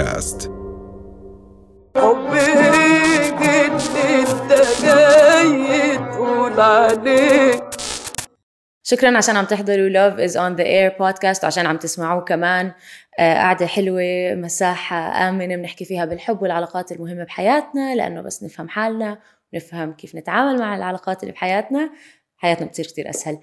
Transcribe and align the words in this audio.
بودكاست. 0.00 0.50
عليه 6.58 7.70
شكرا 8.82 9.16
عشان 9.16 9.36
عم 9.36 9.44
تحضروا 9.44 9.88
Love 9.88 10.30
is 10.30 10.32
on 10.32 10.58
the 10.60 10.64
air 10.64 10.98
بودكاست 10.98 11.44
وعشان 11.44 11.66
عم 11.66 11.76
تسمعوه 11.76 12.24
كمان. 12.24 12.72
آه، 13.18 13.34
قعدة 13.34 13.66
حلوة 13.66 14.34
مساحة 14.34 15.28
آمنة 15.28 15.56
بنحكي 15.56 15.84
فيها 15.84 16.04
بالحب 16.04 16.42
والعلاقات 16.42 16.92
المهمة 16.92 17.24
بحياتنا 17.24 17.94
لأنه 17.94 18.20
بس 18.20 18.42
نفهم 18.42 18.68
حالنا 18.68 19.18
ونفهم 19.52 19.92
كيف 19.92 20.14
نتعامل 20.14 20.58
مع 20.58 20.76
العلاقات 20.76 21.22
اللي 21.22 21.32
بحياتنا. 21.32 21.90
حياتنا 22.36 22.66
بتصير 22.66 22.86
كتير 22.86 23.10
أسهل. 23.10 23.38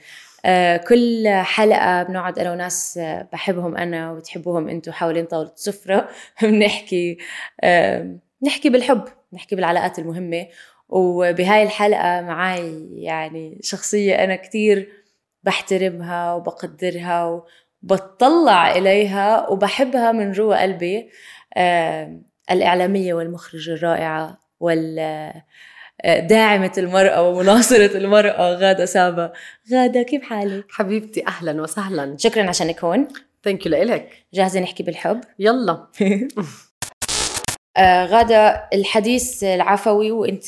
كل 0.78 1.28
حلقة 1.28 2.04
بنقعد 2.04 2.40
أنا 2.40 2.52
وناس 2.52 2.98
آه، 2.98 3.28
بحبهم 3.34 3.78
أنا 3.78 4.12
وبتحبوهم 4.12 4.70
أنتوا 4.70 4.94
حوالين 4.94 5.26
طاولة 5.26 5.52
سفرة 5.56 6.10
بنحكي 6.42 7.18
آه، 7.64 8.16
نحكي 8.44 8.70
بالحب 8.70 9.04
نحكي 9.34 9.56
بالعلاقات 9.56 10.00
المهمة. 10.00 10.48
وبهاي 10.90 11.64
الحلقة 11.64 12.22
معي 12.22 12.90
يعني 12.94 13.60
شخصية 13.62 14.24
أنا 14.24 14.36
كتير 14.36 14.90
بحترمها 15.44 16.34
وبقدرها 16.34 17.44
وبطلع 17.84 18.72
إليها 18.72 19.50
وبحبها 19.50 20.12
من 20.12 20.32
جوا 20.32 20.62
قلبي. 20.62 21.10
الإعلامية 22.52 23.14
والمخرجة 23.14 23.74
الرائعة 23.74 24.38
وال 24.60 25.00
داعمة 26.06 26.72
المرأة 26.78 27.30
ومناصرة 27.30 27.98
المرأة 27.98 28.54
غادة 28.54 28.86
سابا. 28.86 29.34
غادة 29.74 30.04
كيف 30.04 30.24
حالك؟ 30.24 30.66
حبيبتي 30.70 31.28
أهلا 31.28 31.62
وسهلا. 31.62 32.16
شكرا 32.20 32.50
عشانك 32.50 32.84
هون 32.84 33.08
Thank 33.44 33.66
you 33.66 33.72
لإلك. 33.72 34.10
جاهزة 34.34 34.60
نحكي 34.60 34.84
بالحب؟ 34.84 35.22
يلا. 35.40 35.88
آه 37.78 38.06
غادة 38.06 38.70
الحديث 38.74 39.44
العفوي 39.44 40.12
وانت 40.12 40.46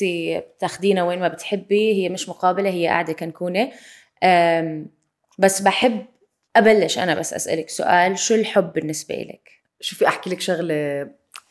بتاخدينا 0.56 1.04
وين 1.04 1.20
ما 1.20 1.28
بتحبي 1.28 1.94
هي 1.94 2.08
مش 2.08 2.28
مقابلة 2.28 2.70
هي 2.70 2.86
قاعدة 2.86 3.12
كنكونة. 3.12 3.70
بس 5.38 5.60
بحب 5.60 6.06
أبلش 6.56 6.98
أنا 6.98 7.14
بس 7.14 7.34
أسألك 7.34 7.68
سؤال 7.68 8.18
شو 8.18 8.34
الحب 8.34 8.72
بالنسبة 8.72 9.14
لك؟ 9.14 9.50
شوفي 9.80 10.08
أحكي 10.08 10.30
لك 10.30 10.40
شغلة 10.40 11.08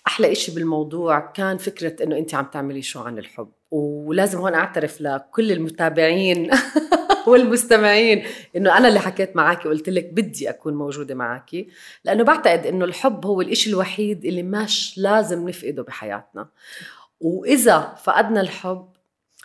أحلى 0.08 0.31
إشي 0.31 0.52
بالموضوع 0.52 1.19
كان 1.19 1.58
فكرة 1.58 2.03
إنه 2.03 2.17
أنت 2.17 2.36
عم 2.36 2.45
تعملي 2.45 2.81
show 2.81 3.00
عن 3.00 3.17
الحب. 3.17 3.52
ولازم 3.72 4.39
هون 4.39 4.53
أعترف 4.53 5.02
لكل 5.02 5.52
المتابعين 5.52 6.52
والمستمعين 7.28 8.23
إنه 8.56 8.78
أنا 8.78 8.88
اللي 8.88 9.00
حكيت 9.00 9.36
معك 9.36 9.66
وقلت 9.66 9.89
لك 9.89 10.14
بدي 10.14 10.50
أكون 10.50 10.73
موجودة 10.73 11.16
معك 11.16 11.66
لأنه 12.03 12.23
بعتقد 12.23 12.66
إنه 12.66 12.86
الحب 12.86 13.25
هو 13.25 13.42
الإشي 13.42 13.70
الوحيد 13.70 14.25
اللي 14.25 14.44
مش 14.44 14.97
لازم 14.97 15.50
نفقده 15.50 15.84
بحياتنا. 15.84 16.47
وإذا 17.20 17.95
فقدنا 18.03 18.42
الحب 18.42 18.90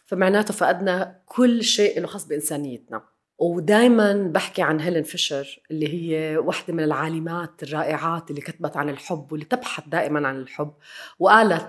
فمعناته 0.04 0.54
فقدنا 0.54 1.20
كل 1.26 1.62
شيء 1.62 2.00
له 2.00 2.06
خاص 2.06 2.26
بإنسانيتنا. 2.26 3.02
ودائما 3.38 4.12
بحكي 4.12 4.62
عن 4.62 4.80
هيلين 4.80 5.02
فيشر 5.02 5.60
اللي 5.70 5.94
هي 5.94 6.36
واحدة 6.36 6.74
من 6.74 6.84
العالمات 6.84 7.62
الرائعات 7.62 8.30
اللي 8.30 8.40
كتبت 8.40 8.76
عن 8.76 8.88
الحب 8.88 9.32
واللي 9.32 9.46
تبحث 9.46 9.84
دائما 9.88 10.28
عن 10.28 10.36
الحب 10.36 10.72
وقالت 11.18 11.68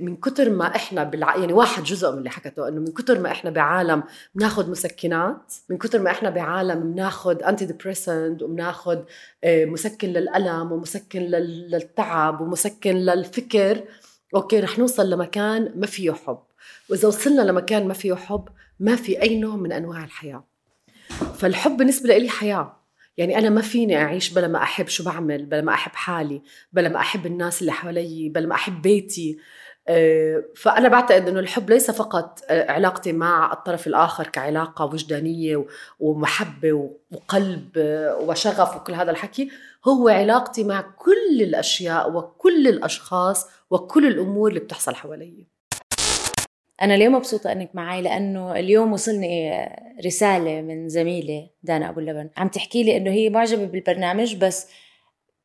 من 0.00 0.16
كتر 0.16 0.50
ما 0.50 0.76
إحنا 0.76 1.04
بالع... 1.04 1.36
يعني 1.36 1.52
واحد 1.52 1.82
جزء 1.82 2.12
من 2.12 2.18
اللي 2.18 2.30
حكته 2.30 2.68
إنه 2.68 2.80
من 2.80 2.92
كتر 2.92 3.20
ما 3.20 3.30
إحنا 3.30 3.50
بعالم 3.50 4.02
بناخذ 4.34 4.70
مسكنات 4.70 5.52
من 5.70 5.78
كتر 5.78 6.02
ما 6.02 6.10
إحنا 6.10 6.30
بعالم 6.30 6.92
بناخذ 6.92 7.42
antidepressant 7.42 8.42
وبناخذ 8.42 8.98
مسكن 9.46 10.08
للألم 10.08 10.72
ومسكن 10.72 11.20
للتعب 11.20 12.40
ومسكن 12.40 12.96
للفكر 12.96 13.84
أوكي 14.34 14.60
رح 14.60 14.78
نوصل 14.78 15.10
لمكان 15.10 15.72
ما 15.76 15.86
فيه 15.86 16.12
حب. 16.12 16.38
وإذا 16.90 17.08
وصلنا 17.08 17.42
لمكان 17.42 17.88
ما 17.88 17.94
فيه 17.94 18.14
حب 18.14 18.48
ما 18.80 18.96
في 18.96 19.22
أي 19.22 19.38
نوع 19.38 19.56
من 19.56 19.72
أنواع 19.72 20.04
الحياة. 20.04 20.44
فالحب 21.34 21.76
بالنسبة 21.76 22.16
لي 22.18 22.28
حياة. 22.28 22.76
يعني 23.16 23.38
أنا 23.38 23.50
ما 23.50 23.60
فيني 23.60 23.96
أعيش 23.96 24.32
بلا 24.32 24.48
ما 24.48 24.62
أحب 24.62 24.88
شو 24.88 25.04
بعمل 25.04 25.46
بلا 25.46 25.60
ما 25.60 25.74
أحب 25.74 25.92
حالي 25.94 26.42
بلا 26.72 26.88
ما 26.88 26.98
أحب 26.98 27.26
الناس 27.26 27.60
اللي 27.60 27.72
حوالي 27.72 28.28
بلا 28.28 28.46
ما 28.46 28.54
أحب 28.54 28.82
بيتي. 28.82 29.32
آه، 29.32 29.38
فأنا 30.56 30.88
بعتقد 30.88 31.28
أنه 31.28 31.40
الحب 31.40 31.70
ليس 31.70 31.90
فقط 31.90 32.40
آه، 32.50 32.72
علاقتي 32.72 33.12
مع 33.12 33.52
الطرف 33.52 33.86
الآخر 33.86 34.26
كعلاقة 34.26 34.84
وجدانية 34.84 35.64
ومحبة 36.00 36.90
وقلب 37.12 37.68
آه، 37.76 38.18
وشغف 38.20 38.76
وكل 38.76 38.92
هذا 38.92 39.10
الحكي 39.10 39.50
هو 39.88 40.08
علاقتي 40.08 40.64
مع 40.64 40.80
كل 40.80 41.42
الأشياء 41.42 42.12
وكل 42.12 42.68
الأشخاص 42.68 43.46
وكل 43.70 44.06
الأمور 44.06 44.48
اللي 44.48 44.60
بتحصل 44.60 44.94
حوالي. 44.94 45.46
أنا 46.82 46.94
اليوم 46.94 47.14
مبسوطة 47.14 47.52
إنك 47.52 47.70
معي 47.74 48.02
لأنه 48.02 48.52
اليوم 48.52 48.92
وصلني 48.92 49.52
رسالة 50.04 50.60
من 50.62 50.88
زميلة 50.88 51.48
دانا 51.62 51.88
أبو 51.88 52.00
اللبن. 52.00 52.30
عم 52.36 52.48
تحكي 52.48 52.82
لي 52.82 52.96
إنه 52.96 53.10
هي 53.10 53.30
معجبة 53.30 53.64
بالبرنامج 53.64 54.36
بس 54.36 54.66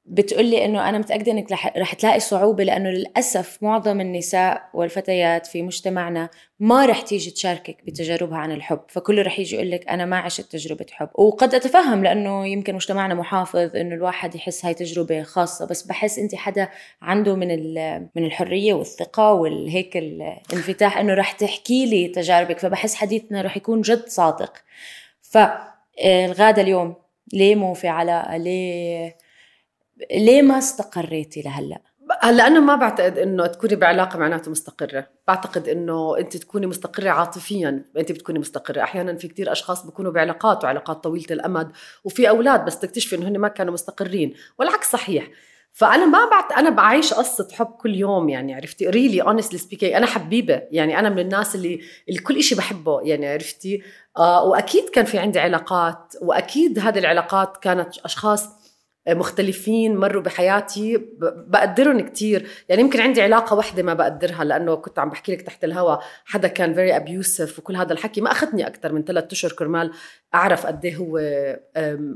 بتقولي 0.09 0.65
إنه 0.65 0.89
أنا 0.89 0.97
متأكدة 0.97 1.31
إنك 1.31 1.51
رح 1.51 1.93
تلاقي 1.93 2.19
صعوبة 2.19 2.63
لأنه 2.63 2.89
للأسف 2.89 3.57
معظم 3.61 4.01
النساء 4.01 4.69
والفتيات 4.73 5.47
في 5.47 5.61
مجتمعنا 5.61 6.29
ما 6.59 6.85
رح 6.85 7.01
تيجي 7.01 7.31
تشاركك 7.31 7.77
بتجاربها 7.87 8.37
عن 8.37 8.51
الحب 8.51 8.81
فكله 8.87 9.21
رح 9.21 9.39
يجي 9.39 9.55
يقول 9.55 9.71
لك 9.71 9.89
أنا 9.89 10.05
ما 10.05 10.17
عشت 10.17 10.51
تجربة 10.51 10.85
حب. 10.91 11.09
وقد 11.15 11.55
أتفهم 11.55 12.03
لأنه 12.03 12.47
يمكن 12.47 12.75
مجتمعنا 12.75 13.13
محافظ 13.13 13.75
إنه 13.75 13.95
الواحد 13.95 14.35
يحس 14.35 14.65
هاي 14.65 14.73
تجربة 14.73 15.23
خاصة 15.23 15.67
بس 15.67 15.83
بحس 15.83 16.19
أنت 16.19 16.35
حدا 16.35 16.69
عنده 17.01 17.35
من 17.35 17.73
من 18.15 18.25
الحرية 18.25 18.73
والثقة 18.73 19.33
والهيك 19.33 19.97
الانفتاح 19.97 20.97
إنه 20.97 21.13
رح 21.13 21.31
تحكي 21.31 21.85
لي 21.85 22.07
تجاربك 22.07 22.59
فبحس 22.59 22.95
حديثنا 22.95 23.41
رح 23.41 23.57
يكون 23.57 23.81
جد 23.81 24.07
صادق. 24.07 24.53
فالغاده 25.21 26.61
اليوم 26.61 26.95
ليه 27.33 27.55
مو 27.55 27.73
في 27.73 27.87
علاقه 27.87 28.37
ليه 28.37 29.28
ليه 30.11 30.41
ما 30.41 30.57
استقريتي 30.57 31.41
لهلأ؟ 31.41 31.81
هلأ 32.21 32.47
أنا 32.47 32.59
ما 32.59 32.75
بعتقد 32.75 33.17
إنه 33.17 33.47
تكوني 33.47 33.75
بعلاقة 33.75 34.19
معناته 34.19 34.51
مستقرة. 34.51 35.07
بعتقد 35.27 35.67
إنه 35.67 36.17
أنت 36.17 36.37
تكوني 36.37 36.67
مستقرة 36.67 37.09
عاطفيا. 37.09 37.83
أنت 37.97 38.11
بتكوني 38.11 38.39
مستقرة. 38.39 38.81
أحيانا 38.81 39.15
في 39.15 39.27
كتير 39.27 39.51
أشخاص 39.51 39.85
بيكونوا 39.85 40.11
بعلاقات 40.11 40.63
وعلاقات 40.63 41.03
طويلة 41.03 41.25
الأمد 41.31 41.71
وفي 42.03 42.29
أولاد 42.29 42.65
بس 42.65 42.79
تكتشفي 42.79 43.15
إنه 43.15 43.27
هن 43.27 43.37
ما 43.37 43.47
كانوا 43.47 43.73
مستقرين. 43.73 44.33
والعكس 44.59 44.91
صحيح. 44.91 45.27
فأنا 45.71 46.05
ما 46.05 46.29
بعت 46.29 46.51
أنا 46.51 46.69
بعيش 46.69 47.13
قصة 47.13 47.47
حب 47.51 47.65
كل 47.65 47.95
يوم 47.95 48.29
يعني 48.29 48.55
عرفتي؟ 48.55 48.89
really 48.89 49.21
honestly 49.21 49.59
speaking 49.59 49.93
أنا 49.93 50.05
حبيبة. 50.05 50.61
يعني 50.71 50.99
أنا 50.99 51.09
من 51.09 51.19
الناس 51.19 51.55
اللي, 51.55 51.79
اللي 52.09 52.19
كل 52.19 52.43
شيء 52.43 52.57
بحبه 52.57 53.01
يعني 53.01 53.27
عرفتي؟ 53.27 53.83
آه 54.17 54.43
وأكيد 54.43 54.89
كان 54.89 55.05
في 55.05 55.17
عندي 55.17 55.39
علاقات 55.39 56.13
وأكيد 56.21 56.79
هذه 56.79 56.99
العلاقات 56.99 57.57
كانت 57.57 57.97
أشخاص 57.97 58.58
مختلفين 59.07 59.97
مروا 59.97 60.21
بحياتي 60.21 60.97
بقدرهم 61.47 61.99
كتير. 61.99 62.47
يعني 62.69 62.81
يمكن 62.81 62.99
عندي 63.01 63.21
علاقة 63.21 63.55
واحدة 63.55 63.83
ما 63.83 63.93
بقدرها 63.93 64.43
لأنه 64.43 64.75
كنت 64.75 64.99
عم 64.99 65.09
بحكي 65.09 65.31
لك 65.31 65.41
تحت 65.41 65.63
الهواء 65.63 66.03
حدا 66.25 66.47
كان 66.47 66.73
فيري 66.73 66.95
أبيوسف 66.95 67.59
وكل 67.59 67.75
هذا 67.75 67.93
الحكي 67.93 68.21
ما 68.21 68.31
أخذني 68.31 68.67
أكثر 68.67 68.93
من 68.93 69.03
ثلاثة 69.03 69.27
أشهر 69.31 69.51
كرمال 69.51 69.91
أعرف 70.35 70.65
قد 70.65 70.85
إيه 70.85 70.95
هو 70.95 71.17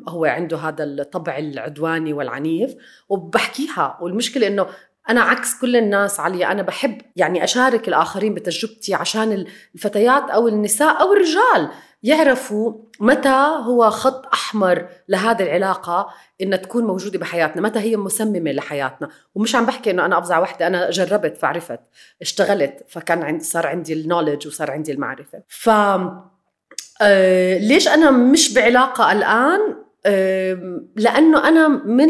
هو 0.10 0.26
عنده 0.26 0.58
هذا 0.58 0.84
الطبع 0.84 1.38
العدواني 1.38 2.14
والعنيف 2.14 2.76
وبحكيها. 3.10 3.98
والمشكلة 4.02 4.48
إنه 4.48 4.68
أنا 5.10 5.22
عكس 5.22 5.60
كل 5.60 5.76
الناس 5.76 6.20
علي 6.20 6.46
أنا 6.46 6.62
بحب 6.62 7.02
يعني 7.16 7.44
أشارك 7.44 7.88
الآخرين 7.88 8.34
بتجربتي 8.34 8.94
عشان 8.94 9.46
الفتيات 9.76 10.30
أو 10.30 10.48
النساء 10.48 11.02
أو 11.02 11.14
الرجال 11.14 11.70
يعرفوا 12.04 12.74
متى 13.00 13.58
هو 13.64 13.90
خط 13.90 14.26
أحمر 14.34 14.88
لهذه 15.10 15.44
العلاقة 15.44 16.10
إنها 16.42 16.58
تكون 16.58 16.84
موجودة 16.84 17.20
بحياتنا 17.20 17.62
متى 17.62 17.80
هي 17.80 17.98
مسممة 17.98 18.52
لحياتنا. 18.52 19.10
ومش 19.36 19.56
عم 19.56 19.66
بحكي 19.66 19.92
إنه 19.92 20.06
أنا 20.06 20.18
افظع 20.18 20.40
وحدة 20.40 20.68
أنا 20.68 20.90
جربت 20.90 21.38
فعرفت 21.38 21.80
اشتغلت 22.22 22.86
فكان 22.90 23.24
عندي 23.24 23.44
صار 23.44 23.68
عندي 23.68 23.94
ال 23.94 23.99
knowledge 23.99 24.48
وصار 24.48 24.72
عندي 24.72 24.92
المعرفة. 24.92 25.42
ف 25.48 25.70
آه 27.02 27.58
ليش 27.58 27.88
أنا 27.88 28.12
مش 28.12 28.54
بعلاقة 28.54 29.12
الآن؟ 29.12 29.60
آه 29.60 29.84
لأنه 30.96 31.48
أنا 31.48 31.68
من 31.68 32.10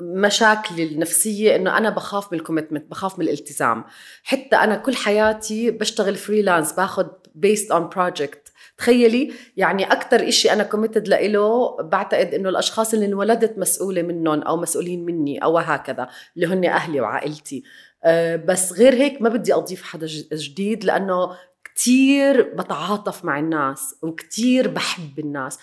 مشاكلي 0.00 0.84
النفسية 0.84 1.56
إنه 1.56 1.76
أنا 1.78 1.90
بخاف 1.90 2.32
من 2.32 2.38
ال 2.38 2.43
commitment 2.43 2.90
بخاف 2.90 3.18
من 3.18 3.24
الالتزام. 3.24 3.84
حتى 4.22 4.56
أنا 4.56 4.76
كل 4.76 4.96
حياتي 4.96 5.70
بشتغل 5.70 6.14
freelance 6.14 6.72
باخذ 6.72 7.06
based 7.34 7.70
on 7.70 7.88
project 7.88 8.52
تخيلي؟ 8.78 9.32
يعني 9.56 9.92
أكثر 9.92 10.28
إشي 10.28 10.52
أنا 10.52 10.62
committed 10.62 11.08
لإله 11.08 11.76
بعتقد 11.82 12.34
إنه 12.34 12.48
الأشخاص 12.48 12.94
اللي 12.94 13.06
انولدت 13.06 13.58
مسؤولة 13.58 14.02
منهم 14.02 14.42
أو 14.42 14.56
مسؤولين 14.56 15.04
مني 15.04 15.38
أو 15.38 15.58
هكذا 15.58 16.08
اللي 16.36 16.46
هن 16.46 16.64
أهلي 16.64 17.00
وعائلتي. 17.00 17.62
أه 18.04 18.36
بس 18.36 18.72
غير 18.72 18.94
هيك 18.94 19.22
ما 19.22 19.28
بدي 19.28 19.54
أضيف 19.54 19.82
حدا 19.82 20.06
جديد 20.32 20.84
لأنه 20.84 21.30
كتير 21.64 22.42
بتعاطف 22.42 23.24
مع 23.24 23.38
الناس 23.38 23.94
وكتير 24.02 24.68
بحب 24.68 25.18
الناس. 25.18 25.58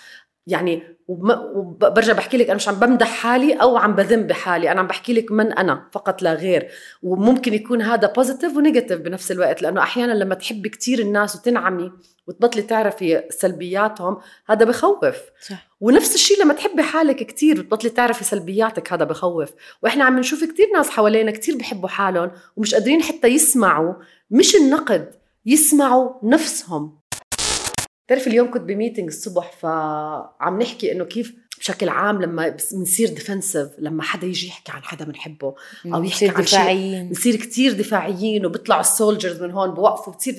يعني 0.48 0.84
وبرجع 1.08 2.14
بحكي 2.14 2.38
لك 2.38 2.46
أنا 2.46 2.56
مش 2.56 2.68
عم 2.68 2.76
بمدح 2.76 3.08
حالي 3.08 3.54
أو 3.54 3.78
عم 3.78 3.96
بذم 3.96 4.24
بحالي 4.24 4.72
أنا 4.72 4.80
عم 4.80 4.88
بحكي 4.88 5.14
لك 5.14 5.32
من 5.32 5.54
أنا 5.54 5.90
فقط 5.92 6.22
لا 6.22 6.34
غير. 6.34 6.68
وممكن 7.04 7.54
يكون 7.54 7.82
هذا 7.82 8.08
positive 8.08 8.58
و 8.58 8.62
negative 8.62 9.00
بنفس 9.00 9.32
الوقت 9.32 9.62
لأنه 9.62 9.82
أحيانا 9.82 10.12
لما 10.12 10.36
تحبي 10.36 10.70
كثير 10.70 11.00
الناس 11.00 11.36
وتنعمي 11.36 11.92
وتبطلي 12.28 12.62
تعرفي 12.62 13.24
سلبياتهم 13.30 14.18
هذا 14.48 14.66
بخوف. 14.66 15.16
صح. 15.50 15.68
ونفس 15.82 16.16
الشيء 16.16 16.44
لما 16.44 16.54
تحبي 16.54 16.84
حالك 16.84 17.16
كثير 17.16 17.60
وتبطلي 17.60 17.90
تعرفي 17.90 18.24
سلبياتك 18.24 18.94
هذا 18.94 19.04
بخوف. 19.04 19.50
وإحنا 19.84 20.04
عم 20.04 20.20
نشوف 20.20 20.44
كثير 20.44 20.68
ناس 20.74 20.90
حوالينا 20.90 21.32
كثير 21.32 21.58
بحبوا 21.58 21.90
حالهم 21.90 22.32
ومش 22.56 22.74
قادرين 22.74 23.04
حتى 23.04 23.28
يسمعوا 23.28 23.94
مش 24.32 24.56
النقد 24.56 25.16
يسمعوا 25.46 26.10
نفسهم. 26.24 27.01
بتعرفي 28.12 28.30
اليوم 28.30 28.52
كنت 28.52 28.62
ب 28.62 28.67
meeting 28.68 29.08
الصبح 29.08 29.52
فعم 29.60 30.62
نحكي 30.62 30.92
إنه 30.92 31.04
كيف 31.04 31.36
بشكل 31.60 31.90
عام 31.90 32.22
لما 32.22 32.56
بنصير 32.74 33.10
defensive 33.10 33.68
لما 33.80 34.04
حدا 34.04 34.28
يجي 34.28 34.48
يحكي 34.48 34.72
عن 34.72 34.84
حدا 34.84 35.06
بنحبه 35.06 35.56
أو 35.86 36.04
يحكي 36.04 36.30
عن 36.30 36.44
دفاعيين. 36.44 37.08
بنصير 37.08 37.36
كثير 37.36 37.72
دفاعيين 37.74 38.46
وبيطلعوا 38.46 38.82
السولجرز 38.82 39.42
من 39.42 39.52
هون 39.52 39.72
بوقفوا 39.72 40.14
بتصير 40.14 40.36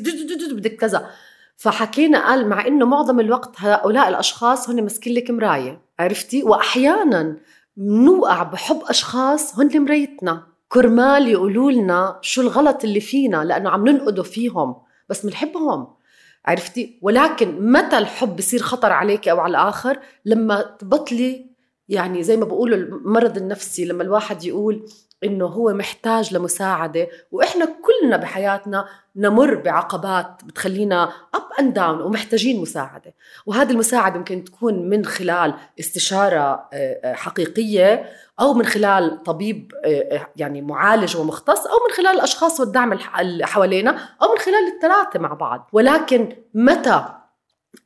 بدك 0.52 0.76
كذا. 0.76 1.10
فحكينا 1.56 2.26
قال 2.26 2.48
مع 2.48 2.66
إنه 2.66 2.86
معظم 2.86 3.20
الوقت 3.20 3.54
هؤلاء 3.56 4.08
الأشخاص 4.08 4.70
هن 4.70 4.82
ماسكين 4.82 5.14
لك 5.14 5.30
مراية 5.30 5.80
عرفتي؟ 5.98 6.42
واحيانا 6.42 7.36
نوقع 7.78 8.42
بحب 8.42 8.80
أشخاص 8.82 9.58
هن 9.58 9.84
مرايتنا 9.84 10.46
كرمال 10.68 11.28
يقولوا 11.28 11.70
لنا 11.70 12.18
شو 12.22 12.42
الغلط 12.42 12.84
اللي 12.84 13.00
فينا 13.00 13.44
لأنه 13.44 13.70
عم 13.70 13.88
ننقده 13.88 14.22
فيهم 14.22 14.76
بس 15.08 15.26
بنحبهم. 15.26 16.01
عرفتي؟ 16.46 16.98
ولكن 17.02 17.72
متى 17.72 17.98
الحب 17.98 18.36
بصير 18.36 18.60
خطر 18.62 18.92
عليك 18.92 19.28
أو 19.28 19.40
على 19.40 19.50
الآخر؟ 19.50 19.98
لما 20.24 20.62
تبطلي 20.62 21.46
يعني 21.88 22.22
زي 22.22 22.36
ما 22.36 22.44
بقولوا 22.44 22.76
المرض 22.76 23.36
النفسي 23.36 23.84
لما 23.84 24.02
الواحد 24.02 24.44
يقول 24.44 24.88
إنه 25.24 25.46
هو 25.46 25.72
محتاج 25.72 26.34
لمساعدة 26.34 27.08
وإحنا 27.30 27.64
كلنا 27.64 28.16
بحياتنا 28.16 28.88
نمر 29.16 29.54
بعقبات 29.54 30.44
بتخلينا 30.44 31.12
up 31.34 31.42
and 31.60 31.74
down 31.74 32.00
ومحتاجين 32.00 32.60
مساعدة. 32.60 33.14
وهذه 33.46 33.70
المساعدة 33.70 34.18
ممكن 34.18 34.44
تكون 34.44 34.88
من 34.88 35.04
خلال 35.04 35.54
استشارة 35.80 36.68
آه، 36.72 37.00
آه، 37.04 37.14
حقيقية 37.14 38.06
أو 38.42 38.54
من 38.54 38.64
خلال 38.64 39.22
طبيب 39.22 39.72
آه، 39.84 40.28
يعني 40.36 40.62
معالج 40.62 41.16
ومختص 41.16 41.66
أو 41.66 41.76
من 41.88 41.94
خلال 41.96 42.16
الأشخاص 42.16 42.60
والدعم 42.60 42.98
اللي 43.20 43.46
حوالينا 43.46 43.90
أو 44.22 44.32
من 44.32 44.38
خلال 44.38 44.72
الثلاثه 44.74 45.18
مع 45.18 45.34
بعض. 45.34 45.68
ولكن 45.72 46.36
متى 46.54 47.04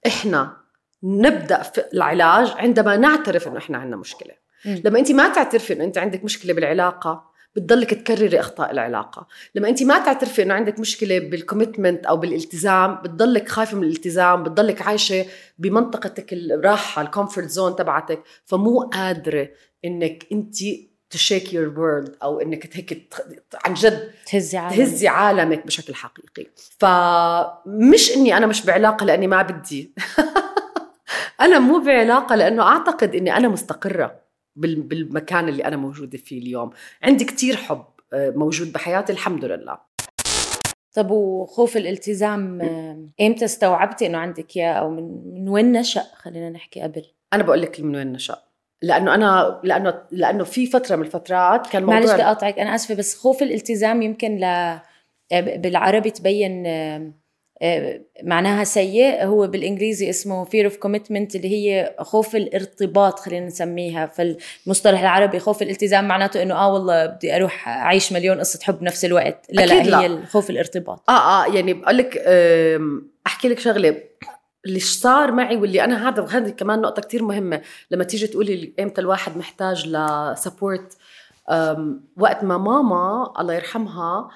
إحنا 0.07 0.57
نبدأ 1.03 1.63
في 1.63 1.85
العلاج؟ 1.95 2.55
عندما 2.57 2.97
نعترف 2.97 3.49
إنه 3.49 3.59
إحنا 3.59 3.79
عندنا 3.79 3.97
مشكلة. 3.97 4.35
لما 4.85 4.99
أنت 4.99 5.13
ما 5.13 5.29
تعترفي 5.29 5.73
إنه 5.73 5.85
أنت 5.85 5.99
عندك 5.99 6.25
مشكلة 6.25 6.53
بالعلاقة 6.53 7.25
بتضلك 7.57 7.95
تكرري 7.95 8.41
أخطاء 8.41 8.71
العلاقة. 8.71 9.27
لما 9.55 9.69
انت 9.69 9.83
ما 9.83 9.99
تعترفي 9.99 10.43
إنه 10.43 10.55
عندك 10.55 10.81
مشكلة 10.81 11.19
بال 11.19 11.33
commitment 11.33 12.07
أو 12.07 12.17
بالالتزام 12.17 12.95
بتضلك 12.95 13.49
خايفة 13.49 13.77
من 13.77 13.85
الالتزام 13.85 14.43
بتضلك 14.43 14.83
عايشة 14.83 15.27
بمنطقتك 15.59 16.33
الراحة 16.33 17.03
ال 17.03 17.08
comfort 17.09 17.49
zone 17.49 17.77
تبعتك. 17.77 18.23
فمو 18.45 18.81
قادرة 18.81 19.49
إنك 19.85 20.27
انت 20.33 20.57
shake 21.11 21.55
your 21.55 21.79
world 21.79 22.17
أو 22.23 22.41
إنك 22.41 22.77
هيك 22.77 23.15
عن 23.65 23.75
جد 23.75 24.11
تهزي 24.27 24.59
عالمك. 24.59 24.77
تهزي 24.79 25.09
عالمك 25.09 25.67
بشكل 25.67 25.95
حقيقي. 25.95 26.51
فمش 26.79 28.17
إني 28.17 28.37
أنا 28.37 28.47
مش 28.47 28.67
بعلاقة 28.67 29.07
لأني 29.07 29.27
ما 29.27 29.43
بدي. 29.43 29.95
أنا 31.41 31.59
مو 31.59 31.79
بعلاقة 31.79 32.35
لأنه 32.37 32.63
أعتقد 32.63 33.15
إني 33.15 33.37
أنا 33.37 33.49
مستقرة. 33.49 34.26
بالمكان 34.57 35.49
اللي 35.49 35.65
أنا 35.65 35.77
موجودة 35.77 36.19
فيه 36.19 36.39
اليوم. 36.39 36.71
عندي 37.03 37.25
كتير 37.25 37.57
حب 37.57 37.85
آه، 38.13 38.31
موجود 38.31 38.73
بحياتي 38.73 39.13
الحمد 39.13 39.45
لله. 39.45 39.79
طب 40.95 41.11
وخوف 41.11 41.77
الالتزام 41.77 42.61
آه، 42.61 43.09
إمتى 43.21 43.45
استوعبتي 43.45 44.07
إنه 44.07 44.19
عندك 44.19 44.57
إياه؟ 44.57 44.73
أو 44.73 44.91
من 44.91 45.35
من 45.35 45.49
وين 45.49 45.73
نشأ؟ 45.73 46.03
خلينا 46.17 46.51
نحكي 46.51 46.81
قبل. 46.81 47.03
أنا 47.33 47.43
بقول 47.43 47.63
لك 47.63 47.81
من 47.81 47.97
وين 47.97 48.13
نشأ. 48.13 48.43
لأنه 48.83 49.15
أنا 49.15 49.61
لأنه 49.65 50.03
لأنه 50.11 50.45
في 50.45 50.67
فترة 50.67 50.97
من 50.97 51.03
الفترات 51.03 51.67
كان 51.67 51.83
موضوع 51.83 51.99
معلش 51.99 52.13
بدي 52.13 52.23
اقاطعك 52.23 52.59
أنا 52.59 52.75
آسفة 52.75 52.95
بس 52.95 53.19
خوف 53.19 53.43
الالتزام 53.43 54.03
يمكن 54.03 54.37
ل 54.37 54.45
آه، 54.45 55.57
بالعربي 55.57 56.11
تبين 56.11 56.67
معناها 58.23 58.65
سيء. 58.65 59.25
هو 59.25 59.47
بالإنجليزي 59.47 60.11
اسمه 60.11 60.45
fear 60.45 60.71
of 60.71 60.75
commitment 60.75 61.35
اللي 61.35 61.49
هي 61.49 61.95
خوف 62.01 62.37
الارتباط 62.37 63.19
خلينا 63.19 63.47
نسميها. 63.47 64.07
فالمصطلح 64.07 65.01
العربي 65.01 65.39
خوف 65.39 65.63
الالتزام 65.63 66.09
معناته 66.09 66.43
إنه 66.43 66.55
آه 66.55 66.73
والله 66.73 67.07
بدي 67.07 67.37
أروح 67.37 67.69
أعيش 67.69 68.13
مليون 68.13 68.39
قصة 68.39 68.59
حب 68.63 68.79
بنفس 68.79 69.05
الوقت. 69.05 69.47
لا 69.51 69.67
لا 69.67 69.83
هي 69.83 70.09
لا. 70.09 70.27
خوف 70.27 70.51
الارتباط. 70.51 71.11
آه 71.11 71.45
آه 71.45 71.55
يعني 71.55 71.75
بقول 71.75 71.99
لك 71.99 72.17
أحكي 73.27 73.49
لك 73.49 73.59
شغلة. 73.59 73.97
اللي 74.67 74.81
صار 74.81 75.33
معي 75.33 75.57
واللي 75.57 75.85
أنا 75.85 76.09
هذا 76.09 76.23
وهذه 76.23 76.51
كمان 76.51 76.81
نقطة 76.81 77.03
كتير 77.03 77.23
مهمة. 77.23 77.63
لما 77.91 78.05
تيجي 78.05 78.27
تقولي 78.27 78.73
إمتى 78.81 79.01
الواحد 79.01 79.37
محتاج 79.37 79.89
لسبورت 79.89 80.97
وقت 82.17 82.45
ما 82.45 82.59
ماما 82.59 83.33
الله 83.41 83.55
يرحمها 83.55 84.31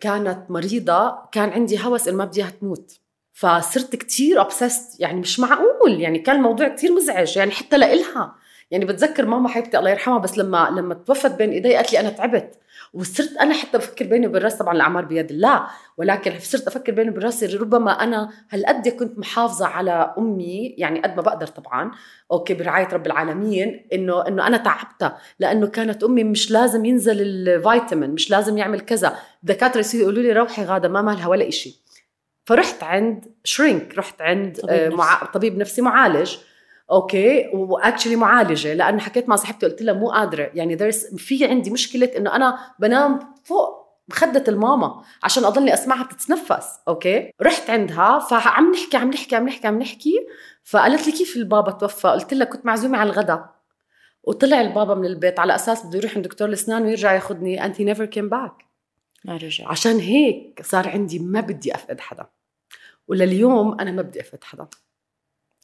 كانت 0.00 0.50
مريضة 0.50 1.18
كان 1.32 1.48
عندي 1.50 1.78
هوس 1.84 2.08
إنه 2.08 2.16
ما 2.16 2.24
بدي 2.24 2.40
إياها 2.40 2.50
تموت. 2.50 3.00
فصرت 3.32 3.96
كتير 3.96 4.40
obsessed 4.40 5.00
يعني 5.00 5.20
مش 5.20 5.40
معقول 5.40 6.00
يعني 6.00 6.18
كان 6.18 6.36
الموضوع 6.36 6.68
كتير 6.68 6.92
مزعج 6.92 7.36
يعني 7.36 7.50
حتى 7.50 7.78
لإلها. 7.78 8.34
يعني 8.70 8.84
بتذكر 8.84 9.26
ماما 9.26 9.48
حبيبتي 9.48 9.78
الله 9.78 9.90
يرحمها 9.90 10.18
بس 10.18 10.38
لما 10.38 10.68
لما 10.76 10.94
توفت 10.94 11.34
بين 11.34 11.50
إيدي 11.50 11.74
قالت 11.74 11.92
لي 11.92 12.00
أنا 12.00 12.10
تعبت. 12.10 12.58
وصرت 12.94 13.36
أنا 13.36 13.54
حتى 13.54 13.78
بفكر 13.78 14.04
بيني 14.06 14.26
وبين 14.26 14.42
رأسي 14.42 14.58
طبعا 14.58 14.74
الأعمار 14.74 15.04
بيد 15.04 15.30
الله 15.30 15.66
ولكن 15.96 16.32
صرت 16.40 16.66
أفكر 16.66 16.92
بيني 16.92 17.10
وبين 17.10 17.22
رأسي 17.22 17.46
ربما 17.46 17.90
أنا 17.90 18.30
هالقد 18.50 18.88
كنت 18.88 19.18
محافظة 19.18 19.66
على 19.66 20.14
أمي 20.18 20.74
يعني 20.78 21.00
قد 21.00 21.16
ما 21.16 21.22
بقدر 21.22 21.46
طبعا 21.46 21.90
أوكي 22.32 22.54
برعاية 22.54 22.88
رب 22.92 23.06
العالمين 23.06 23.86
إنه 23.92 24.28
إنه 24.28 24.46
أنا 24.46 24.56
تعبتها 24.56 25.18
لأنه 25.38 25.66
كانت 25.66 26.04
أمي 26.04 26.24
مش 26.24 26.50
لازم 26.50 26.84
ينزل 26.84 27.22
الفيتامين 27.22 28.10
مش 28.10 28.30
لازم 28.30 28.58
يعمل 28.58 28.80
كذا. 28.80 29.16
الدكاترة 29.42 29.80
يصيروا 29.80 30.02
يقولوا 30.02 30.22
لي 30.22 30.32
روحي 30.32 30.64
غادة 30.64 30.88
ما 30.88 31.02
مالها 31.02 31.28
ولا 31.28 31.48
إشي. 31.48 31.82
فرحت 32.44 32.82
عند 32.82 33.24
shrink 33.44 33.98
رحت 33.98 34.22
عند 34.22 34.56
طبيب, 34.56 34.72
آه 34.74 34.88
مع... 34.88 35.24
طبيب 35.24 35.58
نفسي 35.58 35.82
معالج. 35.82 36.36
أوكي 36.90 37.50
و 37.54 37.61
actually 37.61 38.16
معالجة 38.16 38.74
لأنه 38.74 38.98
حكيت 38.98 39.28
مع 39.28 39.36
صاحبتي 39.36 39.66
قلت 39.66 39.82
لها 39.82 39.94
مو 39.94 40.10
قادرة. 40.10 40.50
يعني 40.54 40.74
there's 40.74 41.14
في 41.14 41.46
عندي 41.46 41.70
مشكلة 41.70 42.10
إنه 42.16 42.36
أنا 42.36 42.58
بنام 42.78 43.18
فوق 43.44 43.84
مخدة 44.08 44.44
الماما 44.48 45.02
عشان 45.22 45.44
أضلني 45.44 45.74
أسمعها 45.74 46.04
بتتنفس 46.04 46.66
أوكي؟ 46.88 47.32
رحت 47.42 47.70
عندها 47.70 48.18
فعم 48.18 48.72
نحكي 48.72 48.96
عم 48.96 49.10
نحكي 49.10 49.36
عم 49.36 49.48
نحكي 49.48 49.66
عم 49.66 49.78
نحكي 49.78 50.26
فقالت 50.64 51.06
لي 51.06 51.12
كيف 51.12 51.36
البابا 51.36 51.70
توفى؟ 51.70 52.08
قلت 52.08 52.34
لها 52.34 52.46
كنت 52.46 52.66
معزومة 52.66 52.98
على 52.98 53.10
الغداء. 53.10 53.54
وطلع 54.22 54.60
البابا 54.60 54.94
من 54.94 55.04
البيت 55.06 55.38
على 55.38 55.54
أساس 55.54 55.86
بده 55.86 55.98
يروح 55.98 56.14
عند 56.16 56.24
دكتور 56.24 56.48
الأسنان 56.48 56.82
ويرجع 56.82 57.12
ياخذني 57.12 57.64
and 57.64 57.80
never 57.80 58.04
came 58.04 58.28
back 58.28 58.52
ما 59.24 59.36
رجع. 59.36 59.68
عشان 59.68 59.98
هيك 59.98 60.62
صار 60.64 60.88
عندي 60.88 61.18
ما 61.18 61.40
بدي 61.40 61.74
أفقد 61.74 62.00
حدا. 62.00 62.26
ولليوم 63.08 63.80
أنا 63.80 63.90
ما 63.90 64.02
بدي 64.02 64.20
أفقد 64.20 64.44
حدا. 64.44 64.68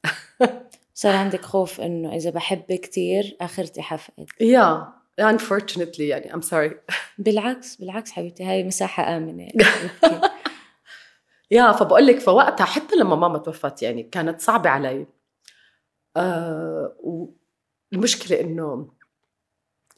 صار 0.95 1.17
عندك 1.17 1.45
خوف 1.45 1.81
إنه 1.81 2.17
إذا 2.17 2.31
بحب 2.31 2.73
كثير 2.73 3.37
آخرتي 3.41 3.83
حفقد. 3.83 4.27
يا 4.41 4.93
yeah. 5.21 5.25
unfortunately 5.25 6.01
يعني 6.01 6.33
I'm 6.33 6.43
sorry. 6.43 6.75
بالعكس 7.19 7.77
بالعكس 7.77 8.11
حبيبتي 8.13 8.45
هاي 8.45 8.65
مساحة 8.65 9.17
آمنة. 9.17 9.49
يا 11.51 11.73
فبقول 11.73 12.07
لك 12.07 12.19
فوقتها 12.19 12.65
حتى 12.65 12.97
لما 12.97 13.17
ماما 13.17 13.39
توفت 13.39 13.83
يعني 13.83 14.03
كانت 14.03 14.41
صعبة 14.41 14.71
علي. 14.71 15.07
آه 16.17 16.97
والمشكلة 17.93 18.41
إنه 18.41 18.93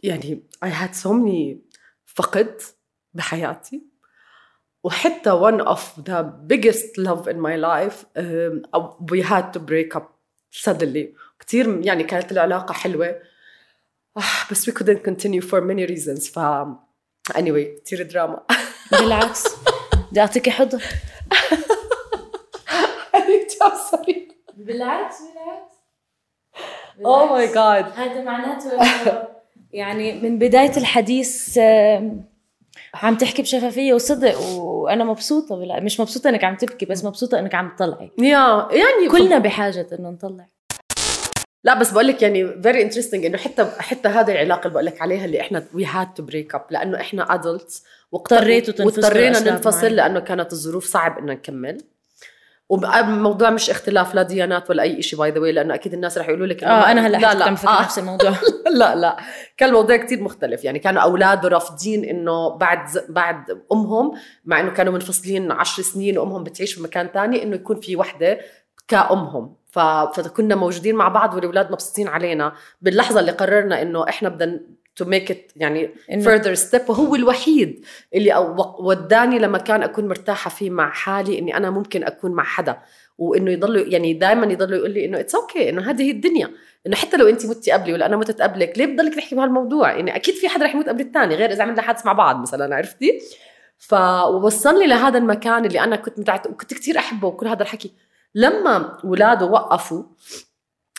يعني 0.03 0.43
I 0.65 0.69
had 0.69 0.95
so 0.95 1.09
many 1.09 1.57
فقد 2.07 2.61
بحياتي. 3.15 3.83
وحتى 4.85 5.31
one 5.31 5.61
of 5.67 6.05
the 6.05 6.23
biggest 6.47 6.99
love 6.99 7.29
in 7.29 7.41
my 7.41 7.57
life 7.57 8.05
um, 8.17 8.65
we 9.13 9.23
had 9.23 9.53
to 9.53 9.61
break 9.61 9.97
up 9.97 10.22
suddenly 10.53 11.07
كثير 11.41 11.81
يعني 11.87 12.05
كانت 12.05 12.33
العلاقة 12.33 12.73
حلوة. 12.73 13.07
آه 14.17 14.23
بس 14.51 14.71
we 14.71 14.73
couldn't 14.73 15.03
continue 15.09 15.43
for 15.43 15.61
many 15.61 15.87
reasons. 15.91 16.33
ف 16.33 16.39
anyway 17.33 17.83
كثير 17.85 18.03
دراما 18.03 18.43
بالعكس. 18.93 19.45
بدي 20.11 20.21
اعطيكي 20.21 20.51
حضن. 20.51 20.81
سوري 23.91 24.29
بالعكس 24.57 25.15
بالعكس. 25.21 25.73
Oh 27.05 27.33
my 27.33 27.47
God 27.47 27.93
هذا 27.93 28.23
معناته 28.23 28.71
يعني 29.73 30.13
من 30.13 30.39
بداية 30.39 30.77
الحديث 30.77 31.59
عم 32.95 33.15
تحكي 33.17 33.43
بشفافية 33.43 33.95
وصدق 33.95 34.41
وأنا 34.41 35.05
مبسوطة 35.05 35.57
بلا 35.57 35.81
مش 35.81 36.01
مبسوطة 36.01 36.29
إنك 36.29 36.45
عم 36.45 36.57
تبكي 36.57 36.87
بس 36.87 37.05
مبسوطة 37.05 37.39
إنك 37.39 37.55
عم 37.55 37.73
تطلعي. 37.77 38.11
يا 38.19 38.69
يعني 38.73 39.09
كلنا 39.11 39.39
بحاجة 39.39 39.87
إنه 39.99 40.11
نطلع. 40.11 40.47
لا 41.65 41.75
بس 41.75 41.91
بقول 41.91 42.07
لك 42.07 42.23
يعني 42.23 42.63
very 42.63 42.83
interesting 42.83 43.27
إنه 43.27 43.39
حتى 43.39 43.65
حتى 43.79 44.09
هذه 44.09 44.33
العلاقة 44.33 44.61
اللي 44.63 44.73
بقول 44.73 44.87
لك 44.87 45.03
عليها 45.03 45.25
اللي 45.25 45.41
إحنا 45.41 45.65
we 45.75 45.85
had 45.85 46.15
to 46.15 46.23
break 46.23 46.55
up 46.55 46.65
لأنه 46.71 47.01
إحنا 47.01 47.35
adults 47.35 47.85
اضطريتوا 48.15 48.75
تنفصلوا 48.75 49.05
واضطرينا 49.05 49.41
ننفصل. 49.41 49.87
لأنه 49.87 50.21
كانت 50.21 50.53
الظروف 50.53 50.85
صعب 50.85 51.19
إنه 51.19 51.33
نكمل. 51.33 51.79
والموضوع 52.73 53.51
مش 53.51 53.71
اختلاف 53.71 54.15
لا 54.15 54.23
ديانات 54.23 54.71
ولا 54.71 54.83
أي 54.83 55.03
شيء 55.03 55.19
by 55.19 55.31
the 55.31 55.41
لأنه 55.41 55.75
أكيد 55.75 55.95
الناس 55.95 56.19
رح 56.19 56.29
يقولوا 56.29 56.47
لك 56.47 56.65
آه 56.65 56.91
أنا 56.91 57.07
هلا 57.07 57.17
لا 57.17 57.35
لا. 57.35 57.47
آه. 57.49 57.83
نفس 57.83 57.99
الموضوع. 57.99 58.31
لا 58.81 58.95
لا. 58.95 59.17
كان 59.57 59.69
الموضوع 59.69 59.97
كتير 59.97 60.23
مختلف. 60.23 60.65
يعني 60.65 60.79
كانوا 60.79 61.03
اولاده 61.03 61.49
رافضين 61.49 62.05
إنه 62.05 62.49
بعد 62.49 62.89
بعد 63.09 63.45
أمهم 63.73 64.13
مع 64.45 64.61
إنه 64.61 64.71
كانوا 64.71 64.93
منفصلين 64.93 65.53
عشر 65.53 65.83
سنين 65.83 66.19
وأمهم 66.19 66.45
بتعيش 66.45 66.75
في 66.75 66.83
مكان 66.83 67.13
تاني 67.13 67.43
إنه 67.43 67.55
يكون 67.55 67.81
في 67.81 67.97
وحدة 67.97 68.39
كأمهم. 68.89 69.57
فكنا 70.13 70.55
موجودين 70.55 70.95
مع 70.95 71.09
بعض 71.09 71.35
والأولاد 71.35 71.73
مبسوطين 71.73 72.09
علينا. 72.09 72.53
باللحظة 72.81 73.21
اللي 73.21 73.33
قررنا 73.33 73.83
إنه 73.83 74.09
إحنا 74.09 74.29
بدنا 74.29 74.61
to 74.97 75.05
make 75.05 75.31
it 75.31 75.53
يعني 75.57 75.91
further 76.11 76.59
step. 76.59 76.91
وهو 76.91 77.15
الوحيد 77.15 77.85
اللي 78.15 78.55
وداني 78.79 79.39
لمكان 79.39 79.83
أكون 79.83 80.09
مرتاحة 80.09 80.51
فيه 80.51 80.71
مع 80.71 80.91
حالي 80.91 81.39
إني 81.39 81.57
أنا 81.57 81.71
ممكن 81.71 82.05
أكون 82.05 82.33
مع 82.33 82.45
حدا. 82.45 82.79
وإنه 83.19 83.51
يضلوا 83.51 83.85
يعني 83.87 84.15
دائما 84.15 84.53
يضلوا 84.53 84.79
يقول 84.79 84.91
لي 84.91 85.05
إنه 85.05 85.21
it's 85.21 85.35
okay 85.35 85.65
okay, 85.65 85.69
إنه 85.69 85.91
هذه 85.91 86.03
هي 86.03 86.11
الدنيا. 86.11 86.51
إنه 86.87 86.97
حتى 86.97 87.17
لو 87.17 87.29
انت 87.29 87.47
متتي 87.47 87.73
قبلي 87.73 87.93
ولا 87.93 88.07
أنا 88.07 88.17
متت 88.17 88.43
قبلك 88.43 88.79
ليه 88.79 88.87
بضلك 88.87 89.15
تحكي 89.15 89.35
بهالموضوع؟ 89.35 89.93
يعني 89.93 90.17
أكيد 90.17 90.35
في 90.35 90.49
حدا 90.49 90.65
رح 90.65 90.75
يموت 90.75 90.89
قبل 90.89 91.01
الثاني 91.01 91.35
غير 91.35 91.53
إذا 91.53 91.63
عملنا 91.63 91.83
حادث 91.83 92.07
مع 92.07 92.13
بعض 92.13 92.41
مثلا 92.41 92.77
عرفتي؟ 92.77 93.21
فوصلني 93.79 94.87
لهذا 94.87 95.19
المكان 95.19 95.65
اللي 95.65 95.81
أنا 95.81 95.97
كنت 95.97 96.19
متت 96.19 96.47
وكنت 96.47 96.75
كثير 96.75 96.99
أحبه 96.99 97.29
وكل 97.29 97.49
هذا 97.49 97.63
الحكي. 97.63 97.93
لما 98.35 98.99
اولاده 99.05 99.47
وقفوا 99.47 100.03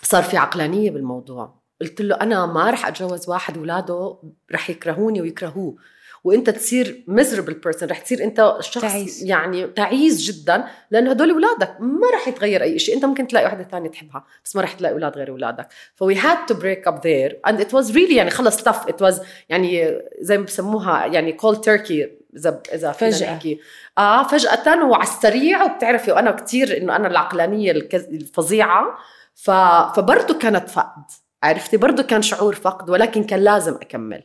صار 0.03 0.23
في 0.23 0.37
عقلانية 0.37 0.91
بالموضوع. 0.91 1.62
قلت 1.81 2.01
له 2.01 2.15
أنا 2.15 2.45
ما 2.45 2.69
رح 2.69 2.87
أتجوز 2.87 3.29
واحد 3.29 3.57
اولاده 3.57 4.17
رح 4.51 4.69
يكرهوني 4.69 5.21
ويكرهوه. 5.21 5.75
وأنت 6.23 6.49
تصير 6.49 7.05
miserable 7.09 7.53
person 7.67 7.83
رح 7.83 7.99
تصير 7.99 8.23
أنت 8.23 8.55
شخص 8.59 8.81
تعيس. 8.81 9.23
يعني 9.23 9.67
تعيس 9.67 10.21
جدا 10.21 10.63
لأنه 10.91 11.11
هدول 11.11 11.31
أولادك 11.31 11.75
ما 11.79 12.09
رح 12.13 12.27
يتغير 12.27 12.63
أي 12.63 12.79
شيء 12.79 12.95
أنت 12.95 13.05
ممكن 13.05 13.27
تلاقي 13.27 13.45
واحدة 13.45 13.63
ثانية 13.63 13.89
تحبها 13.89 14.25
بس 14.45 14.55
ما 14.55 14.61
رح 14.61 14.73
تلاقي 14.73 14.93
أولاد 14.93 15.17
غير 15.17 15.29
أولادك. 15.29 15.67
ف 15.95 16.15
we 16.15 16.27
had 16.27 16.45
to 16.45 16.53
break 16.53 16.87
up 16.87 17.01
there 17.03 17.39
and 17.47 17.61
it 17.61 17.73
was 17.73 17.91
really 17.91 18.15
يعني 18.15 18.29
خلص 18.29 18.61
tough. 18.61 18.87
it 18.87 19.01
was 19.01 19.21
يعني 19.49 19.99
زي 20.19 20.37
ما 20.37 20.43
بسموها 20.43 21.05
يعني 21.05 21.33
cold 21.33 21.61
turkey 21.61 22.09
إذا 22.35 22.61
إذا 22.73 22.91
فجأة. 22.91 23.33
نحكي. 23.33 23.59
آه 23.97 24.23
فجأة 24.27 24.85
وعلى 24.85 25.03
السريع. 25.03 25.63
وبتعرفي 25.63 26.11
وأنا 26.11 26.31
كثير 26.31 26.77
إنه 26.77 26.95
أنا 26.95 27.07
العقلانية 27.07 27.71
الفظيعة. 27.93 28.97
ف... 29.35 29.51
فبرضه 29.95 30.39
كانت 30.39 30.69
فقد 30.69 31.03
عرفتي؟ 31.43 31.77
برضه 31.77 32.03
كان 32.03 32.21
شعور 32.21 32.55
فقد 32.55 32.89
ولكن 32.89 33.23
كان 33.23 33.39
لازم 33.39 33.73
أكمل 33.73 34.23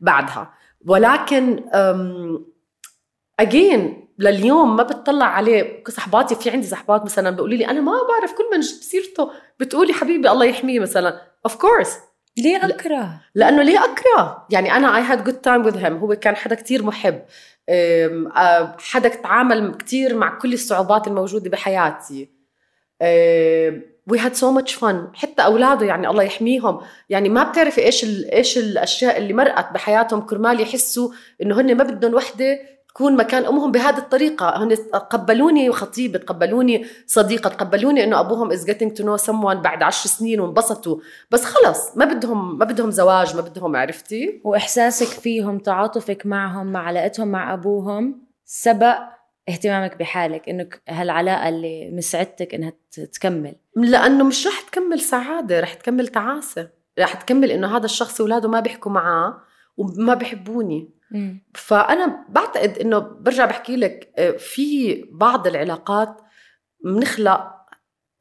بعدها. 0.00 0.54
ولكن 0.86 1.64
again 3.40 4.08
لليوم 4.18 4.76
ما 4.76 4.82
بتطلع 4.82 5.26
عليه 5.26 5.82
صحباتي. 5.88 6.34
في 6.34 6.50
عندي 6.50 6.66
صحبات 6.66 7.04
مثلا 7.04 7.30
بيقولوا 7.30 7.56
لي 7.56 7.66
أنا 7.66 7.80
ما 7.80 7.92
بعرف 8.08 8.32
كل 8.32 8.44
ما 8.50 8.56
نجيب 8.56 8.82
سيرته 8.82 9.30
بتقولي 9.60 9.92
حبيبي 9.92 10.30
الله 10.30 10.44
يحميه 10.46 10.80
مثلا. 10.80 11.20
of 11.44 11.56
course 11.56 11.98
ليه 12.36 12.64
أكره؟ 12.64 13.20
لأنه 13.34 13.62
ليه 13.62 13.78
أكره؟ 13.84 14.46
يعني 14.50 14.72
أنا 14.76 14.96
I 14.96 15.02
had 15.02 15.24
good 15.24 15.34
time 15.34 15.66
with 15.66 15.76
him 15.76 15.96
هو 15.96 16.14
كان 16.16 16.36
حدا 16.36 16.54
كتير 16.54 16.82
محب. 16.82 17.22
حدا 18.78 19.08
تعامل 19.08 19.74
كتير 19.74 20.14
مع 20.16 20.38
كل 20.38 20.52
الصعوبات 20.52 21.06
الموجودة 21.06 21.50
بحياتي. 21.50 22.30
we 24.08 24.18
had 24.18 24.34
so 24.34 24.50
much 24.50 24.74
fun 24.74 25.08
حتى 25.14 25.44
أولاده 25.44 25.86
يعني 25.86 26.08
الله 26.08 26.22
يحميهم. 26.22 26.80
يعني 27.10 27.28
ما 27.28 27.42
بتعرفي 27.42 27.82
إيش 27.84 28.04
ال- 28.04 28.30
إيش 28.30 28.58
الأشياء 28.58 29.18
اللي 29.18 29.32
مرقت 29.32 29.72
بحياتهم. 29.74 30.20
كرمال 30.20 30.60
يحسوا 30.60 31.08
إنه 31.42 31.60
هن 31.60 31.74
ما 31.76 31.84
بدهم 31.84 32.14
وحدة 32.14 32.58
تكون 32.88 33.16
مكان 33.16 33.44
أمهم 33.44 33.72
بهذه 33.72 33.98
الطريقة. 33.98 34.64
هن 34.64 34.74
قبلوني 35.10 35.72
خطيبة 35.72 36.18
تقبلوني 36.18 36.86
صديقة 37.06 37.48
تقبلوني 37.48 38.04
إنه 38.04 38.20
أبوهم 38.20 38.50
is 38.52 38.70
getting 38.70 38.90
to 38.98 39.02
know 39.04 39.24
someone 39.26 39.56
بعد 39.56 39.82
عشر 39.82 40.08
سنين 40.08 40.40
وانبسطوا. 40.40 40.96
بس 41.30 41.44
خلص 41.44 41.96
ما 41.96 42.04
بدهم 42.04 42.58
ما 42.58 42.64
بدهم 42.64 42.90
زواج 42.90 43.36
ما 43.36 43.40
بدهم 43.42 43.76
عرفتي؟ 43.76 44.40
وإحساسك 44.44 45.06
فيهم 45.20 45.58
تعاطفك 45.58 46.26
معهم 46.26 46.66
مع 46.66 46.86
علاقتهم 46.86 47.28
مع 47.28 47.54
أبوهم 47.54 48.22
سبق 48.44 48.98
اهتمامك 49.48 49.96
بحالك 49.96 50.48
انه 50.48 50.68
هالعلاقة 50.88 51.48
اللي 51.48 51.90
مسعدتك 51.90 52.54
إنها 52.54 52.72
تكمل. 53.12 53.54
لأنه 53.76 54.24
مش 54.24 54.46
رح 54.46 54.60
تكمل 54.60 55.00
سعادة 55.00 55.60
رح 55.60 55.74
تكمل 55.74 56.08
تعاسة. 56.08 56.70
رح 56.98 57.14
تكمل 57.14 57.50
إنه 57.50 57.76
هذا 57.76 57.84
الشخص 57.84 58.20
اولاده 58.20 58.48
ما 58.48 58.60
بيحكوا 58.60 58.92
معاه 58.92 59.40
وما 59.76 60.14
بيحبوني. 60.14 60.90
فأنا 61.54 62.26
بعتقد 62.28 62.78
إنه 62.78 62.98
برجع 62.98 63.44
بحكي 63.44 63.76
لك 63.76 64.12
آه، 64.16 64.30
في 64.30 65.02
بعض 65.12 65.46
العلاقات 65.46 66.20
بنخلق 66.84 67.54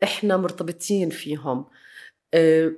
إحنا 0.04 0.38
مرتبطين 0.38 1.10
فيهم. 1.10 1.66
آه، 2.34 2.72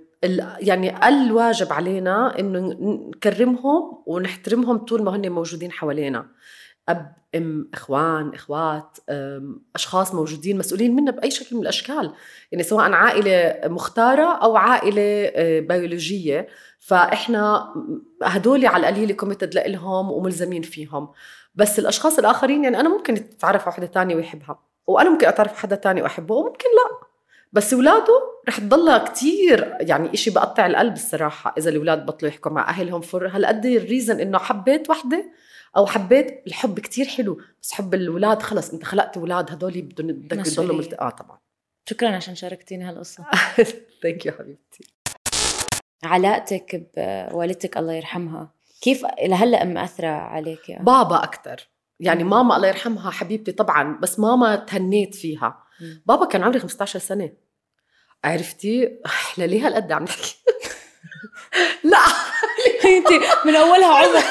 يعني 0.59 1.07
الواجب 1.07 1.73
علينا 1.73 2.39
إنه 2.39 2.59
نكرمهم 2.79 4.03
ونحترمهم 4.05 4.77
طول 4.77 5.03
ما 5.03 5.15
هن 5.15 5.29
موجودين 5.29 5.71
حوالينا. 5.71 6.27
أم 7.35 7.69
إخوان 7.73 8.33
إخوات 8.33 8.97
أشخاص 9.75 10.15
موجودين 10.15 10.57
مسؤولين 10.57 10.95
منا 10.95 11.11
بأي 11.11 11.31
شكل 11.31 11.55
من 11.55 11.61
الأشكال. 11.61 12.13
يعني 12.51 12.63
سواء 12.63 12.91
عائلة 12.91 13.59
مختارة 13.65 14.43
أو 14.43 14.57
عائلة 14.57 15.31
آه، 15.35 15.59
بيولوجية. 15.59 16.47
فإحنا 16.79 17.73
هدول 18.23 18.65
على 18.65 18.89
القليله 18.89 19.13
committed 19.13 19.55
لهم 19.55 20.11
وملزمين 20.11 20.61
فيهم. 20.61 21.09
بس 21.55 21.79
الأشخاص 21.79 22.19
الآخرين 22.19 22.63
يعني 22.63 22.79
أنا 22.79 22.89
ممكن 22.89 23.13
أتعرف 23.13 23.61
على 23.61 23.69
وحده 23.69 23.85
تانية 23.85 24.15
ويحبها. 24.15 24.59
وأنا 24.87 25.09
ممكن 25.09 25.27
أتعرف 25.27 25.49
على 25.49 25.59
حدا 25.59 25.75
تاني 25.75 26.01
وأحبه 26.01 26.35
وممكن 26.35 26.69
لا. 26.75 27.07
بس 27.53 27.73
أولاده 27.73 28.21
رح 28.47 28.59
تضلها 28.59 28.97
كتير 28.97 29.77
يعني 29.79 30.13
إشي 30.13 30.31
بقطع 30.31 30.65
القلب 30.65 30.93
الصراحة 30.93 31.55
إذا 31.57 31.69
الأولاد 31.69 32.05
بطلوا 32.05 32.31
يحكوا 32.31 32.51
مع 32.51 32.69
أهلهم. 32.69 33.01
for 33.01 33.27
هالقد 33.27 33.65
ال 33.65 33.73
reason 33.73 34.19
إنه 34.19 34.37
حبيت 34.37 34.89
وحدة 34.89 35.25
أو 35.77 35.85
حبيت 35.85 36.43
الحب 36.47 36.79
كتير 36.79 37.05
حلو 37.07 37.41
بس 37.61 37.71
حب 37.71 37.93
الاولاد 37.93 38.41
خلص 38.41 38.69
أنت 38.69 38.83
خلقت 38.83 39.17
أولاد 39.17 39.51
هدول 39.51 39.81
بدهم 39.81 40.07
بدك 40.07 40.47
يضلوا. 40.47 40.77
ملت... 40.77 40.93
آه 40.93 41.09
طبعا. 41.09 41.39
شكرا 41.89 42.09
عشان 42.09 42.35
شاركتيني 42.35 42.83
هالقصة. 42.83 43.25
ثانك 44.03 44.25
يو 44.25 44.31
حبيبتي. 44.31 44.83
علاقتك 46.03 46.89
بوالدتك 46.97 47.77
الله 47.77 47.93
يرحمها 47.93 48.51
كيف 48.81 49.05
لهلأ 49.25 49.63
مأثرة 49.63 50.07
عليك 50.07 50.69
يا 50.69 50.79
بابا 50.81 51.23
أكثر 51.23 51.67
يعني 51.99 52.23
مم. 52.23 52.29
ماما 52.29 52.55
الله 52.55 52.67
يرحمها 52.67 53.11
حبيبتي 53.11 53.51
طبعا 53.51 53.99
بس 54.01 54.19
ماما 54.19 54.55
تهنيت 54.55 55.15
فيها. 55.15 55.63
مم. 55.81 56.03
بابا 56.05 56.25
كان 56.25 56.43
عمري 56.43 56.59
15 56.59 56.99
سنة. 56.99 57.31
عرفتي؟ 58.23 58.99
إحنا 59.05 59.43
ليه 59.43 59.67
هالقد 59.67 59.91
عم 59.91 60.03
نحكي؟ 60.03 60.35
لا. 61.91 61.97
أنت 62.97 63.07
من 63.45 63.55
أولها 63.55 63.93
عمر. 63.97 64.23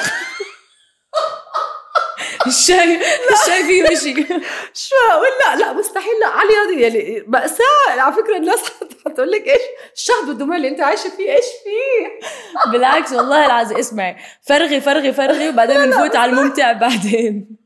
الشاي 2.47 2.99
الشاي 3.31 3.63
فيه 3.63 3.83
مشي 3.83 4.13
شو؟ 4.87 4.95
أقول 5.11 5.27
لا 5.59 5.73
مستحيل. 5.73 6.13
لا 6.21 6.27
علي 6.27 6.49
هذه 6.53 6.81
يعني 6.81 7.23
مأساة. 7.27 7.89
على 7.89 8.15
فكرة 8.15 8.37
الناس 8.37 8.59
حتقول 9.05 9.31
لك 9.31 9.47
إيش؟ 9.47 9.61
الشهد 9.95 10.29
والدموع 10.29 10.55
اللي 10.55 10.67
أنت 10.67 10.81
عايشة 10.81 11.09
فيه 11.09 11.31
إيش 11.31 11.45
فيه؟ 11.63 12.19
بالعكس 12.71 13.11
والله 13.13 13.45
العظيم. 13.45 13.77
اسمعي 13.77 14.15
فرغي 14.47 14.81
فرغي 14.81 15.13
فرغي 15.13 15.49
وبعدين 15.49 15.75
بنفوت 15.85 16.15
على 16.15 16.31
الممتع 16.31 16.71
بعدين. 16.71 17.57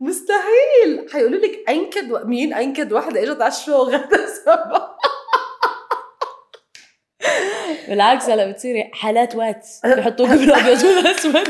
مستحيل. 0.00 1.08
حيقولوا 1.12 1.38
لك 1.40 1.64
أنكد 1.68 2.12
و... 2.12 2.18
مين 2.24 2.54
أنكد؟ 2.54 2.92
واحدة 2.92 3.22
إجت 3.22 3.40
على 3.40 3.48
غدا 3.88 4.26
سبب 4.26 4.82
بالعكس 7.88 8.24
هلا 8.24 8.50
بتصيري 8.50 8.90
حالات 8.94 9.34
واتس 9.34 9.80
بحطوك 9.86 10.28
بالأبيض 10.28 10.84
والأسود. 10.84 11.48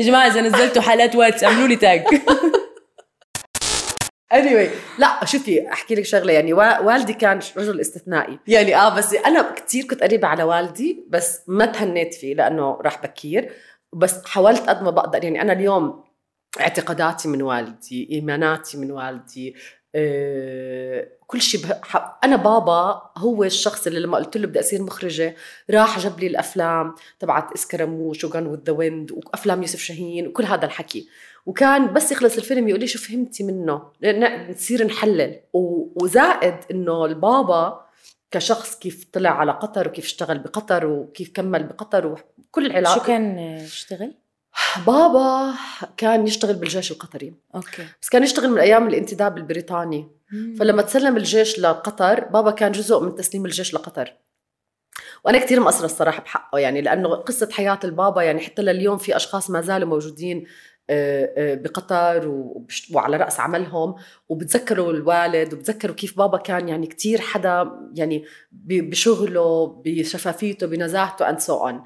يا 0.00 0.04
جماعة 0.04 0.26
إذا 0.26 0.40
نزلتوا 0.40 0.82
حالات 0.82 1.16
واتس 1.16 1.44
اعملوا 1.44 1.68
لي 1.68 1.76
تاج 1.76 2.04
anyway 4.34 4.68
لا 4.98 5.24
شوفي 5.24 5.72
أحكي 5.72 5.94
لك 5.94 6.04
شغلة 6.04 6.32
يعني 6.32 6.52
وا- 6.52 6.78
والدي 6.80 7.12
كان 7.12 7.40
رجل 7.56 7.80
استثنائي. 7.80 8.38
يعني 8.46 8.76
آه 8.76 8.96
بس 8.96 9.14
أنا 9.14 9.50
كثير 9.54 9.84
كنت 9.84 10.02
قريبة 10.02 10.28
على 10.28 10.42
والدي 10.42 11.04
بس 11.08 11.40
ما 11.46 11.66
تهنيت 11.66 12.14
فيه 12.14 12.34
لأنه 12.34 12.78
راح 12.80 13.02
بكير. 13.02 13.52
بس 13.92 14.24
حاولت 14.26 14.68
قد 14.68 14.82
ما 14.82 14.90
بقدر 14.90 15.24
يعني 15.24 15.42
أنا 15.42 15.52
اليوم 15.52 16.04
اعتقاداتي 16.60 17.28
من 17.28 17.42
والدي 17.42 18.08
إيماناتي 18.12 18.76
من 18.78 18.90
والدي 18.90 19.54
كل 21.26 21.40
شيء 21.40 21.60
بح... 21.60 22.18
أنا 22.24 22.36
بابا 22.36 23.10
هو 23.16 23.44
الشخص 23.44 23.86
اللي 23.86 24.00
لما 24.00 24.16
قلت 24.16 24.36
له 24.36 24.46
بدي 24.46 24.60
أصير 24.60 24.82
مخرجة 24.82 25.34
راح 25.70 25.98
جاب 25.98 26.20
لي 26.20 26.26
الأفلام 26.26 26.94
تبعت 27.18 27.52
اسكرموش 27.52 28.24
وجان 28.24 28.46
وذ 28.46 28.58
ذا 28.64 28.72
ويند 28.72 29.12
وأفلام 29.12 29.62
يوسف 29.62 29.78
شاهين 29.78 30.26
وكل 30.26 30.44
هذا 30.44 30.64
الحكي. 30.64 31.08
وكان 31.46 31.92
بس 31.92 32.12
يخلص 32.12 32.36
الفيلم 32.36 32.68
يقول 32.68 32.80
لي 32.80 32.86
شو 32.86 32.98
فهمتي 32.98 33.44
منه؟ 33.44 33.82
نصير 34.50 34.86
نحلل. 34.86 35.40
و... 35.52 35.86
وزائد 36.04 36.54
إنه 36.70 37.04
البابا 37.04 37.86
كشخص 38.30 38.78
كيف 38.78 39.06
طلع 39.12 39.30
على 39.30 39.52
قطر 39.52 39.88
وكيف 39.88 40.04
اشتغل 40.04 40.38
بقطر 40.38 40.86
وكيف 40.86 41.30
كمل 41.34 41.62
بقطر 41.62 42.06
وكل 42.06 42.66
العلاقة. 42.66 42.94
شو 42.94 43.00
كان 43.00 43.38
يشتغل؟ 43.38 44.14
بابا 44.86 45.54
كان 45.96 46.26
يشتغل 46.26 46.54
بالجيش 46.54 46.92
القطري. 46.92 47.34
أوكي. 47.54 47.86
بس 48.02 48.08
كان 48.08 48.22
يشتغل 48.22 48.50
من 48.50 48.58
أيام 48.58 48.88
الانتداب 48.88 49.38
البريطاني. 49.38 50.08
فلما 50.58 50.82
تسلم 50.82 51.16
الجيش 51.16 51.58
لقطر 51.58 52.24
بابا 52.24 52.50
كان 52.50 52.72
جزء 52.72 53.00
من 53.00 53.14
تسليم 53.14 53.46
الجيش 53.46 53.74
لقطر. 53.74 54.12
وأنا 55.24 55.38
كثير 55.38 55.60
مقصرة 55.60 55.84
الصراحة 55.84 56.22
بحقه 56.22 56.58
يعني 56.58 56.80
لأنه 56.80 57.08
قصة 57.08 57.48
حياة 57.52 57.78
البابا 57.84 58.22
يعني 58.22 58.40
حتى 58.40 58.62
لليوم 58.62 58.98
في 58.98 59.16
أشخاص 59.16 59.50
ما 59.50 59.60
زالوا 59.60 59.88
موجودين 59.88 60.46
آه، 60.90 61.32
آه، 61.36 61.54
بقطر 61.54 62.50
وعلى 62.94 63.16
رأس 63.16 63.40
عملهم 63.40 63.94
وبتذكروا 64.28 64.92
الوالد 64.92 65.54
وبتذكروا 65.54 65.94
كيف 65.94 66.18
بابا 66.18 66.38
كان 66.38 66.68
يعني 66.68 66.86
كثير 66.86 67.20
حدا 67.20 67.70
يعني 67.94 68.24
بشغله 68.52 69.66
بشفافيته 69.84 70.66
بنزاهته 70.66 71.28
and 71.28 71.38
so 71.38 71.66
on 71.66 71.84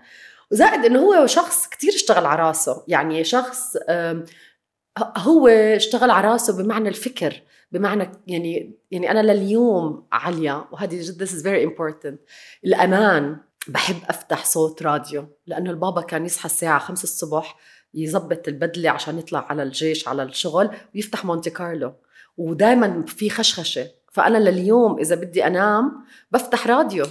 وزائد 0.52 0.84
إنه 0.84 1.00
هو 1.00 1.26
شخص 1.26 1.68
كثير 1.68 1.94
اشتغل 1.94 2.26
على 2.26 2.42
راسه. 2.42 2.84
يعني 2.88 3.24
شخص 3.24 3.76
هو 5.16 5.48
اشتغل 5.48 6.10
على 6.10 6.28
راسه 6.28 6.62
بمعنى 6.62 6.88
الفكر 6.88 7.42
بمعنى 7.72 8.10
يعني 8.26 8.78
يعني 8.90 9.10
أنا 9.10 9.32
لليوم 9.32 10.06
عليا 10.12 10.64
وهذه 10.72 11.00
جد 11.00 11.24
is 11.24 11.42
very 11.42 11.70
important. 11.72 12.14
الأمان 12.64 13.36
بحب 13.68 13.96
أفتح 14.08 14.44
صوت 14.44 14.82
راديو. 14.82 15.26
لأنه 15.46 15.70
البابا 15.70 16.00
كان 16.00 16.24
يصحى 16.24 16.46
الساعة 16.46 16.78
5 16.78 17.04
الصبح 17.04 17.56
يظبط 17.94 18.48
البدلة 18.48 18.90
عشان 18.90 19.18
يطلع 19.18 19.46
على 19.48 19.62
الجيش 19.62 20.08
على 20.08 20.22
الشغل 20.22 20.70
ويفتح 20.94 21.24
مونتي 21.24 21.50
كارلو. 21.50 21.92
ودائما 22.36 23.04
في 23.06 23.30
خشخشة. 23.30 23.86
فأنا 24.12 24.38
لليوم 24.38 24.98
إذا 24.98 25.14
بدي 25.14 25.46
أنام 25.46 26.04
بفتح 26.30 26.66
راديو. 26.66 27.06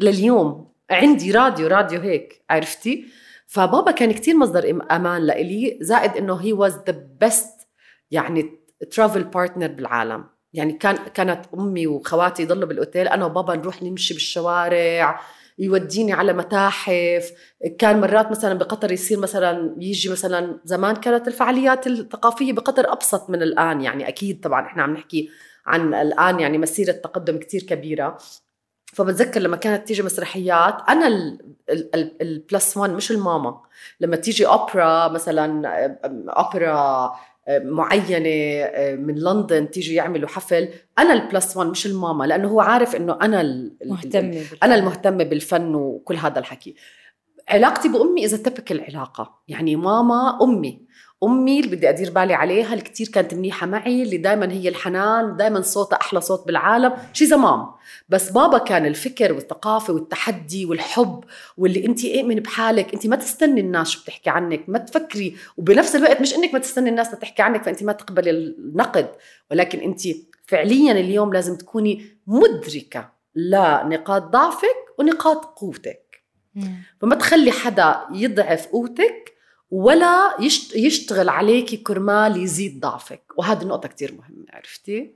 لليوم. 0.00 0.73
عندي 0.90 1.32
راديو 1.32 1.66
راديو 1.66 2.00
هيك 2.00 2.44
عرفتي؟ 2.50 3.04
فبابا 3.46 3.90
كان 3.90 4.12
كتير 4.12 4.36
مصدر 4.36 4.80
أمان 4.90 5.22
لإلي 5.22 5.78
زائد 5.80 6.16
إنه 6.16 6.34
he 6.34 6.52
was 6.52 6.76
the 6.86 7.08
best 7.20 7.68
يعني 8.10 8.50
travel 8.90 9.24
partner 9.24 9.66
بالعالم. 9.66 10.24
يعني 10.52 10.72
كان 10.72 10.96
كانت 10.96 11.44
أمي 11.54 11.86
وخواتي 11.86 12.42
يضلوا 12.42 12.68
بالأوتيل 12.68 13.08
أنا 13.08 13.24
وبابا 13.24 13.56
نروح 13.56 13.82
نمشي 13.82 14.14
بالشوارع 14.14 15.20
يوديني 15.58 16.12
على 16.12 16.32
متاحف. 16.32 17.32
كان 17.78 18.00
مرات 18.00 18.30
مثلا 18.30 18.54
بقطر 18.54 18.92
يصير 18.92 19.18
مثلا 19.18 19.76
يجي 19.78 20.08
مثلا 20.08 20.60
زمان 20.64 20.96
كانت 20.96 21.28
الفعاليات 21.28 21.86
الثقافية 21.86 22.52
بقطر 22.52 22.92
أبسط 22.92 23.30
من 23.30 23.42
الآن. 23.42 23.80
يعني 23.80 24.08
أكيد 24.08 24.40
طبعا 24.40 24.66
إحنا 24.66 24.82
عم 24.82 24.92
نحكي 24.92 25.30
عن 25.66 25.94
الآن 25.94 26.40
يعني 26.40 26.58
مسيرة 26.58 26.92
تقدم 26.92 27.38
كتير 27.38 27.62
كبيرة. 27.62 28.18
فبتذكر 28.94 29.40
لما 29.40 29.56
كانت 29.56 29.88
تيجي 29.88 30.02
مسرحيات 30.02 30.76
أنا 30.88 31.36
ال 32.20 32.31
plus 32.31 32.76
one 32.76 32.92
مش 32.92 33.10
الماما. 33.10 33.60
لما 34.00 34.16
تيجي 34.16 34.46
اوبرا 34.46 35.08
مثلا 35.08 35.68
اوبرا 36.28 37.12
معينة 37.48 38.66
من 38.96 39.14
لندن 39.14 39.70
تيجي 39.70 39.94
يعملوا 39.94 40.28
حفل 40.28 40.68
أنا 40.98 41.12
ال 41.12 41.21
plus 41.21 41.56
one 41.56 41.70
مش 41.70 41.86
الماما 41.86 42.24
لأنه 42.24 42.48
هو 42.48 42.60
عارف 42.60 42.96
إنه 42.96 43.18
أنا 43.22 43.70
مهتمة 43.84 44.42
أنا 44.62 44.74
المهتمة 44.74 45.24
بالفن 45.24 45.74
وكل 45.74 46.16
هذا 46.16 46.38
الحكي. 46.38 46.74
علاقتي 47.48 47.88
بأمي 47.88 48.24
إذا 48.24 48.36
تبك 48.36 48.72
العلاقة. 48.72 49.40
يعني 49.48 49.76
ماما 49.76 50.38
أمي. 50.42 50.84
أمي 51.24 51.60
اللي 51.60 51.76
بدي 51.76 51.88
أدير 51.88 52.10
بالي 52.10 52.34
عليها 52.34 52.72
اللي 52.72 52.84
كثير 52.84 53.08
كانت 53.08 53.34
منيحة 53.34 53.66
معي 53.66 54.02
اللي 54.02 54.16
دائما 54.16 54.52
هي 54.52 54.68
الحنان 54.68 55.36
دائما 55.36 55.60
صوتها 55.60 55.96
أحلى 55.96 56.20
صوت 56.20 56.46
بالعالم. 56.46 56.92
شي 57.12 57.26
زمام 57.26 57.66
بس 58.08 58.30
بابا 58.30 58.58
كان 58.58 58.86
الفكر 58.86 59.32
والثقافة 59.32 59.92
والتحدي 59.92 60.66
والحب 60.66 61.24
واللي 61.56 61.86
أنت 61.86 62.04
اؤمن 62.04 62.34
بحالك. 62.34 62.94
أنت 62.94 63.06
ما 63.06 63.16
تستني 63.16 63.60
الناس 63.60 63.88
شو 63.88 64.02
بتحكي 64.02 64.30
عنك. 64.30 64.64
ما 64.68 64.78
تفكري. 64.78 65.36
وبنفس 65.56 65.96
الوقت 65.96 66.20
مش 66.20 66.34
إنك 66.34 66.52
ما 66.52 66.58
تستني 66.58 66.90
الناس 66.90 67.10
تحكي 67.10 67.42
عنك 67.42 67.62
فأنت 67.62 67.82
ما 67.82 67.92
تقبلي 67.92 68.30
النقد. 68.30 69.10
ولكن 69.50 69.78
أنت 69.78 70.00
فعليا 70.46 70.92
اليوم 70.92 71.32
لازم 71.32 71.56
تكوني 71.56 72.06
مدركة 72.26 73.10
لنقاط 73.34 74.22
ضعفك 74.22 74.76
ونقاط 74.98 75.44
قوتك. 75.44 76.03
فما 77.00 77.14
تخلي 77.14 77.50
حدا 77.50 78.00
يضعف 78.12 78.66
قوتك 78.66 79.34
ولا 79.70 80.34
يشتغل 80.74 81.28
عليكي 81.28 81.76
كرمال 81.76 82.42
يزيد 82.42 82.80
ضعفك 82.80 83.22
وهذه 83.36 83.62
النقطة 83.62 83.88
كتير 83.88 84.12
مهمة 84.12 84.46
عرفتي؟ 84.52 85.12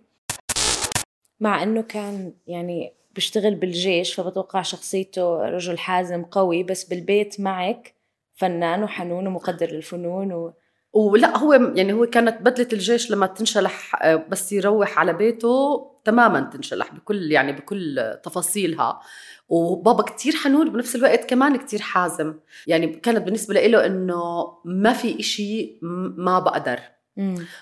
مع 1.41 1.63
إنه 1.63 1.83
كان 1.83 2.33
يعني 2.47 2.93
بيشتغل 3.15 3.55
بالجيش 3.55 4.15
فبتوقع 4.15 4.63
شخصيته 4.63 5.37
رجل 5.37 5.79
حازم 5.79 6.23
قوي 6.23 6.63
بس 6.63 6.85
بالبيت 6.85 7.41
معك 7.41 7.95
فنان 8.35 8.83
وحنون 8.83 9.27
ومقدر 9.27 9.71
للفنون 9.71 10.33
و... 10.33 10.53
ولا 10.93 11.37
هو 11.37 11.53
يعني 11.53 11.93
هو 11.93 12.07
كانت 12.07 12.43
بدلة 12.43 12.69
الجيش 12.73 13.11
لما 13.11 13.27
تنشلح 13.27 14.03
آه، 14.03 14.15
بس 14.17 14.53
يروح 14.53 14.99
على 14.99 15.13
بيته 15.13 15.87
تماما 16.09 16.41
تنشلح 16.41 16.95
بكل 16.95 17.33
يعني 17.33 17.53
بكل 17.53 18.15
تفاصيلها. 18.25 19.01
وبابا 19.49 20.03
كتير 20.03 20.37
حنون 20.37 20.73
بنفس 20.73 20.97
الوقت 20.97 21.25
كمان 21.25 21.57
كتير 21.57 21.81
حازم. 21.81 22.35
يعني 22.67 22.87
كانت 22.87 23.19
بالنسبة 23.19 23.67
له 23.67 23.87
إنه 23.87 24.55
ما 24.65 24.93
في 24.93 25.21
إشي 25.21 25.79
ما 26.17 26.39
بقدر. 26.39 26.81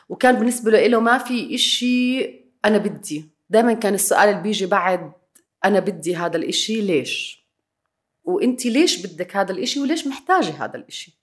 وكان 0.08 0.36
بالنسبة 0.36 0.86
له 0.86 1.00
ما 1.00 1.18
في 1.18 1.54
إشي 1.54 2.24
أنا 2.64 2.78
بدي. 2.78 3.30
دائما 3.50 3.72
كان 3.72 3.94
السؤال 3.94 4.28
اللي 4.28 4.42
بيجي 4.42 4.66
بعد 4.66 5.12
أنا 5.64 5.80
بدي 5.80 6.16
هذا 6.16 6.36
الإشي 6.36 6.80
ليش؟ 6.80 7.46
وانت 8.24 8.66
ليش 8.66 9.06
بدك 9.06 9.36
هذا 9.36 9.52
الإشي 9.52 9.80
وليش 9.80 10.06
محتاجة 10.06 10.64
هذا 10.64 10.76
الإشي؟ 10.76 11.15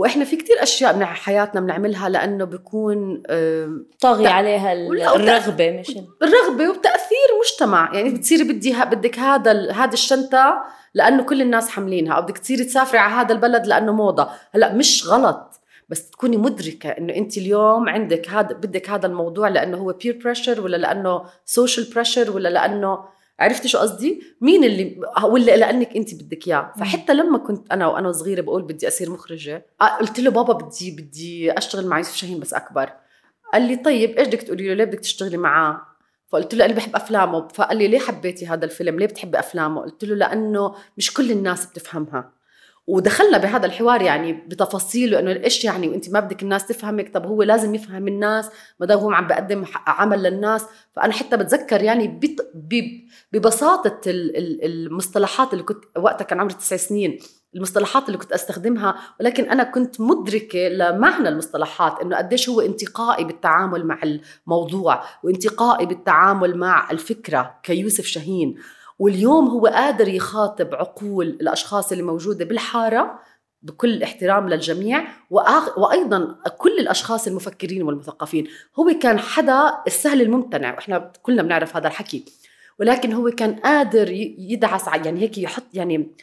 وإحنا 0.00 0.24
في 0.24 0.36
كتير 0.36 0.62
أشياء 0.62 0.96
من 0.96 1.04
حياتنا 1.04 1.60
بنعملها 1.60 2.08
لأنه 2.08 2.44
بيكون 2.44 3.22
طاغي 4.00 4.26
عليها 4.26 4.72
الرغبة 4.72 5.70
مش 5.70 5.96
الرغبة 6.22 6.70
وتأثير 6.70 7.28
مجتمع. 7.40 7.94
يعني 7.94 8.10
بتصيري 8.10 8.44
بدي 8.44 8.74
بدك 8.84 9.18
هذا 9.18 9.72
هذا 9.72 9.92
الشنطة 9.92 10.64
لأنه 10.94 11.22
كل 11.22 11.42
الناس 11.42 11.68
حاملينها 11.68 12.14
أو 12.14 12.22
بدك 12.22 12.38
تصيري 12.38 12.64
تسافري 12.64 12.98
على 12.98 13.14
هذا 13.14 13.32
البلد 13.32 13.66
لأنه 13.66 13.92
موضة. 13.92 14.28
هلأ 14.54 14.74
مش 14.74 15.06
غلط 15.06 15.60
بس 15.88 16.10
تكوني 16.10 16.36
مدركة 16.36 16.88
إنه 16.88 17.14
أنت 17.14 17.38
اليوم 17.38 17.88
عندك 17.88 18.28
هذا 18.28 18.52
بدك 18.52 18.90
هذا 18.90 19.06
الموضوع 19.06 19.48
لأنه 19.48 19.76
هو 19.76 19.92
peer 19.92 20.20
pressure 20.24 20.60
ولا 20.60 20.76
لأنه 20.76 21.22
social 21.44 21.86
pressure 21.94 22.30
ولا 22.30 22.48
لأنه 22.48 22.98
عرفتي 23.40 23.68
شو 23.68 23.78
قصدي؟ 23.78 24.22
مين 24.40 24.64
اللي 24.64 25.00
ولا 25.24 25.56
لأنك 25.56 25.96
أنت 25.96 26.14
بدك 26.14 26.48
إياه، 26.48 26.72
فحتى 26.78 27.14
لما 27.14 27.38
كنت 27.38 27.72
أنا 27.72 27.86
وأنا 27.86 28.12
صغيرة 28.12 28.40
بقول 28.40 28.62
بدي 28.62 28.88
أصير 28.88 29.10
مخرجة، 29.10 29.66
قلت 30.00 30.20
له 30.20 30.30
بابا 30.30 30.52
بدي 30.52 30.90
بدي 30.90 31.58
أشتغل 31.58 31.86
مع 31.86 31.98
يوسف 31.98 32.16
شاهين 32.16 32.40
بس 32.40 32.54
أكبر. 32.54 32.92
قال 33.52 33.62
لي 33.62 33.76
طيب 33.76 34.18
إيش 34.18 34.28
بدك 34.28 34.42
تقولي 34.42 34.68
له؟ 34.68 34.74
ليه 34.74 34.84
بدك 34.84 35.00
تشتغلي 35.00 35.36
معاه؟ 35.36 35.80
فقلت 36.28 36.54
له 36.54 36.64
أنا 36.64 36.74
بحب 36.74 36.96
أفلامه، 36.96 37.48
فقال 37.48 37.76
لي 37.76 37.88
ليه 37.88 37.98
حبيتي 37.98 38.46
هذا 38.46 38.64
الفيلم؟ 38.64 38.98
ليه 38.98 39.06
بتحبي 39.06 39.38
أفلامه؟ 39.38 39.82
قلت 39.82 40.04
له 40.04 40.14
لأنه 40.14 40.74
مش 40.98 41.14
كل 41.14 41.30
الناس 41.30 41.66
بتفهمها. 41.66 42.39
ودخلنا 42.90 43.38
بهذا 43.38 43.66
الحوار 43.66 44.02
يعني 44.02 44.32
بتفاصيله 44.32 45.18
إنه 45.18 45.30
إيش 45.30 45.64
يعني 45.64 45.88
وأنت 45.88 46.10
ما 46.10 46.20
بدك 46.20 46.42
الناس 46.42 46.66
تفهمك؟ 46.66 47.14
طب 47.14 47.26
هو 47.26 47.42
لازم 47.42 47.74
يفهم 47.74 48.08
الناس 48.08 48.50
ما 48.80 48.86
دام 48.86 48.98
هو 48.98 49.12
عم 49.12 49.26
بقدم 49.26 49.64
عمل 49.86 50.22
للناس. 50.22 50.64
فأنا 50.96 51.12
حتى 51.12 51.36
بتذكر 51.36 51.82
يعني 51.82 52.20
ببساطة 53.32 54.00
المصطلحات 54.06 55.52
اللي 55.52 55.64
كنت 55.64 55.84
وقتها 55.98 56.24
كان 56.24 56.40
عمري 56.40 56.54
تسع 56.54 56.76
سنين 56.76 57.18
المصطلحات 57.54 58.06
اللي 58.06 58.18
كنت 58.18 58.32
أستخدمها. 58.32 58.96
ولكن 59.20 59.50
أنا 59.50 59.62
كنت 59.62 60.00
مدركة 60.00 60.68
لمعنى 60.68 61.28
المصطلحات 61.28 62.00
إنه 62.00 62.16
قديش 62.16 62.48
هو 62.48 62.60
انتقائي 62.60 63.24
بالتعامل 63.24 63.86
مع 63.86 63.98
الموضوع 64.02 65.02
وانتقائي 65.22 65.86
بالتعامل 65.86 66.58
مع 66.58 66.90
الفكرة 66.90 67.54
كيوسف 67.62 68.04
شاهين. 68.04 68.56
واليوم 69.00 69.48
هو 69.48 69.66
قادر 69.66 70.08
يخاطب 70.08 70.74
عقول 70.74 71.26
الأشخاص 71.26 71.92
اللي 71.92 72.04
موجودة 72.04 72.44
بالحارة 72.44 73.18
بكل 73.62 74.02
احترام 74.02 74.48
للجميع 74.48 75.04
وأيضا 75.76 76.36
كل 76.58 76.78
الأشخاص 76.78 77.26
المفكرين 77.26 77.82
والمثقفين. 77.82 78.46
هو 78.78 78.90
كان 79.02 79.18
حدا 79.18 79.82
السهل 79.86 80.22
الممتنع 80.22 80.74
وإحنا 80.74 81.12
كلنا 81.22 81.42
بنعرف 81.42 81.76
هذا 81.76 81.88
الحكي. 81.88 82.24
ولكن 82.78 83.12
هو 83.12 83.30
كان 83.30 83.54
قادر 83.54 84.10
يدعس 84.38 84.86
يعني 84.86 85.20
هيك 85.20 85.38
يحط 85.38 85.64
يعني 85.74 86.14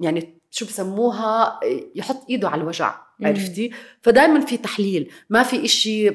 يعني 0.00 0.40
شو 0.50 0.66
بسموها 0.66 1.60
يحط 1.94 2.30
إيده 2.30 2.48
على 2.48 2.62
الوجع 2.62 3.00
عرفتي؟ 3.22 3.70
فدائما 4.02 4.40
في 4.40 4.56
تحليل 4.56 5.12
ما 5.30 5.42
في 5.42 5.64
إشي 5.64 6.10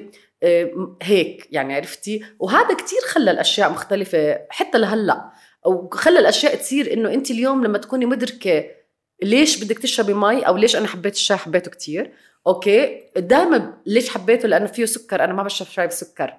هيك 1.01 1.47
يعني 1.51 1.75
عرفتي؟ 1.75 2.25
وهذا 2.39 2.73
كتير 2.73 2.99
خلى 3.07 3.31
الأشياء 3.31 3.71
مختلفة 3.71 4.39
حتى 4.49 4.77
لهلأ. 4.77 5.31
أو 5.65 5.89
خلى 5.93 6.19
الأشياء 6.19 6.55
تصير 6.55 6.93
إنه 6.93 7.13
أنت 7.13 7.31
اليوم 7.31 7.63
لما 7.63 7.77
تكوني 7.77 8.05
مدركة 8.05 8.65
ليش 9.23 9.63
بدك 9.63 9.79
تشربي 9.79 10.13
مي 10.13 10.47
أو 10.47 10.57
ليش 10.57 10.75
أنا 10.75 10.87
حبيت 10.87 11.13
الشاي 11.13 11.37
حبيته 11.37 11.71
كتير 11.71 12.11
أوكي؟ 12.47 13.03
دائما 13.17 13.73
ليش 13.85 14.09
حبيته 14.09 14.47
لأنه 14.47 14.65
فيه 14.65 14.85
سكر؟ 14.85 15.23
أنا 15.23 15.33
ما 15.33 15.43
بشرب 15.43 15.67
شاي 15.67 15.87
بسكر 15.87 16.33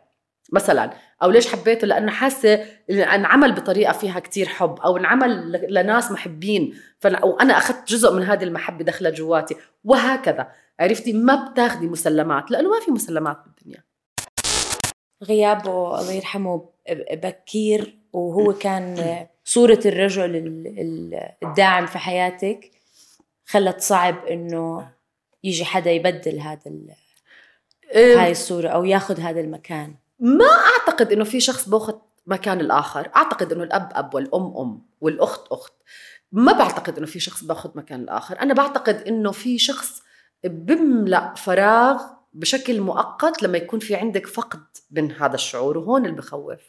مثلا. 0.53 0.91
أو 1.23 1.31
ليش 1.31 1.49
حبيته؟ 1.49 1.87
لأنه 1.87 2.13
حاسة 2.13 2.65
انعمل 2.91 3.53
بطريقة 3.53 3.93
فيها 3.93 4.21
كتير 4.21 4.47
حب 4.49 4.79
أو 4.81 4.97
انعمل 4.97 5.53
لناس 5.69 6.11
محبين. 6.11 6.75
وأنا 7.23 7.59
أخذت 7.59 7.89
جزء 7.89 8.13
من 8.13 8.23
هذه 8.23 8.45
المحبة 8.45 8.85
دخلت 8.85 9.15
جواتي. 9.15 9.57
وهكذا. 9.85 10.49
عرفتي؟ 10.81 11.13
ما 11.13 11.51
بتاخدي 11.51 11.87
مسلمات 11.87 12.51
لأنه 12.51 12.69
ما 12.71 12.81
في 12.81 12.91
مسلمات 12.91 13.37
بالدنيا. 13.47 13.90
غيابه 15.25 16.01
الله 16.01 16.13
يرحمه 16.13 16.69
بكير 17.13 17.99
وهو 18.13 18.53
كان 18.53 19.27
صورة 19.45 19.81
الرجل 19.87 20.37
ال- 20.37 20.67
ال- 20.81 21.33
الداعم 21.43 21.87
في 21.87 21.99
حياتك 21.99 22.71
خلت 23.47 23.81
صعب 23.81 24.25
إنه 24.27 24.89
يجي 25.45 25.65
حدا 25.65 25.91
يبدل 25.91 26.39
هذا 26.41 26.61
ال- 26.67 26.91
هاي 27.95 28.31
الصورة 28.31 28.69
أو 28.69 28.85
ياخذ 28.85 29.21
هذا 29.21 29.41
المكان. 29.41 29.95
ما 30.21 30.45
أعتقد 30.51 31.13
إنه 31.13 31.25
في 31.25 31.41
شخص 31.41 31.69
بأخذ 31.69 31.95
مكان 32.27 32.61
الآخر. 32.61 33.11
أعتقد 33.17 33.53
إنه 33.53 33.63
الأب 33.63 33.89
أب 33.93 34.15
والأم 34.15 34.57
أم 34.57 34.83
والأخت 35.01 35.53
أخت. 35.53 35.73
ما 36.33 36.53
بعتقد 36.53 36.97
إنه 36.99 37.07
في 37.07 37.21
شخص 37.21 37.45
بأخذ 37.45 37.71
مكان 37.75 38.01
الآخر. 38.01 38.41
أنا 38.41 38.55
بعتقد 38.55 38.95
إنه 39.09 39.33
في 39.33 39.59
شخص 39.59 40.03
بملأ 40.45 41.35
فراغ 41.35 42.03
بشكل 42.33 42.81
مؤقت 42.81 43.43
لما 43.43 43.59
يكون 43.59 43.81
في 43.81 43.95
عندك 43.95 44.27
فقد 44.27 44.63
من 44.91 45.13
هذا 45.13 45.35
الشعور 45.35 45.79
وهون 45.79 46.07
اللي 46.07 46.17
بخوف 46.17 46.61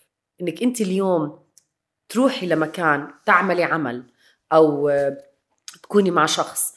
إنك 0.41 0.63
أنت 0.63 0.81
اليوم 0.81 1.39
تروحي 2.09 2.47
لمكان 2.47 3.07
تعملي 3.25 3.63
عمل 3.63 4.03
أو 4.53 4.91
تكوني 5.83 6.11
مع 6.11 6.25
شخص 6.25 6.73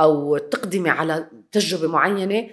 أو 0.00 0.38
تقدمي 0.38 0.90
على 0.90 1.30
تجربة 1.52 1.88
معينة 1.88 2.50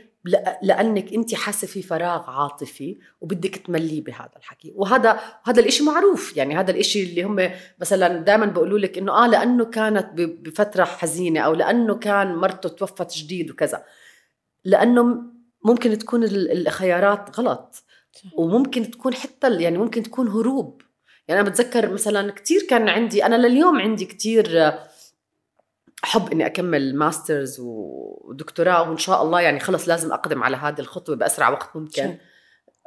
لأنك 0.61 1.13
أنت 1.13 1.35
حاسة 1.35 1.67
في 1.67 1.81
فراغ 1.81 2.29
عاطفي 2.29 2.97
وبدك 3.21 3.55
تمليه 3.55 4.03
بهذا 4.03 4.31
الحكي. 4.37 4.73
وهذا 4.75 5.19
هذا 5.43 5.59
الإشي 5.59 5.83
معروف 5.83 6.37
يعني 6.37 6.57
هذا 6.59 6.71
الإشي 6.71 7.03
اللي 7.03 7.23
هم 7.23 7.49
مثلا 7.79 8.17
دائما 8.17 8.45
بيقولوا 8.45 8.79
لك 8.79 8.97
إنه 8.97 9.11
آه 9.23 9.27
لأنه 9.27 9.65
كانت 9.65 10.09
بفترة 10.15 10.83
حزينة 10.83 11.39
أو 11.39 11.53
لأنه 11.53 11.95
كان 11.95 12.35
مرته 12.35 12.69
توفت 12.69 13.17
جديد 13.17 13.51
وكذا. 13.51 13.85
لأنه 14.63 15.34
ممكن 15.65 15.97
تكون 15.97 16.23
ال- 16.23 16.67
الخيارات 16.67 17.39
غلط. 17.39 17.84
وممكن 18.38 18.91
تكون 18.91 19.13
حتى 19.13 19.56
يعني 19.62 19.78
ممكن 19.78 20.04
تكون 20.04 20.28
هروب. 20.28 20.82
يعني 21.28 21.41
أنا 21.41 21.49
بتذكر 21.49 21.89
مثلا 21.93 22.32
كثير 22.32 22.62
كان 22.69 22.89
عندي 22.89 23.25
أنا 23.25 23.36
لليوم 23.47 23.80
عندي 23.82 24.06
كثير 24.06 24.73
حب 26.04 26.32
إني 26.32 26.45
أكمل 26.45 26.95
ماسترز 26.95 27.58
ودكتوراه 27.60 28.89
وإن 28.89 28.97
شاء 28.97 29.23
الله 29.23 29.41
يعني 29.41 29.60
خلص 29.60 29.88
لازم 29.88 30.12
أقدم 30.13 30.43
على 30.43 30.58
هذه 30.58 30.80
الخطوة 30.80 31.15
بأسرع 31.15 31.49
وقت 31.49 31.75
ممكن. 31.75 32.17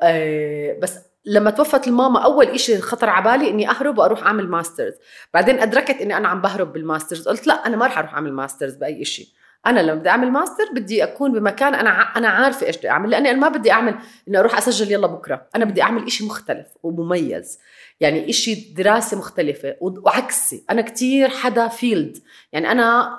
آه، 0.03 0.79
بس 0.83 0.99
لما 1.25 1.51
توفت 1.51 1.87
الماما 1.88 2.25
أول 2.25 2.47
إشي 2.47 2.79
خطر 2.81 3.09
على 3.09 3.38
بالي 3.38 3.51
إني 3.51 3.71
أهرب 3.71 3.99
وأروح 3.99 4.23
أعمل 4.23 4.49
masters. 4.48 4.94
بعدين 5.35 5.59
أدركت 5.61 6.01
إني 6.01 6.17
أنا 6.17 6.29
عم 6.29 6.41
بهرب 6.41 6.73
بال 6.72 6.84
masters. 6.84 7.29
قلت 7.29 7.47
لا 7.47 7.67
أنا 7.67 7.77
ما 7.77 7.87
رح 7.87 7.99
أروح 7.99 8.14
أعمل 8.14 8.33
masters 8.33 8.74
بأي 8.77 9.05
شيء 9.05 9.27
أنا 9.66 9.81
لما 9.81 9.94
بدي 9.94 10.09
أعمل 10.09 10.31
ماستر 10.31 10.64
بدي 10.73 11.05
أكون 11.05 11.33
بمكان 11.33 11.75
أنا 11.75 11.90
أنا 11.90 12.29
عارفة 12.29 12.66
إيش 12.66 12.77
بدي 12.77 12.90
أعمل 12.90 13.11
لأني 13.11 13.31
أنا 13.31 13.38
ما 13.38 13.49
بدي 13.49 13.71
أعمل 13.73 13.94
إني 14.29 14.38
أروح 14.38 14.59
أسجل 14.59 14.92
يلا 14.92 15.07
بكرة. 15.07 15.47
أنا 15.57 15.64
بدي 15.64 15.83
أعمل 15.83 16.07
إشي 16.07 16.27
مختلف 16.27 16.66
ومميز. 16.83 17.59
يعني 18.01 18.31
إشي 18.31 18.55
دراسة 18.55 19.18
مختلفة 19.18 19.77
وعكسي. 19.81 20.64
أنا 20.71 20.83
كتير 20.83 21.29
حدا 21.29 21.68
field 21.68 22.18
يعني 22.53 22.71
أنا 22.71 23.18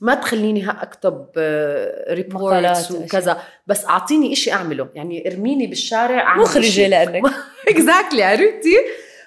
ما 0.00 0.14
تخليني 0.14 0.70
أكتب 0.70 1.26
reports 2.10 2.34
مقالات 2.34 2.90
وكذا. 2.90 3.42
بس 3.66 3.86
أعطيني 3.86 4.32
إشي 4.32 4.52
أعمله. 4.52 4.88
يعني 4.94 5.28
ارميني 5.28 5.66
بالشارع 5.66 6.22
أعمل 6.22 6.42
مخرجة 6.42 6.68
إشي. 6.68 6.88
لأنك. 6.88 7.22
exactly 7.68 8.22
عرفتي؟ 8.22 8.76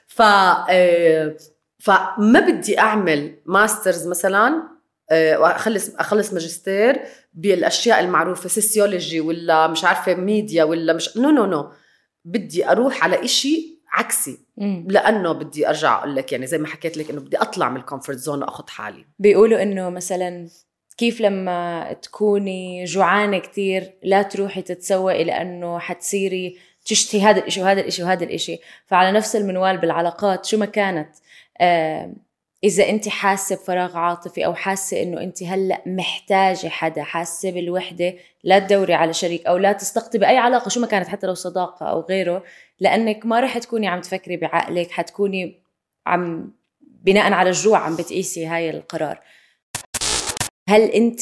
ف 0.08 0.22
آه، 0.22 1.36
فما 1.80 2.40
بدي 2.40 2.80
أعمل 2.80 3.36
masters 3.46 4.08
مثلا 4.08 4.48
آه، 4.48 4.81
واخلص 5.12 5.96
أخلص 5.96 6.34
ماجستير 6.34 7.02
بالأشياء 7.34 8.00
المعروفة 8.00 8.50
sociology 8.50 9.22
ولا 9.22 9.68
مش 9.68 9.84
عارفة 9.84 10.16
ميديا 10.16 10.64
ولا 10.64 10.94
مش 10.94 11.18
no 11.18 11.30
no 11.30 11.46
no 11.46 11.72
بدي 12.26 12.70
أروح 12.70 13.04
على 13.04 13.24
إشي 13.24 13.82
عكسي. 13.92 14.40
مم. 14.58 14.88
لأنه 14.90 15.32
بدي 15.32 15.70
أرجع 15.70 15.98
أقول 15.98 16.16
لك 16.16 16.32
يعني 16.32 16.48
زي 16.48 16.58
ما 16.58 16.68
حكيت 16.68 16.98
لك 16.98 17.10
إنه 17.10 17.22
بدي 17.22 17.38
أطلع 17.38 17.70
من 17.70 17.78
ال 17.78 17.83
comfort 17.83 18.18
zone 18.18 18.44
وأخذ 18.44 18.68
حالي. 18.68 19.06
بيقولوا 19.20 19.62
إنه 19.62 19.90
مثلا 19.90 20.48
كيف 20.98 21.22
لما 21.22 21.94
تكوني 21.94 22.84
جوعانة 22.84 23.40
كتير 23.40 23.94
لا 24.04 24.22
تروحي 24.22 24.62
تتسوقي 24.62 25.24
لأنه 25.24 25.80
حتصيري 25.80 26.58
تشتهي 26.86 27.22
هذا 27.22 27.40
الإشي 27.40 27.62
وهذا 27.62 27.82
الإشي 27.82 28.04
وهذا 28.04 28.24
الإشي. 28.24 28.60
فعلى 28.86 29.12
نفس 29.12 29.36
المنوال 29.36 29.78
بالعلاقات 29.78 30.46
شو 30.46 30.58
ما 30.58 30.66
كانت 30.66 31.10
آه 31.62 32.14
إذا 32.64 32.90
انت 32.90 33.10
حاسة 33.10 33.56
بفراغ 33.56 33.98
عاطفي 33.98 34.46
أو 34.46 34.54
حاسة 34.54 35.04
إنه 35.04 35.22
انت 35.22 35.44
هلأ 35.44 35.82
محتاجة 35.86 36.68
حدا 36.68 37.04
حاسة 37.04 37.52
بالوحدة 37.52 38.16
لا 38.44 38.60
تدوري 38.60 38.94
على 38.94 39.14
شريك 39.14 39.46
أو 39.46 39.58
لا 39.58 39.72
تستقطبي 39.72 40.28
أي 40.28 40.38
علاقة 40.38 40.70
شو 40.70 40.80
ما 40.80 40.88
كانت 40.88 41.08
حتى 41.08 41.28
لو 41.28 41.34
صداقة 41.34 41.86
أو 41.86 42.02
غيره 42.02 42.44
لأنك 42.80 43.26
ما 43.26 43.40
رح 43.40 43.58
تكوني 43.58 43.88
عم 43.88 44.02
تفكري 44.02 44.38
بعقلك 44.38 44.92
حتكوني 44.92 45.62
عم 46.08 46.54
بناء 46.82 47.34
على 47.34 47.50
الجوع 47.50 47.78
عم 47.80 47.96
بتقيسي 47.96 48.46
هاي 48.46 48.70
القرار. 48.70 49.22
هل 50.70 50.82
انت 50.82 51.22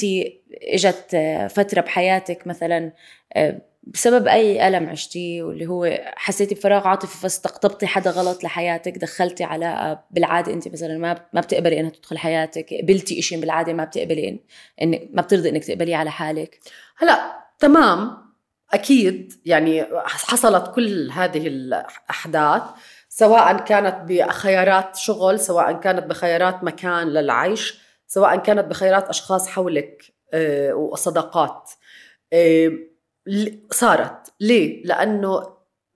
إجت 0.54 1.17
فترة 1.49 1.82
بحياتك 1.82 2.47
مثلا 2.47 2.91
آه، 3.34 3.62
بسبب 3.93 4.28
أي 4.28 4.67
ألم 4.67 4.89
عشتيه 4.89 5.43
واللي 5.43 5.67
هو 5.67 5.99
حسيتي 6.15 6.56
بفراغ 6.56 6.88
عاطفي 6.88 7.17
فاستقطبتي 7.17 7.88
حدا 7.88 8.12
غلط 8.12 8.43
لحياتك 8.43 8.97
دخلتي 8.97 9.43
علاقه 9.43 10.04
بالعادة 10.12 10.54
أنت 10.54 10.67
مثلا 10.67 10.97
ما 10.97 11.25
ما 11.34 11.41
بتقبلي 11.41 11.80
إنها 11.80 11.89
تدخل 11.89 12.17
حياتك 12.17 12.73
قبلتي 12.82 13.19
إشي 13.19 13.38
بالعادة 13.38 13.73
ما 13.73 13.84
بتقبلي 13.84 14.39
انك 14.82 15.10
ما 15.13 15.21
بترضي 15.21 15.49
إنك 15.49 15.65
تقبليه 15.65 15.95
على 15.95 16.12
حالك. 16.12 16.60
هلا 16.97 17.39
تمام. 17.60 18.30
أكيد 18.73 19.34
يعني 19.45 19.86
حصلت 20.06 20.75
كل 20.75 21.12
هذه 21.12 21.47
الأحداث 21.47 22.63
سواء 23.10 23.58
كانت 23.58 23.95
بخيارات 24.08 24.95
شغل 24.95 25.39
سواء 25.39 25.73
كانت 25.73 26.04
بخيارات 26.04 26.63
مكان 26.63 27.08
للعيش 27.08 27.80
سواء 28.08 28.38
كانت 28.38 28.65
بخيارات 28.65 29.10
أشخاص 29.10 29.47
حولك 29.47 30.04
آه، 30.34 30.73
وصداقات. 30.73 31.71
آه، 32.34 32.71
صارت. 33.71 34.34
ليه؟ 34.39 34.84
لأنه 34.86 35.43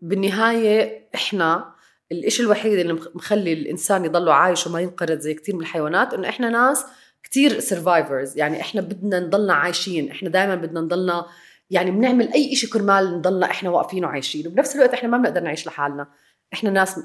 بالنهاية 0.02 1.10
إحنا 1.16 1.74
الإشي 2.12 2.44
الوحيد 2.44 2.80
اللي 2.80 2.94
مخ- 2.94 3.16
مخلي 3.16 3.54
الإنسان 3.54 4.06
يضله 4.06 4.34
عايش 4.34 4.68
وما 4.68 4.80
ينقرض 4.82 5.20
زي 5.20 5.34
كتير 5.34 5.56
من 5.56 5.62
الحيوانات 5.62 6.14
إنه 6.14 6.30
إحنا 6.30 6.50
ناس 6.50 6.86
كتير 7.24 7.60
سرفايفرز 7.60 8.38
يعني 8.38 8.62
إحنا 8.62 8.82
بدنا 8.82 9.20
نضلنا 9.20 9.54
عايشين. 9.54 10.12
إحنا 10.12 10.30
دائما 10.30 10.56
بدنا 10.56 10.82
نضلنا 10.82 11.26
يعني 11.70 11.92
بنعمل 11.92 12.34
أي 12.34 12.56
شيء 12.56 12.70
كرمال 12.70 13.18
نضلنا 13.18 13.46
إحنا 13.46 13.70
واقفين 13.70 14.06
وعايشين. 14.06 14.48
وبنفس 14.48 14.76
الوقت 14.76 14.94
إحنا 14.94 15.10
ما 15.10 15.18
بنقدر 15.18 15.42
نعيش 15.42 15.68
لحالنا. 15.68 16.08
إحنا 16.54 16.70
ناس 16.70 17.00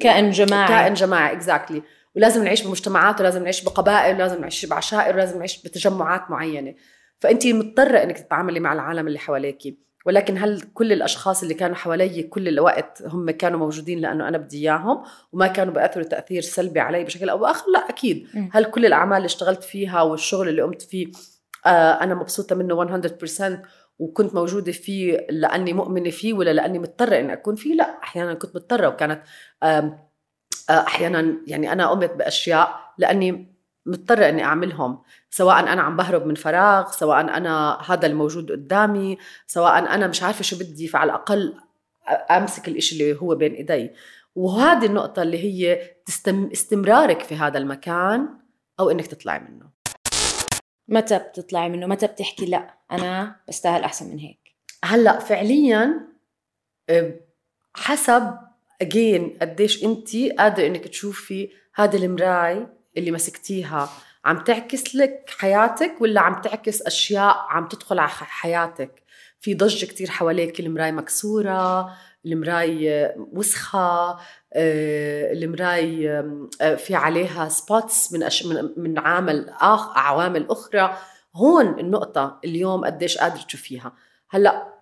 كائن 0.00 0.30
جماعي. 0.30 0.68
كائن 0.68 0.94
جماعي 0.94 1.32
اكزاكتلي 1.32 1.82
ولازم 2.16 2.44
نعيش 2.44 2.62
بمجتمعات 2.62 3.20
ولازم 3.20 3.42
نعيش 3.42 3.64
بقبائل 3.64 4.14
ولازم 4.14 4.40
نعيش 4.40 4.66
بعشائر 4.66 5.14
ولازم 5.14 5.38
نعيش 5.38 5.62
بتجمعات 5.62 6.30
معينة. 6.30 6.74
فانت 7.20 7.46
مضطرة 7.46 7.98
إنك 7.98 8.18
تتعاملي 8.18 8.60
مع 8.60 8.72
العالم 8.72 9.06
اللي 9.06 9.18
حواليك. 9.18 9.78
ولكن 10.06 10.38
هل 10.38 10.62
كل 10.74 10.92
الأشخاص 10.92 11.42
اللي 11.42 11.54
كانوا 11.54 11.76
حوالي 11.76 12.22
كل 12.22 12.48
الوقت 12.48 13.02
هم 13.06 13.30
كانوا 13.30 13.58
موجودين 13.58 13.98
لأنه 13.98 14.28
أنا 14.28 14.38
بدي 14.38 14.58
إياهم 14.58 15.02
وما 15.32 15.46
كانوا 15.46 15.74
بيأثروا 15.74 16.04
تأثير 16.04 16.42
سلبي 16.42 16.80
علي 16.80 17.04
بشكل 17.04 17.28
أو 17.28 17.38
بآخر؟ 17.38 17.70
لا 17.70 17.88
أكيد. 17.88 18.26
هل 18.52 18.64
كل 18.64 18.86
الأعمال 18.86 19.16
اللي 19.16 19.26
اشتغلت 19.26 19.64
فيها 19.64 20.02
والشغل 20.02 20.48
اللي 20.48 20.62
قمت 20.62 20.82
فيه 20.82 21.06
آه 21.66 21.92
أنا 21.92 22.14
مبسوطة 22.14 22.56
منه 22.56 23.00
100% 23.00 23.58
وكنت 23.98 24.34
موجودة 24.34 24.72
فيه 24.72 25.26
لأني 25.30 25.72
مؤمنة 25.72 26.10
فيه 26.10 26.32
ولا 26.32 26.50
لأني 26.50 26.78
مضطرة 26.78 27.18
إني 27.18 27.32
أكون 27.32 27.54
فيه؟ 27.54 27.74
لا 27.74 27.98
أحيانا 28.02 28.34
كنت 28.34 28.56
مضطرة 28.56 28.88
وكانت 28.88 29.22
آه، 29.62 29.98
أحيانا 30.70 31.36
يعني 31.46 31.72
أنا 31.72 31.90
قمت 31.90 32.12
بأشياء 32.12 32.80
لأني 32.98 33.49
مضطرة 33.90 34.28
إني 34.28 34.44
أعملهم 34.44 35.02
سواء 35.30 35.58
أنا 35.58 35.82
عم 35.82 35.96
بهرب 35.96 36.26
من 36.26 36.34
فراغ 36.34 36.90
سواء 36.90 37.20
أنا 37.20 37.78
هذا 37.86 38.06
الموجود 38.06 38.52
قدامي 38.52 39.18
سواء 39.46 39.78
أنا 39.78 40.06
مش 40.06 40.22
عارفة 40.22 40.42
شو 40.42 40.58
بدي 40.58 40.88
فعلى 40.88 41.10
الأقل 41.10 41.54
أمسك 42.30 42.68
الإشي 42.68 42.94
اللي 42.94 43.20
هو 43.20 43.34
بين 43.34 43.54
إيدي. 43.54 43.90
وهذه 44.34 44.86
النقطة 44.86 45.22
اللي 45.22 45.38
هي 45.38 45.90
تستم 46.06 46.50
استمرارك 46.52 47.22
في 47.22 47.34
هذا 47.34 47.58
المكان 47.58 48.28
أو 48.80 48.90
إنك 48.90 49.06
تطلعي 49.06 49.38
منه. 49.38 49.70
متى 50.88 51.18
بتطلعي 51.18 51.68
منه؟ 51.68 51.86
متى 51.86 52.06
بتحكي 52.06 52.46
لا 52.46 52.74
أنا 52.92 53.36
بستاهل 53.48 53.82
أحسن 53.82 54.10
من 54.10 54.18
هيك؟ 54.18 54.56
هلأ 54.84 55.18
فعليا 55.18 56.08
آه، 56.90 57.14
حسب 57.74 58.38
اجين 58.82 59.38
قديش 59.40 59.84
انت 59.84 60.16
قادرة 60.16 60.66
إنك 60.66 60.88
تشوفي 60.88 61.50
هذا 61.74 61.96
المراي 61.96 62.66
اللي 62.96 63.10
مسكتيها 63.10 63.88
عم 64.24 64.44
تعكس 64.44 64.94
لك 64.96 65.30
حياتك 65.38 65.94
ولا 66.00 66.20
عم 66.20 66.40
تعكس 66.40 66.82
أشياء 66.82 67.36
عم 67.48 67.68
تدخل 67.68 67.98
على 67.98 68.10
حياتك؟ 68.10 69.02
في 69.40 69.54
ضجة 69.54 69.86
كتير 69.86 70.10
حواليك 70.10 70.60
المراي 70.60 70.92
مكسورة 70.92 71.92
المراي 72.26 73.12
وسخة 73.16 74.18
آه، 74.52 75.32
المراي 75.32 76.10
آه، 76.60 76.74
في 76.74 76.94
عليها 76.94 77.48
سبوتس 77.48 78.12
من 78.12 78.22
أش... 78.22 78.46
من 78.76 78.98
عامل 78.98 79.48
آخ 79.48 79.98
عوامل 79.98 80.46
أخرى. 80.50 80.96
هون 81.36 81.78
النقطة 81.78 82.40
اليوم 82.44 82.84
قديش 82.84 83.18
قادره 83.18 83.42
تشوفيها. 83.42 83.92
هلأ 84.30 84.80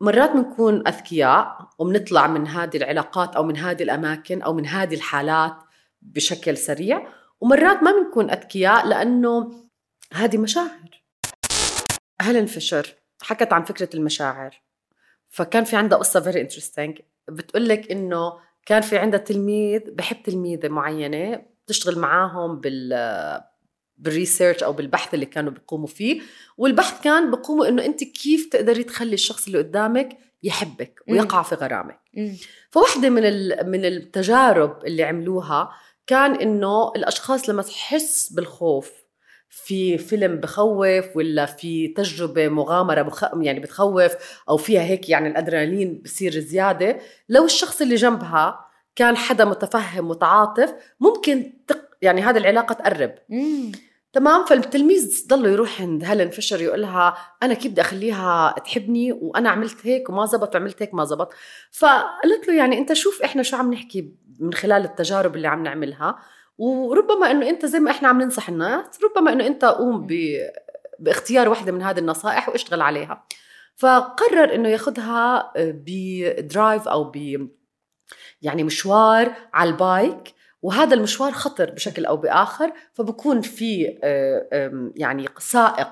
مرات 0.00 0.30
بنكون 0.30 0.88
أذكياء 0.88 1.68
وبنطلع 1.78 2.26
من 2.26 2.46
هذه 2.46 2.76
العلاقات 2.76 3.36
أو 3.36 3.42
من 3.42 3.56
هذه 3.56 3.82
الأماكن 3.82 4.42
أو 4.42 4.52
من 4.52 4.66
هذه 4.66 4.94
الحالات 4.94 5.56
بشكل 6.02 6.56
سريع 6.56 7.06
ومرات 7.40 7.82
ما 7.82 7.92
بنكون 7.92 8.30
أذكياء 8.30 8.86
لأنه 8.86 9.64
هذه 10.12 10.38
مشاعر. 10.38 11.02
هيلين 12.20 12.46
فيشر 12.46 12.94
حكت 13.22 13.52
عن 13.52 13.64
فكرة 13.64 13.88
المشاعر. 13.94 14.62
فكان 15.28 15.64
في 15.64 15.76
عندها 15.76 15.98
قصة 15.98 16.20
very 16.20 16.40
interesting 16.40 16.98
بتقول 17.28 17.68
لك 17.68 17.90
إنه 17.90 18.32
كان 18.66 18.80
في 18.82 18.98
عندها 18.98 19.20
تلميذ 19.20 19.80
بحب 19.90 20.22
تلميذة 20.22 20.68
معينة 20.68 21.42
بتشتغل 21.64 21.98
معاهم 21.98 22.60
بال 22.60 23.40
بالريسيرش 23.96 24.62
أو 24.62 24.72
بالبحث 24.72 25.14
اللي 25.14 25.26
كانوا 25.26 25.52
بيقوموا 25.52 25.86
فيه. 25.86 26.20
والبحث 26.56 27.02
كان 27.04 27.30
بيقوموا 27.30 27.68
إنه 27.68 27.84
أنت 27.84 28.04
كيف 28.04 28.48
تقدري 28.52 28.84
تخلي 28.84 29.14
الشخص 29.14 29.46
اللي 29.46 29.58
قدامك 29.58 30.18
يحبك 30.42 31.00
ويقع 31.08 31.42
في 31.42 31.54
غرامك. 31.54 32.00
فواحدة 32.70 33.10
من 33.10 33.22
من 33.70 33.84
التجارب 33.84 34.84
اللي 34.84 35.02
عملوها 35.02 35.70
كان 36.10 36.34
إنه 36.34 36.92
الأشخاص 36.96 37.48
لما 37.48 37.62
تحس 37.62 38.32
بالخوف 38.32 38.92
في 39.48 39.98
فيلم 39.98 40.36
بخوف 40.36 41.16
ولا 41.16 41.46
في 41.46 41.88
تجربة 41.88 42.48
مغامرة 42.48 43.02
بخ... 43.02 43.24
يعني 43.42 43.60
بتخوف 43.60 44.12
أو 44.48 44.56
فيها 44.56 44.82
هيك 44.82 45.08
يعني 45.08 45.28
الأدرينالين 45.28 46.02
بصير 46.04 46.32
زيادة 46.32 46.98
لو 47.28 47.44
الشخص 47.44 47.80
اللي 47.80 47.94
جنبها 47.94 48.60
كان 48.96 49.16
حدا 49.16 49.44
متفهم 49.44 50.08
متعاطف 50.08 50.74
ممكن 51.00 51.52
تق... 51.66 51.80
يعني 52.02 52.22
هذه 52.22 52.38
العلاقة 52.38 52.72
تقرب 52.72 53.14
مم. 53.28 53.72
تمام؟ 54.12 54.44
فالتلميذ 54.44 55.26
ضل 55.28 55.46
يروح 55.46 55.80
عند 55.80 56.04
هيلين 56.04 56.30
فيشر 56.30 56.60
يقول 56.60 56.82
لها 56.82 57.16
أنا 57.42 57.54
كيف 57.54 57.72
بدي 57.72 57.80
أخليها 57.80 58.54
تحبني؟ 58.64 59.12
وأنا 59.12 59.50
عملت 59.50 59.86
هيك 59.86 60.08
وما 60.08 60.26
زبط 60.26 60.54
وعملت 60.54 60.82
هيك 60.82 60.94
ما 60.94 61.04
زبط. 61.04 61.32
فقلت 61.72 62.48
له 62.48 62.54
يعني 62.54 62.78
أنت 62.78 62.92
شوف 62.92 63.22
إحنا 63.22 63.42
شو 63.42 63.56
عم 63.56 63.72
نحكي 63.72 64.14
من 64.40 64.52
خلال 64.52 64.84
التجارب 64.84 65.36
اللي 65.36 65.48
عم 65.48 65.62
نعملها. 65.62 66.18
وربما 66.58 67.30
إنه 67.30 67.48
أنت 67.48 67.66
زي 67.66 67.80
ما 67.80 67.90
إحنا 67.90 68.08
عم 68.08 68.22
ننصح 68.22 68.48
الناس 68.48 68.86
ربما 69.04 69.32
إنه 69.32 69.46
أنت 69.46 69.64
قوم. 69.64 70.06
باختيار 70.98 71.48
واحدة 71.48 71.72
من 71.72 71.82
هذه 71.82 71.98
النصائح 71.98 72.48
واشتغل 72.48 72.80
عليها. 72.80 73.26
فقرر 73.76 74.54
إنه 74.54 74.68
ياخذها 74.68 75.52
بدرايف 75.56 76.88
أو 76.88 77.04
ب 77.04 77.48
يعني 78.42 78.64
مشوار 78.64 79.32
على 79.54 79.70
ال 79.70 79.81
bike. 79.81 80.34
وهذا 80.62 80.94
المشوار 80.94 81.32
خطر 81.32 81.70
بشكل 81.70 82.06
أو 82.06 82.16
بآخر 82.16 82.72
فبكون 82.94 83.40
في 83.40 83.98
آه، 84.02 84.90
يعني 84.96 85.28
سائق 85.38 85.88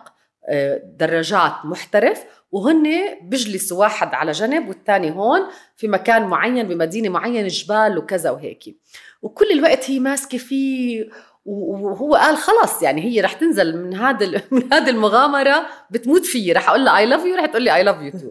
آه، 0.48 0.83
دراجات 0.85 1.52
محترف 1.64 2.24
وهن 2.52 2.88
بيجلسوا 3.22 3.81
واحد 3.81 4.14
على 4.14 4.33
جنب 4.33 4.68
والثاني 4.68 5.11
هون 5.11 5.40
في 5.76 5.88
مكان 5.88 6.22
معين 6.22 6.68
بمدينة 6.68 7.09
معينة 7.09 7.48
جبال 7.48 7.98
وكذا 7.98 8.31
وهيك. 8.31 8.78
وكل 9.22 9.50
الوقت 9.50 9.90
هي 9.90 9.98
ماسكة 9.98 10.38
فيه 10.38 11.09
وهو 11.44 12.14
قال 12.14 12.37
خلص 12.37 12.83
يعني 12.83 13.02
هي 13.02 13.20
رح 13.20 13.33
تنزل 13.33 13.76
من 13.76 13.94
هذا 13.94 14.26
من 14.50 14.72
هذه 14.72 14.90
المغامرة 14.90 15.66
بتموت 15.90 16.24
فيي 16.24 16.52
رح 16.52 16.68
أقول 16.68 16.85
لها 16.85 16.98
I 16.98 17.06
love 17.06 17.24
you 17.24 17.34
رح 17.37 17.46
تقول 17.46 17.62
لي 17.62 17.74
I 17.74 17.82
love 17.82 18.02
you 18.02 18.11
too 18.11 18.30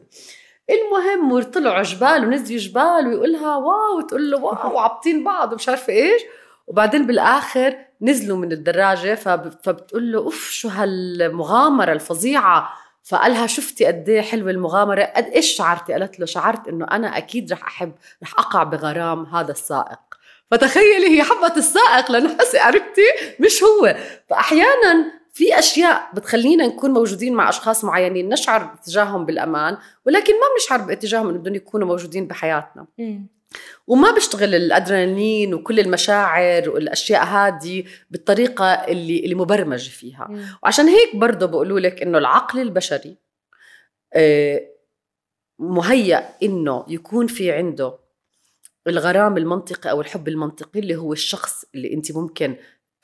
المهم 0.70 1.32
وطلعوا 1.32 1.84
جبال 1.84 2.26
ونزلوا 2.26 2.60
جبال 2.60 3.08
ويقول 3.08 3.32
لها 3.32 3.56
واو 3.56 3.98
وتقول 3.98 4.32
له 4.32 4.38
واو 4.38 4.72
وعابطين 4.76 5.24
بعض 5.24 5.54
ومش 5.54 5.70
عارفة 5.70 5.94
إيش. 5.94 6.22
وبعدين 6.68 7.08
بالآخر 7.08 7.78
نزلوا 8.02 8.38
من 8.38 8.52
الدراجة 8.52 9.16
فبتقول 9.16 10.12
له 10.12 10.20
أوف 10.20 10.50
شو 10.50 10.68
هالمغامرة 10.68 11.92
الفظيعة. 11.92 12.74
فقالها 13.04 13.48
شفتي 13.48 13.86
قد 13.86 14.10
إيه 14.10 14.22
حلوة 14.22 14.52
المغامرة؟ 14.52 15.04
قد 15.04 15.26
إيش 15.26 15.56
شعرتي؟ 15.56 15.94
قالت 15.94 16.20
له 16.20 16.26
شعرت 16.26 16.68
إنه 16.68 16.86
أنا 16.92 17.18
أكيد 17.18 17.52
رح 17.52 17.68
أحب 17.68 17.92
رح 18.24 18.40
أقع 18.40 18.64
بغرام 18.64 19.26
هذا 19.26 19.52
السائق. 19.52 20.00
فتخيلي 20.52 21.18
هي 21.18 21.24
حبت 21.24 21.58
السائق 21.58 22.12
لنفسي 22.12 22.60
عرفتي 22.60 23.08
مش 23.40 23.64
هو. 23.64 23.96
فاحيانا 24.30 25.17
في 25.38 25.60
أشياء 25.60 26.10
بتخلينا 26.14 26.68
نكون 26.68 26.92
موجودين 26.92 27.34
مع 27.34 27.50
أشخاص 27.50 27.84
معينين 27.84 28.30
نشعر 28.30 28.76
تجاههم 28.86 29.26
بالأمان 29.26 29.78
ولكن 30.06 30.34
ما 30.34 30.46
بنشعر 30.56 30.82
باتجاههم 30.82 31.30
إنه 31.30 31.40
بدهم 31.40 31.56
يكونوا 31.56 31.88
موجودين 31.88 32.28
بحياتنا. 32.28 32.88
وما 33.88 34.12
بيشتغل 34.12 34.56
الأدرينالين 34.56 35.54
وكل 35.54 35.80
المشاعر 35.80 36.70
والأشياء 36.70 37.24
هذه 37.26 37.84
بالطريقة 38.12 38.66
اللي 38.66 39.20
اللي 39.20 39.36
مبرمج 39.36 39.90
فيها. 39.90 40.28
مم. 40.30 40.46
وعشان 40.64 40.88
هيك 40.88 41.16
برضه 41.16 41.46
بقولوا 41.46 41.80
لك 41.80 42.02
إنه 42.02 42.18
العقل 42.18 42.60
البشري 42.60 43.18
آه، 44.14 44.62
مهيأ 45.60 46.30
إنه 46.44 46.86
يكون 46.88 47.28
في 47.28 47.52
عنده 47.52 48.00
الغرام 48.88 49.38
المنطقي 49.38 49.90
أو 49.90 50.02
الحب 50.02 50.28
المنطقي 50.28 50.80
اللي 50.80 50.96
هو 50.96 51.14
الشخص 51.14 51.66
اللي 51.76 51.94
أنت 51.94 52.12
ممكن 52.12 52.56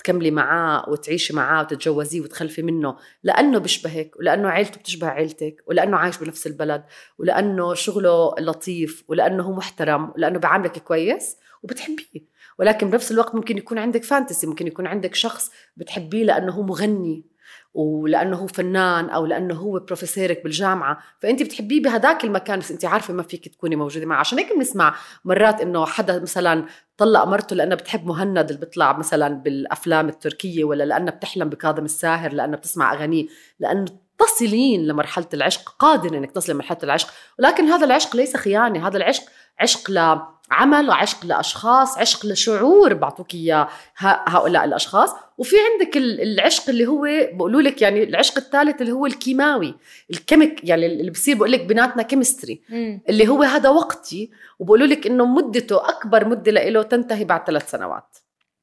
تكملي 0.04 0.32
معاه 0.32 0.89
وتعيشي 0.89 1.34
معاه 1.34 1.62
وتتجوزيه 1.62 2.22
وتخلفي 2.22 2.62
منه 2.62 2.98
لأنه 3.24 3.58
بيشبهك 3.60 4.16
ولأنه 4.20 4.50
عيلته 4.50 4.80
بتشبه 4.80 5.08
عيلتك 5.08 5.63
ولأنه 5.68 5.98
عايش 5.98 6.18
بنفس 6.18 6.48
البلد 6.48 6.84
ولأنه 7.18 7.74
شغله 7.74 8.36
لطيف 8.39 9.04
ولأنه 9.08 9.44
هو 9.44 9.54
محترم 9.54 10.12
ولأنه 10.16 10.39
بيعاملك 10.39 10.78
كويس 10.78 11.38
وبتحبيه. 11.63 12.34
ولكن 12.60 12.89
بنفس 12.89 13.12
الوقت 13.12 13.36
ممكن 13.36 13.58
يكون 13.58 13.78
عندك 13.78 14.04
fantasy 14.04 14.47
ممكن 14.48 14.68
يكون 14.68 14.88
عندك 14.88 15.16
شخص 15.16 15.52
بتحبيه 15.78 16.24
لأنه 16.24 16.52
هو 16.52 16.63
مغني. 16.63 17.33
ولأنه 17.73 18.38
هو 18.38 18.47
فنان 18.47 19.09
أو 19.09 19.25
لأنه 19.25 19.55
هو 19.55 19.79
بروفيسورك 19.79 20.43
بالجامعة 20.43 20.99
فأنت 21.19 21.43
بتحبيه 21.43 21.81
بهداك 21.81 22.23
المكان 22.23 22.59
بس 22.59 22.71
أنت 22.71 22.86
عارفة 22.86 23.13
ما 23.13 23.23
فيك 23.23 23.47
تكوني 23.47 23.75
موجودة 23.75 24.05
معه. 24.05 24.19
عشان 24.19 24.39
هيك 24.39 24.53
بنسمع 24.55 24.95
مرات 25.25 25.62
إنه 25.62 25.86
حدا 25.86 26.19
مثلا 26.19 26.65
طلق 26.97 27.23
مرته 27.23 27.55
لانها 27.55 27.75
بتحب 27.75 28.05
مهند 28.05 28.49
اللي 28.49 28.59
بيطلع 28.59 28.97
مثلا 28.97 29.27
بالأفلام 29.33 30.09
التركية 30.09 30.63
ولا 30.63 30.83
لانها 30.83 31.13
بتحلم 31.13 31.49
بكاظم 31.49 31.86
الساهر 31.86 32.33
لانها 32.33 32.57
بتسمع 32.57 32.93
أغانيه. 32.93 33.27
لأنه 33.59 33.86
تصلين 34.17 34.88
لمرحلة 34.88 35.27
العشق 35.33 35.69
قادره 35.79 36.17
إنك 36.17 36.31
تصلي 36.31 36.53
لمرحلة 36.53 36.77
العشق. 36.83 37.09
ولكن 37.39 37.65
هذا 37.65 37.86
العشق 37.86 38.15
ليس 38.15 38.38
خيانة 38.38 38.88
هذا 38.88 38.97
العشق 38.97 39.23
عشق 39.60 39.92
لعمل 39.92 40.92
عشق 40.92 41.26
لأشخاص 41.26 41.98
عشق 41.98 42.26
لشعور 42.26 42.94
بعطوك 42.94 43.34
إياه 43.34 43.68
هؤلاء 43.98 44.66
الأشخاص. 44.66 45.10
وفي 45.38 45.56
عندك 45.72 45.98
العشق 45.98 46.70
اللي 46.70 46.88
هو 46.88 47.08
بقولوا 47.34 47.62
لك 47.62 47.82
يعني 47.82 48.04
العشق 48.04 48.38
الثالث 48.38 48.82
اللي 48.82 48.92
هو 48.92 49.06
الكيماوي 49.06 49.76
ال 50.12 50.19
chemic 50.19 50.63
يعني 50.63 50.86
اللي 50.86 51.12
بصير 51.12 51.36
بقول 51.36 51.52
لك 51.52 51.66
بيناتنا 51.66 52.04
chemistry 52.04 52.62
اللي 53.10 53.28
هو 53.28 53.44
هذا 53.44 53.70
وقتي 53.70 54.32
وبقولوا 54.60 54.88
لك 54.88 55.08
إنه 55.08 55.26
مدته 55.26 55.89
أكبر 55.89 56.28
مدة 56.28 56.52
له 56.52 56.84
تنتهي 56.84 57.24
بعد 57.24 57.48
ثلاث 57.48 57.72
سنوات. 57.72 58.18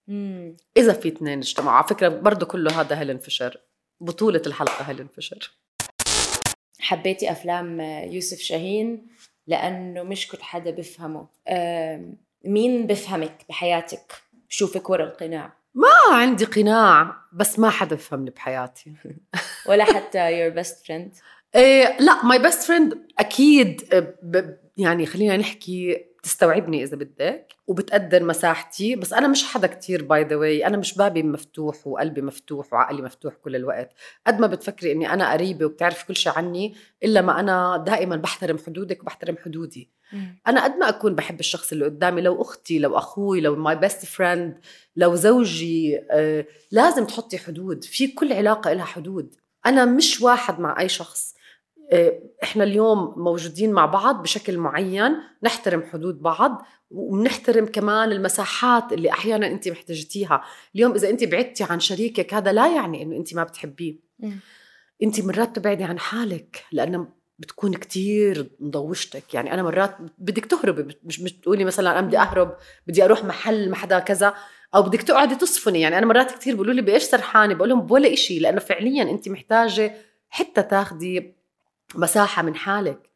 مم. 0.08 0.56
إذا 0.76 0.92
في 0.92 1.08
اثنين 1.08 1.38
اجتمعوا 1.38 1.76
على 1.76 1.86
فكرة 1.86 2.08
برضه 2.08 2.46
كله 2.46 2.80
هذا 2.80 2.98
هيلين 2.98 3.18
فيشر 3.18 3.60
بطولة 4.00 4.42
الحلقة 4.46 4.82
هيلين 4.82 5.08
فيشر 5.14 5.50
حبيتي 6.80 7.30
أفلام 7.30 7.80
يوسف 8.10 8.38
شاهين؟ 8.38 9.06
لأنه 9.50 10.02
مش 10.02 10.28
كل 10.28 10.42
حدا 10.42 10.70
بفهمه. 10.70 11.26
مين 12.44 12.86
بفهمك 12.86 13.44
بحياتك؟ 13.48 14.12
بشوفك 14.48 14.90
ورا 14.90 15.04
القناع. 15.04 15.52
ما 15.74 15.88
عندي 16.12 16.44
قناع 16.44 17.16
بس 17.32 17.58
ما 17.58 17.70
حدا 17.70 17.96
بفهمني 17.96 18.30
بحياتي. 18.30 18.92
ولا 19.68 19.84
حتى 19.84 20.40
your 20.40 20.48
best 20.48 20.86
friend 20.86 21.12
إيه 21.54 21.96
لا 22.00 22.24
my 22.24 22.38
best 22.38 22.62
friend 22.62 22.98
أكيد 23.18 23.82
يعني 24.76 25.06
خلينا 25.06 25.36
نحكي 25.36 26.04
بتستوعبني 26.22 26.82
إذا 26.82 26.96
بدك 26.96 27.52
وبتقدر 27.66 28.24
مساحتي. 28.24 28.96
بس 28.96 29.12
أنا 29.12 29.28
مش 29.28 29.44
حدا 29.44 29.66
كتير 29.66 30.04
by 30.04 30.24
the 30.24 30.36
way 30.36 30.66
أنا 30.66 30.76
مش 30.76 30.94
بابي 30.94 31.22
مفتوح 31.22 31.86
وقلبي 31.86 32.22
مفتوح 32.22 32.72
وعقلي 32.72 33.02
مفتوح 33.02 33.34
كل 33.34 33.56
الوقت. 33.56 33.92
قد 34.26 34.40
ما 34.40 34.46
بتفكري 34.46 34.92
إني 34.92 35.12
أنا 35.12 35.32
قريبة 35.32 35.66
وبتعرف 35.66 36.04
كل 36.04 36.16
شيء 36.16 36.32
عني 36.32 36.74
إلا 37.04 37.20
ما 37.20 37.40
أنا 37.40 37.84
دائما 37.86 38.16
بحترم 38.16 38.58
حدودك 38.66 39.02
وبحترم 39.02 39.36
حدودي. 39.44 39.90
أنا 40.46 40.64
قد 40.64 40.76
ما 40.76 40.88
أكون 40.88 41.14
بحب 41.14 41.40
الشخص 41.40 41.72
اللي 41.72 41.84
قدامي 41.84 42.20
لو 42.20 42.42
أختي 42.42 42.78
لو 42.78 42.98
أخوي 42.98 43.40
لو 43.40 43.56
my 43.56 43.76
best 43.76 44.04
friend 44.04 44.58
لو 44.96 45.14
زوجي 45.14 46.00
آه 46.10 46.46
لازم 46.70 47.04
تحطي 47.04 47.38
حدود. 47.38 47.84
في 47.84 48.06
كل 48.06 48.32
علاقة 48.32 48.72
لها 48.72 48.84
حدود. 48.84 49.34
أنا 49.66 49.84
مش 49.84 50.20
واحد 50.20 50.60
مع 50.60 50.80
أي 50.80 50.88
شخص. 50.88 51.34
إحنا 52.42 52.64
اليوم 52.64 53.14
موجودين 53.16 53.72
مع 53.72 53.86
بعض 53.86 54.22
بشكل 54.22 54.58
معين 54.58 55.16
نحترم 55.42 55.82
حدود 55.92 56.22
بعض 56.22 56.66
وبنحترم 56.90 57.66
كمان 57.66 58.12
المساحات 58.12 58.92
اللي 58.92 59.10
أحيانا 59.10 59.46
أنت 59.46 59.68
محتاجتيها. 59.68 60.44
اليوم 60.74 60.92
إذا 60.92 61.10
أنت 61.10 61.24
بعدتي 61.24 61.64
عن 61.64 61.80
شريكك 61.80 62.34
هذا 62.34 62.52
لا 62.52 62.74
يعني 62.74 63.02
إنه 63.02 63.16
أنت 63.16 63.34
ما 63.34 63.44
بتحبيه. 63.44 63.98
أنت 65.02 65.20
مرات 65.20 65.56
تبعدي 65.56 65.84
عن 65.84 65.98
حالك 65.98 66.64
لأنه 66.72 67.08
بتكون 67.38 67.74
كتير 67.74 68.50
مضوجتك 68.60 69.34
يعني 69.34 69.54
أنا 69.54 69.62
مرات 69.62 69.96
بدك 70.18 70.46
تهربي 70.46 70.96
مش 71.04 71.20
مش 71.20 71.32
تقولي 71.32 71.64
مثلا 71.64 71.98
أنا 71.98 72.06
بدي 72.06 72.18
أهرب 72.18 72.56
بدي 72.86 73.04
أروح 73.04 73.24
محل 73.24 73.70
ما 73.70 73.76
حدا 73.76 73.98
كذا 73.98 74.34
أو 74.74 74.82
بدك 74.82 75.02
تقعدي 75.02 75.34
تصفني. 75.34 75.80
يعني 75.80 75.98
أنا 75.98 76.06
مرات 76.06 76.30
كتير 76.30 76.52
بيقولوا 76.52 76.74
لي 76.74 76.82
بإيش 76.82 77.02
سرحانة؟ 77.02 77.54
بقول 77.54 77.68
لهم 77.68 77.80
بولا 77.80 78.14
شيء 78.14 78.40
لأنه 78.40 78.60
فعليا 78.60 79.02
أنت 79.02 79.28
محتاجة 79.28 79.94
حتى 80.28 80.62
تاخدي 80.62 81.39
مساحة 81.94 82.42
من 82.42 82.54
حالك. 82.54 83.10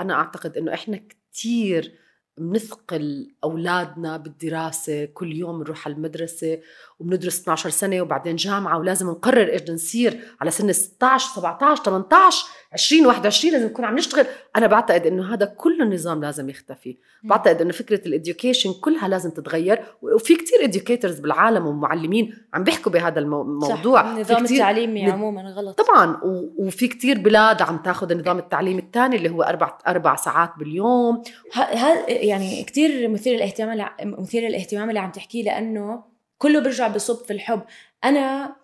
أنا 0.00 0.14
أعتقد 0.14 0.56
إنه 0.56 0.74
إحنا 0.74 0.96
كتير 0.96 1.98
بنثقل 2.38 3.34
أولادنا 3.44 4.16
بالدراسة 4.16 5.04
كل 5.04 5.32
يوم 5.32 5.58
بنروح 5.58 5.86
على 5.86 5.96
المدرسة 5.96 6.60
وبندرس 6.98 7.40
12 7.40 7.70
سنة 7.70 8.00
وبعدين 8.00 8.36
جامعة 8.36 8.78
ولازم 8.78 9.10
نقرر 9.10 9.52
إيش 9.52 9.70
نصير 9.70 10.20
على 10.40 10.50
سن 10.50 10.72
16 10.72 11.34
17 11.34 11.84
18 11.84 12.46
20 12.74 13.06
21 13.06 13.52
لازم 13.54 13.66
نكون 13.66 13.84
عم 13.84 13.94
نشتغل. 13.94 14.26
أنا 14.56 14.66
بعتقد 14.66 15.06
إنه 15.06 15.34
هذا 15.34 15.46
كل 15.46 15.82
النظام 15.82 16.24
لازم 16.24 16.50
يختفي. 16.50 16.96
بعتقد 17.24 17.60
إنه 17.60 17.72
فكرة 17.72 18.08
ال 18.08 18.14
education 18.14 18.72
كلها 18.72 19.08
لازم 19.08 19.30
تتغير. 19.30 19.84
وفي 20.02 20.34
كتير 20.34 20.64
educators 20.64 21.20
بالعالم 21.20 21.66
ومعلمين 21.66 22.34
عم 22.54 22.64
بيحكوا 22.64 22.92
بهذا 22.92 23.20
الموضوع 23.20 24.02
صح. 24.02 24.08
النظام 24.08 24.44
التعليمي 24.44 25.10
عموما 25.10 25.42
غلط. 25.42 25.80
طبعا. 25.80 26.20
وفي 26.58 26.88
كتير 26.88 27.18
بلاد 27.18 27.62
عم 27.62 27.78
تاخذ 27.78 28.10
النظام 28.10 28.38
التعليمي 28.38 28.82
الثاني 28.82 29.16
اللي 29.16 29.30
هو 29.30 29.42
أربع 29.42 29.78
أربع 29.86 30.16
ساعات 30.16 30.50
باليوم. 30.58 31.22
هذا 31.52 32.10
يعني 32.10 32.64
كتير 32.64 33.08
مثير 33.08 33.34
الاهتمام 33.34 33.88
مثير 34.02 34.46
الاهتمام 34.46 34.88
اللي 34.88 35.00
عم 35.00 35.10
تحكيه 35.10 35.42
لأنه 35.44 36.02
كله 36.38 36.60
بيرجع 36.60 36.88
بصب 36.88 37.24
في 37.24 37.32
الحب. 37.32 37.60
أنا 38.04 38.56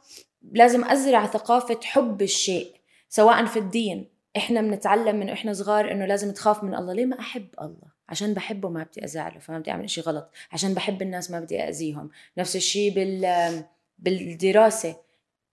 لازم 0.53 0.85
أزرع 0.85 1.27
ثقافة 1.27 1.79
حب 1.85 2.23
الشيء. 2.23 2.80
سواء 3.13 3.45
في 3.45 3.59
الدين 3.59 4.09
إحنا 4.37 4.61
بنتعلم 4.61 5.17
من 5.17 5.29
إحنا 5.29 5.53
صغار 5.53 5.93
إنه 5.93 6.07
لازم 6.07 6.33
تخاف 6.33 6.65
من 6.65 6.75
الله. 6.75 6.93
ليه 6.93 7.07
ما 7.07 7.21
أحب 7.21 7.47
الله؟ 7.61 7.91
عشان 8.09 8.35
بحبه 8.35 8.69
ما 8.69 8.83
بدي 8.83 9.05
أزعله 9.05 9.39
فما 9.39 9.59
بدي 9.59 9.71
أعمل 9.71 9.91
شيء 9.91 10.05
غلط. 10.05 10.31
عشان 10.53 10.75
بحب 10.75 11.03
الناس 11.03 11.31
ما 11.31 11.41
بدي 11.41 11.61
اذيهم 11.63 12.11
نفس 12.39 12.57
الشيء 12.57 12.95
بال 12.95 13.65
بالدراسة. 13.99 14.97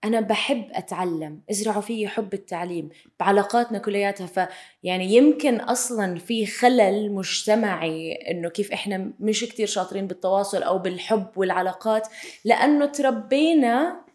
أنا 0.03 0.19
بحب 0.19 0.65
أتعلم. 0.71 1.41
ازرعوا 1.51 1.81
في 1.81 2.07
حب 2.07 2.33
التعليم. 2.33 2.89
بعلاقاتنا 3.19 3.77
كلياتها. 3.77 4.27
ف 4.27 4.49
يعني 4.83 5.15
يمكن 5.15 5.55
أصلا 5.59 6.19
في 6.19 6.45
خلل 6.45 7.11
مجتمعي 7.11 8.13
إنه 8.13 8.49
كيف 8.49 8.71
إحنا 8.71 9.11
مش 9.19 9.43
كتير 9.43 9.67
شاطرين 9.67 10.07
بالتواصل 10.07 10.63
أو 10.63 10.77
بالحب 10.77 11.27
والعلاقات 11.35 12.07
لأنه 12.45 12.85
تربينا 12.85 14.05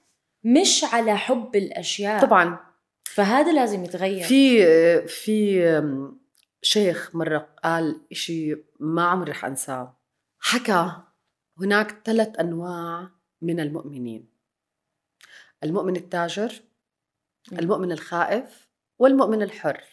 مش 0.44 0.84
على 0.92 1.16
حب 1.16 1.56
الأشياء. 1.56 2.20
طبعا. 2.20 2.71
فهذا 3.14 3.52
لازم 3.52 3.84
يتغير. 3.84 4.24
في 4.24 4.66
في 5.06 5.62
شيخ 6.62 7.14
مرة 7.14 7.48
قال 7.64 8.00
إشي 8.12 8.56
ما 8.80 9.04
عمري 9.04 9.30
رح 9.30 9.44
أنساه. 9.44 9.98
حكى 10.38 10.92
هناك 11.60 12.02
ثلاث 12.04 12.40
أنواع 12.40 13.10
من 13.42 13.60
المؤمنين. 13.60 14.28
المؤمن 15.64 15.96
التاجر 15.96 16.52
المؤمن 17.52 17.92
الخائف 17.92 18.68
والمؤمن 18.98 19.42
الحر. 19.42 19.84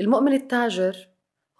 المؤمن 0.00 0.32
التاجر 0.32 0.96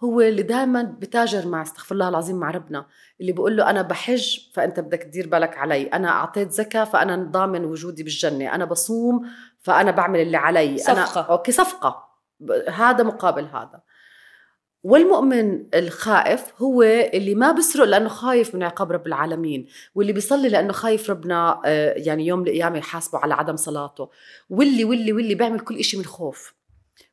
هو 0.03 0.21
اللي 0.21 0.43
دائما 0.43 0.83
بتاجر 0.83 1.47
مع 1.47 1.61
استغفر 1.61 1.95
الله 1.95 2.09
العظيم 2.09 2.35
مع 2.35 2.51
ربنا. 2.51 2.87
اللي 3.21 3.31
بقول 3.31 3.57
له 3.57 3.69
أنا 3.69 3.81
بحج 3.81 4.39
فأنت 4.53 4.79
بدك 4.79 5.03
تدير 5.03 5.27
بالك 5.27 5.57
علي. 5.57 5.87
أنا 5.87 6.09
أعطيت 6.09 6.51
زكاة 6.51 6.83
فأنا 6.83 7.15
ضامن 7.15 7.65
وجودي 7.65 8.03
بالجنة. 8.03 8.55
أنا 8.55 8.65
بصوم 8.65 9.29
فأنا 9.67 9.91
بعمل 9.91 10.19
اللي 10.19 10.37
علي. 10.37 10.77
صفقة. 10.77 11.19
أنا 11.21 11.29
أوكي 11.29 11.51
صفقة. 11.51 12.07
هذا 12.69 13.03
مقابل 13.03 13.45
هذا. 13.45 13.81
والمؤمن 14.83 15.65
الخائف 15.73 16.61
هو 16.61 16.83
اللي 16.83 17.35
ما 17.35 17.51
بسرق 17.51 17.83
لأنه 17.85 18.09
خايف 18.09 18.55
من 18.55 18.63
عقاب 18.63 18.91
رب 18.91 19.07
العالمين 19.07 19.67
واللي 19.95 20.13
بيصلي 20.13 20.49
لأنه 20.49 20.73
خايف 20.73 21.09
ربنا 21.09 21.61
آه، 21.65 21.93
يعني 21.97 22.27
يوم 22.27 22.41
القيامة 22.41 22.77
يحاسبه 22.77 23.19
على 23.19 23.33
عدم 23.33 23.55
صلاته. 23.55 24.09
واللي 24.49 24.85
واللي 24.85 25.13
واللي 25.13 25.35
بيعمل 25.35 25.59
كل 25.59 25.83
شيء 25.83 25.99
من 25.99 26.05
خوف. 26.05 26.53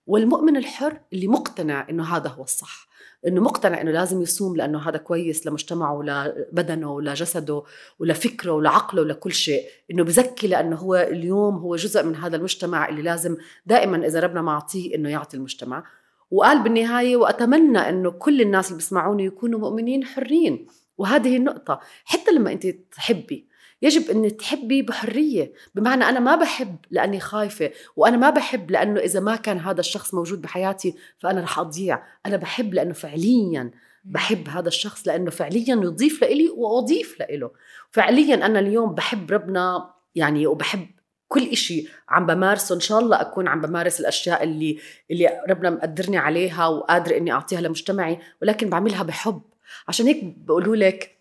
والمؤمن 0.06 0.56
الحر 0.56 1.00
اللي 1.12 1.26
مقتنع 1.26 1.86
إنه 1.90 2.16
هذا 2.16 2.28
هو 2.28 2.42
الصح 2.42 2.88
إنه 3.26 3.40
مقتنع 3.40 3.80
إنه 3.80 3.90
لازم 3.90 4.22
يصوم 4.22 4.56
لأنه 4.56 4.88
هذا 4.88 4.98
كويس 4.98 5.46
لمجتمعه 5.46 5.94
ولبدنه 5.94 6.92
ولجسده 6.92 7.62
ولفكره 7.98 8.52
ولعقله 8.52 9.02
ولكل 9.02 9.32
شيء 9.32 9.64
إنه 9.90 10.04
بزكي 10.04 10.46
لأنه 10.46 10.76
هو 10.76 10.94
اليوم 10.94 11.56
هو 11.56 11.76
جزء 11.76 12.02
من 12.02 12.16
هذا 12.16 12.36
المجتمع 12.36 12.88
اللي 12.88 13.02
لازم 13.02 13.36
دائما 13.66 14.06
إذا 14.06 14.20
ربنا 14.20 14.42
معطيه 14.42 14.94
إنه 14.94 15.08
يعطي 15.08 15.36
المجتمع. 15.36 15.84
وقال 16.30 16.62
بالنهاية 16.62 17.16
وأتمنى 17.16 17.78
إنه 17.78 18.10
كل 18.10 18.40
الناس 18.40 18.66
اللي 18.66 18.76
بيسمعوني 18.76 19.24
يكونوا 19.24 19.60
مؤمنين 19.60 20.04
حرين. 20.04 20.66
وهذه 20.98 21.36
النقطة 21.36 21.80
حتى 22.04 22.30
لما 22.30 22.52
أنت 22.52 22.66
تحبي 22.66 23.48
يجب 23.84 24.10
أن 24.10 24.36
تحبي 24.36 24.82
بحرية. 24.82 25.52
بمعنى 25.74 26.04
أنا 26.04 26.20
ما 26.20 26.36
بحب 26.36 26.76
لأني 26.90 27.20
خايفة 27.20 27.70
وأنا 27.96 28.16
ما 28.16 28.30
بحب 28.30 28.70
لأنه 28.70 29.00
إذا 29.00 29.20
ما 29.20 29.36
كان 29.36 29.58
هذا 29.58 29.80
الشخص 29.80 30.14
موجود 30.14 30.42
بحياتي 30.42 30.94
فأنا 31.18 31.40
رح 31.40 31.58
أضيع. 31.58 32.02
أنا 32.26 32.36
بحب 32.36 32.74
لأنه 32.74 32.92
فعليا 32.92 33.70
بحب 34.04 34.48
هذا 34.48 34.68
الشخص 34.68 35.06
لأنه 35.08 35.30
فعليا 35.30 35.74
يضيف 35.74 36.22
لإلي 36.22 36.48
وأضيف 36.48 37.20
لإله. 37.20 37.50
فعليا 37.90 38.46
أنا 38.46 38.58
اليوم 38.58 38.94
بحب 38.94 39.30
ربنا 39.30 39.90
يعني 40.14 40.46
وبحب 40.46 40.86
كل 41.28 41.48
إشي 41.48 41.88
عم 42.08 42.26
بمارسه. 42.26 42.74
إن 42.74 42.80
شاء 42.80 42.98
الله 43.00 43.20
أكون 43.20 43.48
عم 43.48 43.60
بمارس 43.60 44.00
الأشياء 44.00 44.42
اللي 44.42 44.78
اللي 45.10 45.40
ربنا 45.48 45.70
مقدرني 45.70 46.18
عليها 46.18 46.66
وقادرة 46.66 47.16
إني 47.16 47.32
أعطيها 47.32 47.60
لمجتمعي 47.60 48.18
ولكن 48.42 48.70
بعملها 48.70 49.02
بحب. 49.02 49.42
عشان 49.88 50.06
هيك 50.06 50.24
بقولوا 50.24 50.76
لك 50.76 51.18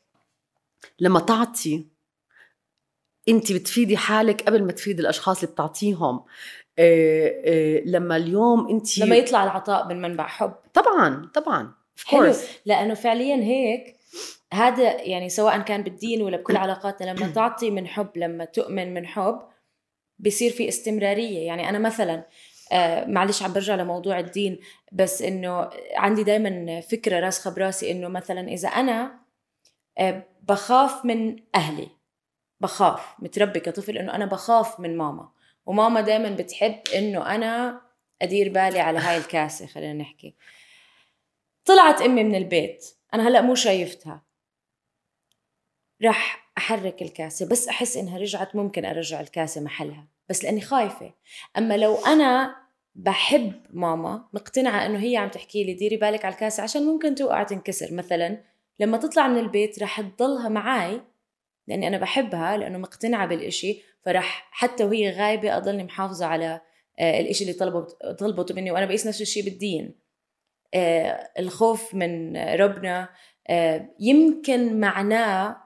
لما 1.00 1.20
تعطي 1.20 1.93
انت 3.30 3.52
بتفيدي 3.52 3.98
حالك 3.98 4.42
قبل 4.42 4.64
ما 4.64 4.72
تفيدي 4.72 5.02
الأشخاص 5.02 5.44
اللي 5.44 5.54
بتعطيهم. 5.54 6.24
إيه 6.80 7.44
إيه 7.44 7.86
لما 7.86 8.16
اليوم 8.16 8.70
انت 8.70 8.98
لما 8.98 9.16
يطلع 9.16 9.44
العطاء 9.44 9.88
من 9.88 10.02
منبع 10.02 10.28
حب. 10.28 10.54
طبعا 10.74 11.30
طبعا 11.34 11.74
حلو. 12.06 12.34
لأنه 12.66 12.94
فعليا 12.94 13.36
هيك 13.36 13.96
هذا 14.54 15.02
يعني 15.02 15.30
سواء 15.30 15.60
كان 15.60 15.84
بالدين 15.84 16.22
ولا 16.22 16.38
بكل 16.38 16.58
علاقاتنا 16.66 17.12
لما 17.12 17.28
تعطي 17.28 17.72
من 17.72 17.88
حب 17.88 18.10
لما 18.16 18.46
تؤمن 18.46 18.94
من 18.94 19.08
حب 19.08 19.40
بصير 20.20 20.52
في 20.52 20.68
استمرارية. 20.68 21.48
يعني 21.48 21.70
أنا 21.70 21.80
مثلا 21.80 22.28
آه 22.72 23.06
معلش 23.06 23.44
عم 23.44 23.54
برجع 23.54 23.76
لموضوع 23.76 24.20
الدين 24.20 24.60
بس 24.92 25.22
إنه 25.22 25.70
عندي 25.96 26.24
دائما 26.24 26.82
فكرة 26.82 27.20
راسخة 27.20 27.56
براسي 27.56 27.92
إنه 27.92 28.08
مثلا 28.08 28.48
إذا 28.48 28.70
أنا 28.70 29.20
آه 29.98 30.24
بخاف 30.44 31.06
من 31.06 31.36
أهلي. 31.56 32.03
بخاف 32.64 33.16
متربي 33.20 33.60
كطفل 33.60 33.98
إنه 33.98 34.16
أنا 34.16 34.26
بخاف 34.26 34.80
من 34.80 34.98
ماما. 34.98 35.30
وماما 35.66 36.02
دائما 36.02 36.30
بتحب 36.30 36.80
إنه 36.96 37.36
أنا 37.36 37.82
أدير 38.22 38.50
بالي 38.50 38.80
على 38.80 39.00
هاي 39.00 39.18
الكاسة 39.18 39.66
خلينا 39.66 39.94
نحكي. 39.94 40.36
طلعت 41.66 42.02
أمي 42.02 42.24
من 42.24 42.36
البيت 42.36 42.86
أنا 43.14 43.28
هلأ 43.28 43.42
مو 43.42 43.56
شايفتها. 43.56 44.22
راح 46.04 46.52
أحرك 46.58 47.02
الكاسة 47.02 47.50
بس 47.50 47.68
أحس 47.68 47.98
إنها 47.98 48.18
رجعت 48.18 48.56
ممكن 48.56 48.86
أرجع 48.86 49.22
الكاسة 49.22 49.62
محلها 49.62 50.08
بس 50.30 50.44
لأني 50.44 50.62
خايفة. 50.62 51.14
أما 51.58 51.78
لو 51.78 51.96
أنا 51.96 52.56
بحب 52.96 53.54
ماما 53.70 54.30
مقتنعة 54.34 54.86
إنه 54.86 55.00
هي 55.00 55.18
عم 55.18 55.30
تحكي 55.30 55.64
لي 55.64 55.74
ديري 55.74 55.98
بالك 55.98 56.26
على 56.26 56.34
الكاسة 56.34 56.64
عشان 56.64 56.86
ممكن 56.86 57.16
توقع 57.16 57.44
تنكسر. 57.44 57.94
مثلا 57.94 58.44
لما 58.80 58.98
تطلع 58.98 59.28
من 59.28 59.38
البيت 59.38 59.84
رح 59.84 60.02
تضلها 60.02 60.50
معي 60.50 61.02
لأني 61.68 61.88
أنا 61.88 61.98
بحبها 61.98 62.58
لأنه 62.58 62.78
مقتنعة 62.78 63.28
بالإشي 63.28 63.82
فرح 64.06 64.48
حتى 64.52 64.84
وهي 64.84 65.10
غايبة 65.10 65.58
أضلني 65.58 65.84
محافظة 65.84 66.26
على 66.26 66.62
آه، 67.00 67.20
الإشي 67.20 67.44
اللي 67.44 67.54
طلبه 67.54 67.88
طلبته 68.20 68.56
مني 68.56 68.72
وأنا 68.72 68.86
بقيس 68.86 69.08
نفس 69.08 69.22
الشيء 69.22 69.44
بالدين. 69.44 69.96
آه، 70.74 71.30
الخوف 71.40 71.96
من 71.96 72.38
ربنا 72.38 73.10
آه، 73.48 73.90
يمكن 74.00 74.80
معناه 74.80 75.58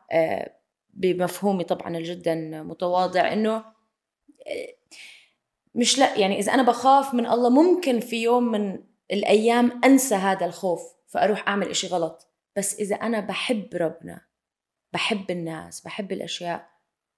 بمفهومي 0.94 1.64
طبعا 1.64 1.98
الجدا 1.98 2.36
متواضع 2.64 3.34
إنه 3.34 3.66
مش 5.76 6.00
لا 6.00 6.18
يعني 6.18 6.40
إذا 6.40 6.54
أنا 6.54 6.64
بخاف 6.64 7.14
من 7.14 7.26
الله 7.26 7.50
ممكن 7.50 8.00
في 8.00 8.24
يوم 8.24 8.52
من 8.52 8.80
الأيام 9.12 9.82
أنسى 9.84 10.16
هذا 10.16 10.46
الخوف 10.46 10.82
فأروح 11.08 11.48
أعمل 11.48 11.70
إشي 11.70 11.88
غلط. 11.88 12.28
بس 12.56 12.80
إذا 12.80 12.96
أنا 12.96 13.20
بحب 13.20 13.76
ربنا 13.76 14.27
بحب 14.94 15.32
الناس 15.32 15.82
بحب 15.82 16.12
الأشياء. 16.12 16.70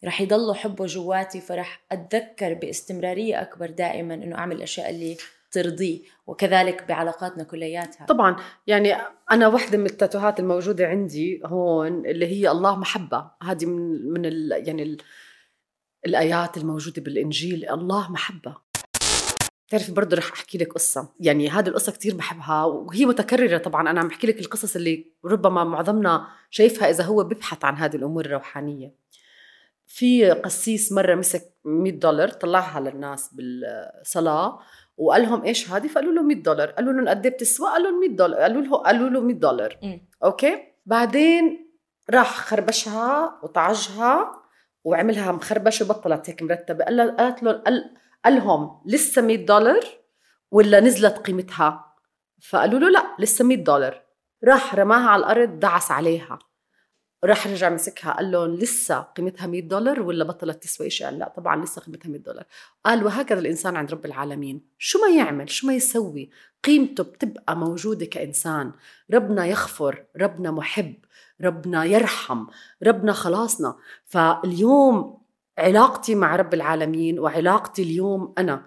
رح 0.05 0.21
يضل 0.21 0.55
حبه 0.55 0.85
جواتي 0.85 1.41
فرح 1.41 1.85
أتذكر 1.91 2.53
باستمرارية 2.53 3.41
أكبر 3.41 3.69
دائما 3.69 4.13
إنه 4.13 4.35
أعمل 4.37 4.55
الأشياء 4.55 4.89
اللي 4.89 5.17
ترضيه 5.51 6.01
وكذلك 6.27 6.87
بعلاقاتنا 6.87 7.43
كلياتها. 7.43 8.05
طبعا 8.05 8.35
يعني 8.67 8.93
أنا 9.31 9.47
واحدة 9.47 9.77
من 9.77 9.85
التاتوهات 9.85 10.39
الموجودة 10.39 10.87
عندي 10.87 11.41
هون 11.45 12.05
اللي 12.05 12.27
هي 12.27 12.51
الله 12.51 12.75
محبة. 12.79 13.31
هذه 13.43 13.65
من 13.65 14.11
من 14.11 14.25
ال 14.25 14.67
يعني 14.67 14.83
ال 14.83 14.97
الآيات 16.05 16.57
الموجودة 16.57 17.01
بالإنجيل 17.01 17.69
الله 17.69 18.11
محبة. 18.11 18.55
بتعرفي 19.69 19.91
برضه 19.91 20.17
رح 20.17 20.31
أحكي 20.31 20.57
لك 20.57 20.73
قصة. 20.73 21.09
يعني 21.19 21.49
هذه 21.49 21.67
القصة 21.67 21.91
كتير 21.91 22.15
بحبها 22.15 22.63
وهي 22.63 23.05
متكررة 23.05 23.57
طبعا. 23.57 23.89
أنا 23.89 23.99
عم 23.99 24.07
احكي 24.07 24.27
لك 24.27 24.39
القصص 24.39 24.75
اللي 24.75 25.05
ربما 25.25 25.63
معظمنا 25.63 26.27
شايفها 26.49 26.89
إذا 26.89 27.03
هو 27.03 27.23
بيبحث 27.23 27.65
عن 27.65 27.75
هذه 27.75 27.95
الأمور 27.95 28.25
الروحانية. 28.25 28.93
في 29.87 30.31
قسيس 30.31 30.91
مرة 30.91 31.15
مسك 31.15 31.53
100 31.65 31.91
دولار 31.91 32.29
طلعها 32.29 32.79
للناس 32.79 33.29
بالصلاة 33.33 34.59
وقال 34.97 35.21
لهم 35.21 35.43
إيش 35.43 35.71
هذه؟ 35.71 35.87
فقالوا 35.87 36.13
له 36.13 36.21
100 36.21 36.43
دولار. 36.43 36.69
قالوا 36.69 36.93
لهم 36.93 37.09
قد 37.09 37.25
إيه 37.25 37.33
بتسوى؟ 37.33 37.69
قالوا 37.69 37.91
له 37.91 37.99
100 37.99 38.09
دولار. 38.15 38.39
قالوا 38.39 38.61
له 38.61 38.77
قالوا 38.77 39.09
له 39.09 39.21
100 39.21 39.35
دولار. 39.35 39.77
م. 39.83 39.97
أوكي؟ 40.23 40.57
بعدين 40.85 41.69
راح 42.09 42.37
خربشها 42.37 43.39
وطعجها 43.43 44.31
وعملها 44.83 45.31
مخربشة 45.31 45.85
وبطلت 45.85 46.29
هيك 46.29 46.43
مرتبة. 46.43 46.85
قال 46.85 47.17
قالت 47.17 47.43
له 47.43 47.63
قال 48.25 48.35
لهم 48.35 48.81
لسه 48.85 49.21
100 49.21 49.45
دولار 49.45 49.85
ولا 50.51 50.79
نزلت 50.79 51.17
قيمتها؟ 51.17 51.95
فقالوا 52.41 52.79
له 52.79 52.89
لا 52.89 53.15
لسه 53.19 53.45
100 53.45 53.57
دولار. 53.63 54.01
راح 54.43 54.75
رماها 54.75 55.09
على 55.09 55.19
الأرض 55.19 55.59
دعس 55.59 55.91
عليها. 55.91 56.39
راح 57.23 57.47
رجع 57.47 57.69
مسكها 57.69 58.13
قال 58.13 58.31
لهم 58.31 58.55
لسه 58.55 58.99
قيمتها 58.99 59.47
100 59.47 59.61
دولار 59.61 60.01
ولا 60.01 60.23
بطلت 60.23 60.63
تسوى 60.63 60.89
شيء 60.89 61.07
قال 61.07 61.19
لا 61.19 61.33
طبعا 61.37 61.63
لسه 61.63 61.81
قيمتها 61.81 62.09
100 62.09 62.19
دولار. 62.19 62.45
قال 62.85 63.05
وهكذا 63.05 63.39
الإنسان 63.39 63.75
عند 63.75 63.91
رب 63.91 64.05
العالمين. 64.05 64.61
شو 64.77 64.99
ما 64.99 65.15
يعمل 65.17 65.49
شو 65.49 65.67
ما 65.67 65.73
يسوي 65.73 66.29
قيمته 66.63 67.03
بتبقى 67.03 67.57
موجودة 67.57 68.05
كإنسان. 68.05 68.71
ربنا 69.13 69.45
يغفر 69.45 70.05
ربنا 70.17 70.51
محب 70.51 70.95
ربنا 71.41 71.85
يرحم 71.85 72.45
ربنا 72.83 73.13
خلاصنا. 73.13 73.75
فاليوم 74.05 75.18
علاقتي 75.59 76.15
مع 76.15 76.35
رب 76.35 76.53
العالمين 76.53 77.19
وعلاقتي 77.19 77.83
اليوم 77.83 78.33
أنا 78.37 78.65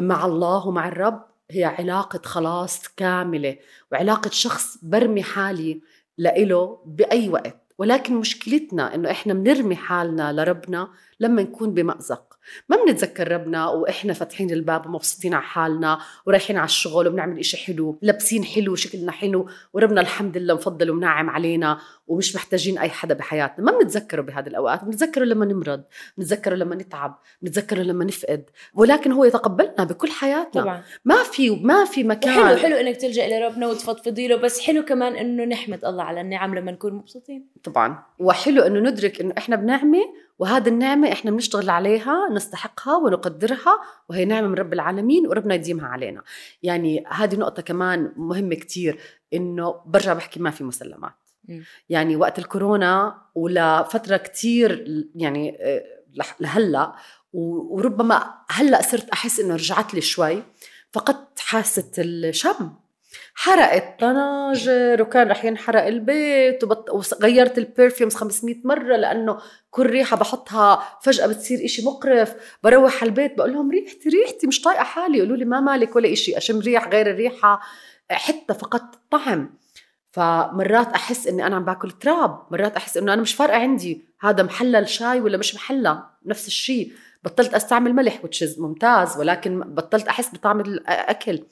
مع 0.00 0.26
الله 0.26 0.66
ومع 0.66 0.88
الرب 0.88 1.24
هي 1.50 1.64
علاقة 1.64 2.20
خلاص 2.24 2.88
كاملة 2.88 3.56
وعلاقة 3.92 4.30
شخص 4.30 4.78
برمي 4.82 5.22
حالي 5.22 5.80
لإله 6.18 6.78
بأي 6.86 7.28
وقت. 7.28 7.56
ولكن 7.78 8.14
مشكلتنا 8.16 8.94
إنه 8.94 9.10
إحنا 9.10 9.34
بنرمي 9.34 9.76
حالنا 9.76 10.32
لربنا 10.32 10.88
لما 11.20 11.42
نكون 11.42 11.74
بمأزق. 11.74 12.33
ما 12.68 12.76
بنتذكر 12.84 13.32
ربنا 13.32 13.68
وإحنا 13.68 14.12
فاتحين 14.12 14.50
الباب 14.50 14.86
ومبسوطين 14.86 15.34
على 15.34 15.42
حالنا 15.42 15.98
ورايحين 16.26 16.56
على 16.56 16.64
الشغل 16.64 17.08
وبنعمل 17.08 17.38
إشي 17.38 17.56
حلو 17.56 17.98
لابسين 18.02 18.44
حلو 18.44 18.72
وشكلنا 18.72 19.12
حلو 19.12 19.48
وربنا 19.72 20.00
الحمد 20.00 20.36
لله 20.36 20.54
مفضل 20.54 20.90
ومنعم 20.90 21.30
علينا 21.30 21.78
ومش 22.06 22.36
محتاجين 22.36 22.78
أي 22.78 22.88
حدا 22.88 23.14
بحياتنا. 23.14 23.64
ما 23.64 23.78
بنتذكره 23.78 24.22
بهذه 24.22 24.46
الأوقات 24.46 24.84
بنتذكره 24.84 25.24
لما 25.24 25.46
نمرض 25.46 25.82
بنتذكره 26.18 26.54
لما 26.54 26.74
نتعب 26.74 27.18
بنتذكره 27.42 27.82
لما 27.82 28.04
نفقد 28.04 28.44
ولكن 28.74 29.12
هو 29.12 29.24
يتقبلنا 29.24 29.84
بكل 29.84 30.10
حياتنا. 30.10 30.62
طبعا. 30.62 30.82
ما 31.04 31.22
في 31.22 31.50
ما 31.50 31.84
في 31.84 32.04
مكان. 32.04 32.38
وحلو 32.38 32.56
حلو 32.56 32.76
إنك 32.76 32.96
تلجأ 32.96 33.28
لربنا 33.28 33.66
وتفضفضي 33.66 34.28
له 34.28 34.36
بس 34.36 34.60
حلو 34.60 34.84
كمان 34.84 35.16
إنه 35.16 35.44
نحمد 35.44 35.84
الله 35.84 36.02
على 36.02 36.20
النعم 36.20 36.54
لما 36.54 36.72
نكون 36.72 36.92
مبسوطين. 36.92 37.46
طبعا. 37.64 38.02
وحلو 38.18 38.62
إنه 38.62 38.90
ندرك 38.90 39.20
إنه 39.20 39.34
إحنا 39.38 39.56
بنعمة 39.56 40.04
وهذه 40.38 40.68
النعمة 40.68 41.12
إحنا 41.12 41.30
بنشتغل 41.30 41.70
عليها 41.70 42.28
نستحقها 42.32 42.96
ونقدرها 42.96 43.80
وهي 44.08 44.24
نعمة 44.24 44.48
من 44.48 44.54
رب 44.54 44.72
العالمين 44.72 45.26
وربنا 45.26 45.54
يديمها 45.54 45.86
علينا. 45.86 46.22
يعني 46.62 47.04
هذه 47.08 47.36
نقطة 47.36 47.62
كمان 47.62 48.12
مهمة 48.16 48.54
كتير 48.54 48.98
إنه 49.34 49.80
برجع 49.86 50.12
بحكي 50.12 50.40
ما 50.40 50.50
في 50.50 50.64
مسلمات. 50.64 51.12
يعني 51.88 52.16
وقت 52.16 52.38
الكورونا 52.38 53.22
ولفتره 53.34 54.16
كتير 54.16 54.84
يعني 55.14 55.56
آه، 55.60 55.84
لهلأ 56.40 56.94
وربما 57.32 58.34
هلأ 58.50 58.82
صرت 58.82 59.10
أحس 59.10 59.40
إنه 59.40 59.54
رجعت 59.54 59.94
لي 59.94 60.00
شوي 60.00 60.42
فقدت 60.92 61.38
حاسة 61.38 61.90
الشم. 61.98 62.70
حرقت 63.34 64.00
طناجر 64.00 65.02
وكان 65.02 65.28
رح 65.28 65.44
ينحرق 65.44 65.86
البيت 65.86 66.64
وبط... 66.64 66.90
وغيرت 66.90 67.58
البرفيومز 67.58 68.14
500 68.14 68.56
مرة 68.64 68.96
لأنه 68.96 69.38
كل 69.70 69.86
ريحة 69.86 70.16
بحطها 70.16 70.98
فجأة 71.02 71.26
بتصير 71.26 71.64
إشي 71.64 71.84
مقرف. 71.84 72.34
بروح 72.62 73.02
على 73.02 73.08
البيت 73.08 73.38
بقول 73.38 73.52
لهم 73.52 73.70
ريحتي 73.70 74.08
ريحتي 74.08 74.46
مش 74.46 74.60
طايقة 74.62 74.84
حالي. 74.84 75.18
يقولوا 75.18 75.36
لي 75.36 75.44
ما 75.44 75.60
مالك 75.60 75.96
ولا 75.96 76.12
إشي 76.12 76.36
أشم 76.36 76.60
ريح 76.60 76.88
غير 76.88 77.10
الريحة. 77.10 77.60
حتى 78.10 78.54
فقدت 78.54 78.94
الطعم 78.94 79.54
فمرات 80.12 80.92
أحس 80.92 81.26
إني 81.26 81.46
أنا 81.46 81.56
عم 81.56 81.64
باكل 81.64 81.90
تراب. 81.90 82.46
مرات 82.50 82.76
أحس 82.76 82.96
إنه 82.96 83.12
أنا 83.12 83.22
مش 83.22 83.34
فارقة 83.34 83.56
عندي. 83.56 84.04
هذا 84.20 84.42
محلل 84.42 84.88
شاي 84.88 85.20
ولا 85.20 85.38
مش 85.38 85.54
محلى؟ 85.54 86.02
نفس 86.26 86.46
الشيء 86.46 86.92
بطلت 87.24 87.54
أستعمل 87.54 87.92
ملح 87.92 88.24
وتشز 88.24 88.60
ممتاز 88.60 89.18
ولكن 89.18 89.60
بطلت 89.60 90.08
أحس 90.08 90.34
بطعم 90.34 90.60
الأكل 90.60 91.44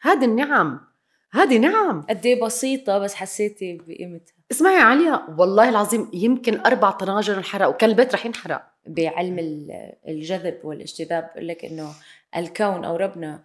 هذه 0.00 0.24
النعم. 0.24 0.89
هذه 1.32 1.58
نعم. 1.58 2.02
قد 2.08 2.26
إيه 2.26 2.40
بسيطة 2.40 2.98
بس 2.98 3.14
حسيتي 3.14 3.72
بقيمتها. 3.76 4.34
اسمعي 4.50 4.74
يا 4.74 4.80
عليا 4.80 5.26
والله 5.38 5.68
العظيم 5.68 6.10
يمكن 6.12 6.60
أربع 6.60 6.90
طناجر 6.90 7.38
انحرق 7.38 7.68
وكان 7.68 7.90
البيت 7.90 8.14
رح 8.14 8.26
ينحرق. 8.26 8.70
بعلم 8.86 9.38
ال- 9.38 9.92
الجذب 10.08 10.60
والاجتذاب 10.64 11.30
بقول 11.34 11.48
لك 11.48 11.64
إنه 11.64 11.92
الكون 12.36 12.84
أو 12.84 12.96
ربنا 12.96 13.42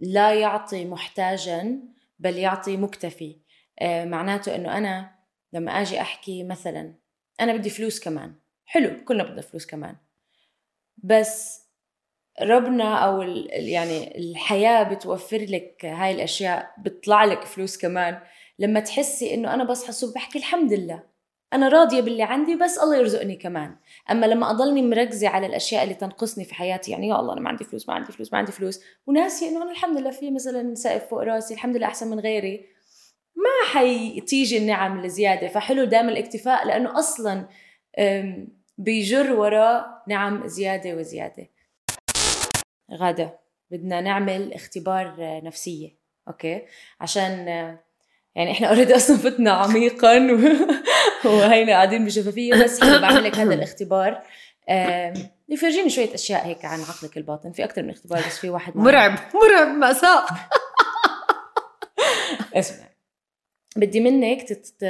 لا 0.00 0.34
يعطي 0.34 0.84
محتاجا 0.84 1.78
بل 2.18 2.38
يعطي 2.38 2.76
مكتفي. 2.76 3.36
معناته 3.82 4.54
إنه 4.54 4.78
أنا 4.78 5.10
لما 5.52 5.72
آجي 5.72 6.00
أحكي 6.00 6.44
مثلا 6.44 6.92
أنا 7.40 7.56
بدي 7.56 7.70
فلوس 7.70 8.00
كمان. 8.00 8.34
حلو 8.66 9.04
كلنا 9.04 9.24
بدنا 9.24 9.42
فلوس 9.42 9.66
كمان. 9.66 9.96
بس 10.96 11.61
ربنا 12.40 12.94
أو 12.94 13.22
يعني 13.48 14.18
الحياة 14.18 14.82
بتوفر 14.82 15.46
لك 15.48 15.84
هاي 15.84 16.12
الأشياء 16.12 16.74
بتطلع 16.78 17.24
لك 17.24 17.44
فلوس 17.44 17.78
كمان. 17.78 18.18
لما 18.58 18.80
تحسي 18.80 19.34
إنه 19.34 19.54
أنا 19.54 19.64
بصحى 19.64 19.88
الصبح 19.88 20.14
بحكي 20.14 20.38
الحمد 20.38 20.72
لله 20.72 21.02
أنا 21.52 21.68
راضية 21.68 22.00
باللي 22.00 22.22
عندي 22.22 22.54
بس 22.54 22.78
الله 22.78 22.96
يرزقني 22.96 23.36
كمان. 23.36 23.76
أما 24.10 24.26
لما 24.26 24.50
أضلني 24.50 24.82
مركزة 24.82 25.28
على 25.28 25.46
الأشياء 25.46 25.82
اللي 25.82 25.94
تنقصني 25.94 26.44
في 26.44 26.54
حياتي 26.54 26.90
يعني 26.90 27.08
يا 27.08 27.20
الله 27.20 27.32
أنا 27.32 27.40
ما 27.40 27.48
عندي 27.48 27.64
فلوس 27.64 27.88
ما 27.88 27.94
عندي 27.94 28.12
فلوس 28.12 28.32
ما 28.32 28.38
عندي 28.38 28.52
فلوس 28.52 28.84
وناسي 29.06 29.48
إنه 29.48 29.62
أنا 29.62 29.70
الحمد 29.70 29.98
لله 29.98 30.10
في 30.10 30.30
مثلا 30.30 30.74
سقف 30.74 31.08
فوق 31.10 31.22
راسي 31.22 31.54
الحمد 31.54 31.76
لله 31.76 31.86
أحسن 31.86 32.10
من 32.10 32.20
غيري 32.20 32.66
ما 33.36 33.70
حتيجي 33.72 34.58
النعم 34.58 35.04
الزيادة. 35.04 35.48
فحلو 35.48 35.84
دائما 35.84 36.12
الاكتفاء 36.12 36.66
لأنه 36.66 36.98
أصلا 36.98 37.48
بيجر 38.78 39.32
وراء 39.32 40.02
نعم 40.08 40.46
زيادة 40.46 40.96
وزيادة. 40.96 41.48
غادة 42.96 43.38
بدنا 43.70 44.00
نعمل 44.00 44.52
اختبار 44.52 45.14
نفسية 45.18 45.96
أوكي؟ 46.28 46.62
عشان 47.00 47.46
يعني 48.34 48.50
إحنا 48.50 48.66
already 48.68 48.96
أصلا 49.02 49.16
فتنا 49.16 49.50
عميقا 49.50 50.18
وهينا 51.24 51.72
قاعدين 51.72 52.04
بشفافية 52.04 52.54
بس 52.64 52.80
بعمل 52.84 53.24
لك 53.24 53.34
هذا 53.36 53.54
الاختبار. 53.54 54.22
يفرجيني 55.48 55.90
شوية 55.90 56.14
أشياء 56.14 56.46
هيك 56.46 56.64
عن 56.64 56.80
عقلك 56.80 57.16
الباطن. 57.16 57.52
في 57.52 57.64
أكثر 57.64 57.82
من 57.82 57.90
اختبار 57.90 58.18
بس 58.18 58.38
في 58.38 58.48
واحد. 58.50 58.76
مرعب 58.76 59.18
مرعب 59.34 59.68
مأساة 59.68 60.24
اسمع. 62.54 62.86
بدي 63.76 64.00
منك 64.00 64.42
تت... 64.42 64.84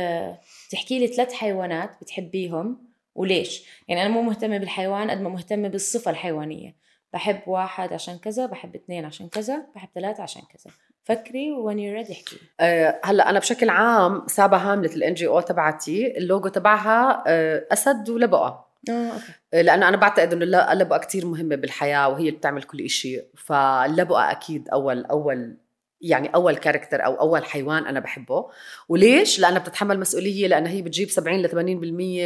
تحكي 0.70 0.98
لي 0.98 1.06
ثلاث 1.06 1.32
حيوانات 1.32 1.90
بتحبيهم 2.00 2.78
وليش؟ 3.14 3.64
يعني 3.88 4.02
أنا 4.02 4.10
مو 4.10 4.22
مهتمة 4.22 4.58
بالحيوان 4.58 5.10
قد 5.10 5.20
ما 5.20 5.28
مهتمة 5.28 5.68
بالصفة 5.68 6.10
الحيوانية. 6.10 6.81
بحب 7.12 7.40
واحد 7.46 7.92
عشان 7.92 8.18
كذا 8.18 8.46
بحب 8.46 8.74
اثنين 8.74 9.04
عشان 9.04 9.28
كذا 9.28 9.62
بحب 9.74 9.88
ثلاثة 9.94 10.22
عشان 10.22 10.42
كذا. 10.42 10.74
فكري 11.04 11.52
when 11.52 11.78
you 11.78 11.94
ready 11.94 12.12
احكي. 12.12 12.36
آه، 12.60 13.00
هلأ 13.04 13.30
أنا 13.30 13.38
بشكل 13.38 13.68
عام 13.70 14.26
سابا 14.26 14.56
هاملت 14.56 14.96
ال 14.96 15.14
NGO 15.14 15.40
تبعتي 15.40 16.18
اللوجو 16.18 16.48
تبعها 16.48 17.24
آه، 17.26 17.66
أسد 17.72 18.10
ولبؤة. 18.10 18.66
آه 18.90 18.92
أوكي. 19.12 19.32
آه، 19.54 19.62
لأنه 19.62 19.88
أنا 19.88 19.96
بعتقد 19.96 20.32
إنه 20.32 20.44
الل- 20.44 20.54
اللبؤة 20.54 20.98
كتير 20.98 21.26
مهمة 21.26 21.56
بالحياة 21.56 22.08
وهي 22.08 22.20
اللي 22.28 22.30
بتعمل 22.38 22.62
كل 22.62 22.90
شيء 22.90 23.24
فاللبؤة 23.36 24.30
أكيد 24.30 24.68
أول 24.68 25.04
أول 25.04 25.56
يعني 26.02 26.28
أول 26.34 26.56
character 26.56 27.04
أو 27.04 27.14
أول 27.14 27.44
حيوان 27.44 27.86
أنا 27.86 28.00
بحبه 28.00 28.46
وليش 28.88 29.40
لأنها 29.40 29.58
بتتحمل 29.58 30.00
مسؤولية 30.00 30.46
لانها 30.46 30.70
هي 30.72 30.82
بتجيب 30.82 31.10
70 31.10 31.42
ل 31.42 31.48
80% 31.48 31.54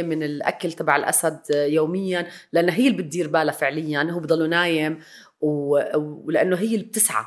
من 0.05 0.23
الأكل 0.23 0.71
تبع 0.73 0.95
الأسد 0.95 1.39
آه، 1.55 1.65
يوميا 1.65 2.27
لانها 2.53 2.75
هي 2.75 2.87
اللي 2.87 2.97
بتدير 2.97 3.27
بالها 3.27 3.53
فعليا 3.53 4.03
هو 4.11 4.19
بضله 4.19 4.47
نايم. 4.47 4.99
ولأنه 5.41 6.55
هي 6.57 6.65
اللي 6.75 6.85
بتسعى 6.85 7.25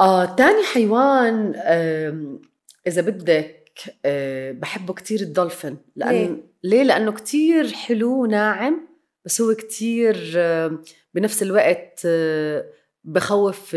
آه، 0.00 0.24
تاني 0.34 0.62
حيوان 0.74 1.52
آم، 1.56 2.40
إذا 2.86 3.02
بدك 3.02 3.72
أه 4.04 4.52
بحبه 4.52 4.94
كتير 4.94 5.20
الدولفين 5.20 5.76
لأن 5.96 6.10
ليه؟ 6.10 6.36
ليه؟ 6.64 6.82
لأنه 6.82 7.12
كتير 7.12 7.72
حلو 7.72 8.22
وناعم 8.22 8.88
بس 9.24 9.40
هو 9.40 9.54
كتير 9.54 10.32
آه، 10.36 10.78
بنفس 11.14 11.42
الوقت 11.42 12.00
آه، 12.06 12.64
بخوف 13.04 13.70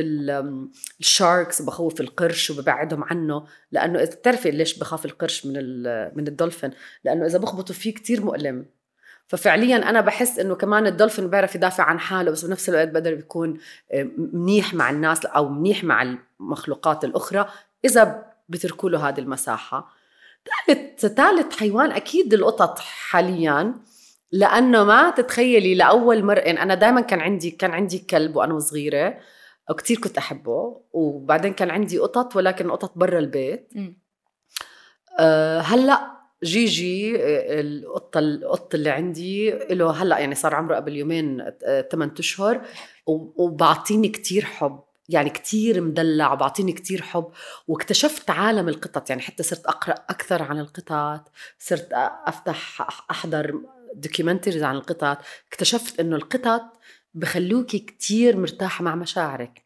الشاركس 1.00 1.62
وبخوف 1.62 2.02
القرش 2.02 2.50
وببعدهم 2.50 3.04
عنه 3.04 3.46
لأنه 3.72 4.00
إذا 4.00 4.16
بتعرفي 4.16 4.52
ليش 4.52 4.80
بخاف 4.80 5.06
القرش 5.06 5.46
من 5.46 5.54
من 6.18 6.28
الدولفين؟ 6.28 6.72
لأنه 7.04 7.26
إذا 7.26 7.38
بخبطوا 7.38 7.76
فيه 7.76 7.94
كتير 7.94 8.22
مؤلم. 8.22 8.66
ففعليا 9.28 9.90
أنا 9.90 10.02
بحس 10.02 10.40
إنه 10.40 10.56
كمان 10.56 10.88
الدولفين 10.88 11.30
بيعرف 11.30 11.56
يدافع 11.56 11.84
عن 11.84 12.00
حاله 12.00 12.32
بس 12.32 12.46
بنفس 12.46 12.70
الوقت 12.70 12.88
بقدر 12.88 13.14
يكون 13.14 13.60
آه، 13.92 14.08
منيح 14.18 14.74
مع 14.74 14.90
الناس 14.90 15.26
أو 15.26 15.50
منيح 15.50 15.84
مع 15.84 16.18
المخلوقات 16.40 17.04
الأخرى 17.06 17.50
إذا 17.86 18.26
بتركوا 18.50 18.90
له 18.90 19.10
هذه 19.10 19.20
المساحة. 19.20 19.94
ثالث 20.68 21.06
ثالث 21.06 21.60
حيوان 21.60 21.92
أكيد 21.92 22.34
القطط 22.34 22.80
حاليا. 22.80 23.74
لأنه 24.32 24.84
ما 24.84 25.10
تتخيلي 25.12 25.76
لأول 25.76 26.24
مرة 26.24 26.40
يعني 26.40 26.62
أنا 26.64 26.76
دائما 26.76 27.02
كان 27.02 27.20
عندي 27.20 27.52
كان 27.52 27.72
عندي 27.72 28.00
كلب 28.00 28.36
وأنا 28.36 28.60
صغيرة 28.60 29.18
وكتير 29.70 30.00
كنت 30.00 30.18
أحبه 30.18 30.82
وبعدين 30.94 31.54
كان 31.54 31.70
عندي 31.72 31.98
قطط 32.00 32.36
ولكن 32.36 32.72
قطط 32.72 32.98
برا 32.98 33.20
البيت. 33.20 33.70
أه 35.20 35.60
هلأ 35.60 36.12
جيجي 36.44 37.16
آه، 37.16 37.62
القطه 37.62 38.20
القط 38.20 38.76
اللي 38.76 38.90
عندي 38.90 39.52
له 39.52 39.92
هلأ 39.92 40.20
يعني 40.20 40.36
صار 40.36 40.56
عمره 40.56 40.76
قبل 40.76 40.96
يومين 40.96 41.44
8 41.92 42.14
أشهر 42.20 42.62
و- 43.08 43.44
وبعطيني 43.44 44.08
كتير 44.10 44.46
حب 44.46 44.80
يعني 45.10 45.30
كتير 45.30 45.82
مدلع 45.82 46.34
وبعطيني 46.34 46.72
كتير 46.74 47.02
حب 47.02 47.32
واكتشفت 47.68 48.30
عالم 48.30 48.70
القطط 48.70 49.10
يعني 49.10 49.22
حتى 49.22 49.44
صرت 49.44 49.66
أقرأ 49.66 49.94
أكثر 50.10 50.44
عن 50.44 50.60
القطط 50.60 51.32
صرت 51.60 51.90
أفتح 52.28 52.88
أحضر 53.12 53.60
دوكيومنتريز 54.00 54.64
عن 54.64 54.76
القطط 54.76 55.18
اكتشفت 55.52 56.00
إنه 56.00 56.16
القطط 56.16 56.62
بخلوكي 57.14 57.80
كتير 57.80 58.38
مرتاحة 58.38 58.84
مع 58.84 58.96
مشاعرك. 58.96 59.66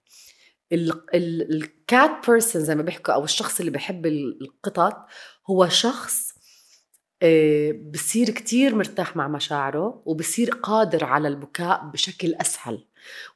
الكات 0.74 2.12
بيرسون 2.30 2.62
زي 2.64 2.76
ما 2.76 2.82
بيحكوا 2.84 3.14
أو 3.14 3.24
الشخص 3.24 3.60
اللي 3.60 3.72
بحب 3.72 4.06
ال- 4.06 4.40
القطط 4.42 5.06
هو 5.50 5.68
شخص 5.70 6.30
آه، 7.22 7.72
بصير 7.72 8.30
كتير 8.30 8.76
مرتاح 8.76 9.16
مع 9.16 9.28
مشاعره 9.28 10.02
وبصير 10.06 10.50
قادر 10.50 11.04
على 11.04 11.28
البكاء 11.28 11.86
بشكل 11.94 12.36
أسهل. 12.36 12.86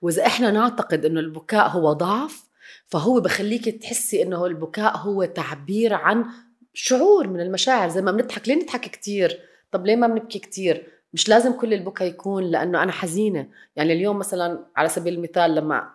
وإذا 0.02 0.26
إحنا 0.26 0.52
نعتقد 0.52 1.06
إنه 1.06 1.20
البكاء 1.20 1.68
هو 1.68 1.94
ضعف 1.94 2.44
فهو 2.88 3.20
بخليك 3.20 3.70
تحسي 3.82 4.24
إنه 4.24 4.46
البكاء 4.46 4.98
هو 4.98 5.26
تعبير 5.26 5.94
عن 5.94 6.26
شعور 6.74 7.28
من 7.28 7.40
المشاعر. 7.42 7.90
زي 7.90 8.02
ما 8.02 8.12
بنضحك 8.12 8.48
ليه 8.48 8.56
نضحك 8.56 8.82
كتير؟ 8.82 9.40
طب 9.74 9.86
ليه 9.86 9.96
ما 9.96 10.08
بنبكي 10.08 10.40
كتير؟ 10.40 10.88
مش 11.14 11.30
لازم 11.30 11.54
كل 11.54 11.74
البكاء 11.74 12.08
يكون 12.08 12.44
لأنه 12.44 12.84
أنا 12.84 12.92
حزينة. 12.92 13.48
يعني 13.76 13.94
اليوم 13.94 14.20
مثلا 14.20 14.66
على 14.76 14.90
سبيل 14.90 15.14
المثال 15.14 15.56
لما 15.56 15.90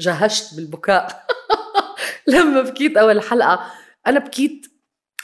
جهشت 0.00 0.54
بالبكاء 0.56 1.26
لما 2.32 2.62
بكيت 2.62 2.96
أول 2.96 3.22
حلقة 3.22 3.72
أنا 4.06 4.18
بكيت 4.18 4.66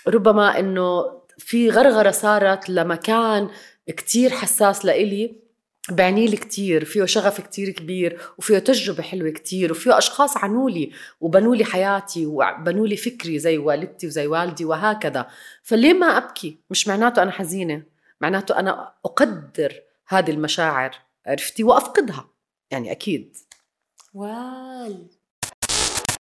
ربما 0.09 0.59
إنه 0.59 1.19
في 1.39 1.71
غرغرة 1.71 2.11
صارت 2.11 2.71
لمكان 2.71 3.51
كتير 3.87 4.31
حساس 4.31 4.85
لإلي. 4.85 5.48
بعني 5.91 6.27
لي 6.27 6.37
كتير 6.37 6.85
فيه 6.85 7.05
شغف 7.05 7.41
كتير 7.41 7.71
كبير 7.71 8.21
وفيه 8.39 8.59
تجربة 8.59 9.03
حلوة 9.03 9.31
كتير 9.31 9.73
وفيه 9.73 9.99
أشخاص 9.99 10.37
عنولي 10.37 10.93
وبنوا 11.21 11.57
لي 11.57 11.65
حياتي 11.65 12.27
وبنوا 12.27 12.87
لي 12.87 12.97
فكري 12.97 13.39
زي 13.39 13.59
والدتي 13.59 14.07
وزي 14.07 14.27
والدي 14.27 14.65
وهكذا. 14.65 15.27
فليه 15.63 15.93
ما 15.93 16.07
أبكي؟ 16.07 16.59
مش 16.71 16.89
معناته 16.89 17.23
أنا 17.23 17.31
حزينة 17.31 17.83
معناته 18.21 18.59
أنا 18.59 18.95
أقدر 19.05 19.75
هذه 20.09 20.31
المشاعر 20.31 20.91
عرفتي؟ 21.27 21.65
وأفقدها 21.65 22.29
يعني 22.71 22.91
أكيد. 22.93 23.37
وال 24.15 25.07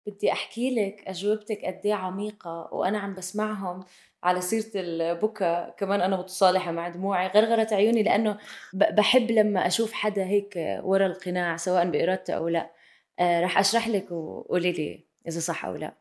بدي 0.07 0.31
أحكي 0.31 0.75
لك 0.75 1.03
أجوبتك 1.07 1.65
قد 1.65 1.81
إيه 1.85 1.93
عميقة 1.93 2.69
وأنا 2.71 2.99
عم 2.99 3.15
بسمعهم 3.15 3.83
على 4.23 4.41
سيرة 4.41 4.71
البكا 4.75 5.69
كمان 5.69 6.01
أنا 6.01 6.17
متصالحة 6.17 6.71
مع 6.71 6.87
دموعي 6.89 7.27
غرغره 7.27 7.73
عيوني 7.73 8.03
لأنه 8.03 8.37
ب- 8.73 8.95
بحب 8.95 9.31
لما 9.31 9.67
أشوف 9.67 9.93
حدا 9.93 10.25
هيك 10.25 10.79
ورا 10.83 11.05
القناع 11.05 11.57
سواء 11.57 11.89
بإرادته 11.89 12.33
أو 12.33 12.47
لا. 12.47 12.71
آه 13.19 13.41
رح 13.41 13.57
أشرح 13.57 13.87
لك 13.87 14.11
وقولي 14.11 14.71
لي 14.71 15.05
إذا 15.27 15.39
صح 15.39 15.65
أو 15.65 15.75
لا. 15.75 15.93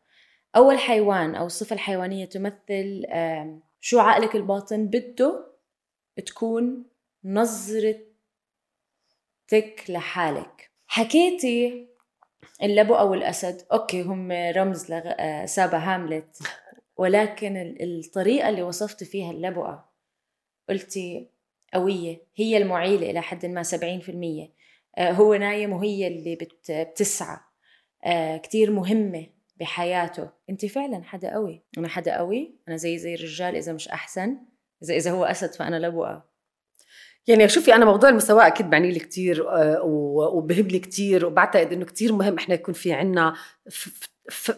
أول 0.55 0.77
حيوان 0.79 1.35
أو 1.35 1.45
الصفه 1.45 1.73
الحيوانية 1.73 2.25
تمثل 2.25 3.05
شو 3.81 3.99
عقلك 3.99 4.35
الباطن 4.35 4.87
بده 4.87 5.47
تكون 6.25 6.85
نظرتك 7.23 8.07
لحالك. 9.89 10.71
حكيتي 10.87 11.87
اللبو 12.63 12.95
أو 12.95 13.13
الأسد؟ 13.13 13.61
أوكي 13.73 14.01
هم 14.01 14.31
رمز 14.31 14.91
لسابا 14.91 15.77
هاملت. 15.77 16.37
ولكن 16.97 17.57
ال- 17.57 17.99
الطريقة 18.05 18.49
اللي 18.49 18.63
وصفت 18.63 19.03
فيها 19.03 19.31
اللبؤة 19.31 19.89
قلتي 20.69 21.29
قوية 21.73 22.21
هي 22.35 22.57
المعيلة 22.57 23.09
إلى 23.09 23.21
حد 23.21 23.45
ما 23.45 23.63
70% 23.63 24.53
آه، 24.97 25.11
هو 25.11 25.33
نايم 25.35 25.73
وهي 25.73 26.07
اللي 26.07 26.35
بت 26.35 26.71
بتسعى. 26.71 27.37
آه، 28.05 28.37
كتير 28.37 28.71
مهمة 28.71 29.27
بحياته. 29.57 30.29
أنت 30.49 30.65
فعلا 30.65 31.03
حدا 31.03 31.33
قوي. 31.33 31.61
أنا 31.77 31.87
حدا 31.87 32.17
قوي. 32.17 32.55
أنا 32.67 32.77
زي 32.77 32.97
زي 32.97 33.15
الرجال 33.15 33.55
إذا 33.55 33.73
مش 33.73 33.87
أحسن. 33.87 34.37
إذا 34.83 34.95
إذا 34.95 35.11
هو 35.11 35.25
أسد 35.25 35.53
فأنا 35.53 35.87
لبؤة. 35.87 36.25
يعني 37.27 37.47
شوفي 37.49 37.75
أنا 37.75 37.85
موضوع 37.85 38.09
المساواة 38.09 38.47
أكيد 38.47 38.69
بعني 38.69 38.91
لي 38.91 38.99
كثير 38.99 39.45
وبهب 39.83 40.67
لي 40.67 40.79
كثير 40.79 41.25
وبعتقد 41.25 41.73
إنه 41.73 41.85
كثير 41.85 42.13
مهم 42.13 42.37
إحنا 42.37 42.55
يكون 42.55 42.73
في 42.73 42.93
عنا 42.93 43.35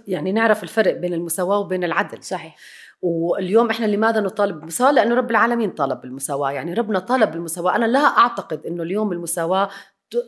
يعني 0.08 0.32
نعرف 0.32 0.64
الفرق 0.64 0.98
بين 0.98 1.14
المساواة 1.14 1.60
وبين 1.60 1.84
العدل. 1.84 2.24
صحيح. 2.24 2.56
واليوم 3.02 3.70
إحنا 3.70 3.86
لماذا 3.86 4.20
نطالب؟ 4.20 4.56
بالمساواه؟ 4.56 4.92
لأنه 4.92 5.16
رب 5.16 5.32
العالمين 5.32 5.72
طالب 5.72 6.02
بالمساواة، 6.02 6.52
يعني 6.52 6.74
ربنا 6.74 7.00
طالب 7.00 7.32
بالمساواة، 7.32 7.76
أنا 7.76 7.86
لا 7.86 8.00
أعتقد 8.00 8.66
إنه 8.66 8.84
اليوم 8.84 9.12
المساواة 9.12 9.70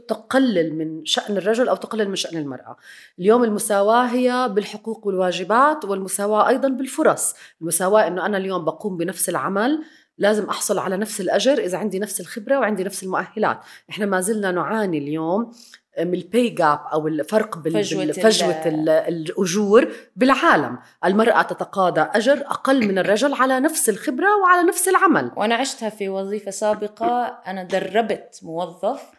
تقلل 0.07 0.77
من 0.77 1.05
شأن 1.05 1.37
الرجل 1.37 1.69
أو 1.69 1.75
تقلل 1.75 2.09
من 2.09 2.15
شأن 2.15 2.37
المرأة. 2.37 2.77
اليوم 3.19 3.43
المساواة 3.43 4.05
هي 4.05 4.49
بالحقوق 4.53 5.07
والواجبات 5.07 5.85
والمساواة 5.85 6.47
أيضا 6.47 6.69
بالفرص. 6.69 7.33
المساواة 7.61 8.07
أنه 8.07 8.25
أنا 8.25 8.37
اليوم 8.37 8.65
بقوم 8.65 8.97
بنفس 8.97 9.29
العمل 9.29 9.83
لازم 10.17 10.49
أحصل 10.49 10.79
على 10.79 10.97
نفس 10.97 11.21
الأجر 11.21 11.53
إذا 11.53 11.77
عندي 11.77 11.99
نفس 11.99 12.21
الخبرة 12.21 12.59
وعندي 12.59 12.83
نفس 12.83 13.03
المؤهلات. 13.03 13.59
إحنا 13.89 14.05
ما 14.05 14.21
زلنا 14.21 14.51
نعاني 14.51 14.97
اليوم 14.97 15.51
من 15.99 16.13
البي 16.13 16.49
جاب 16.49 16.79
أو 16.93 17.07
الفرق 17.07 17.57
بال- 17.57 17.83
فجوة 17.83 18.05
بال- 18.05 18.13
فجوة 18.13 18.51
ال- 18.67 18.89
ال- 18.89 18.89
الأجور 18.89 19.91
بالعالم، 20.15 20.79
المرأة 21.05 21.41
تتقاضى 21.41 22.01
أجر 22.01 22.41
أقل 22.47 22.87
من 22.87 22.97
الرجل 22.99 23.33
على 23.33 23.59
نفس 23.59 23.89
الخبرة 23.89 24.37
وعلى 24.41 24.67
نفس 24.67 24.87
العمل، 24.87 25.31
وأنا 25.35 25.55
عشتها 25.55 25.89
في 25.89 26.09
وظيفة 26.09 26.51
سابقة. 26.51 27.25
أنا 27.47 27.63
دربت 27.63 28.39
موظف 28.43 29.11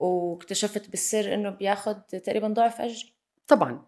واكتشفت 0.00 0.90
بالسر 0.90 1.34
إنه 1.34 1.50
بياخذ 1.50 1.94
تقريبا 1.94 2.48
ضعف 2.48 2.80
اجري 2.80 3.14
طبعا. 3.48 3.82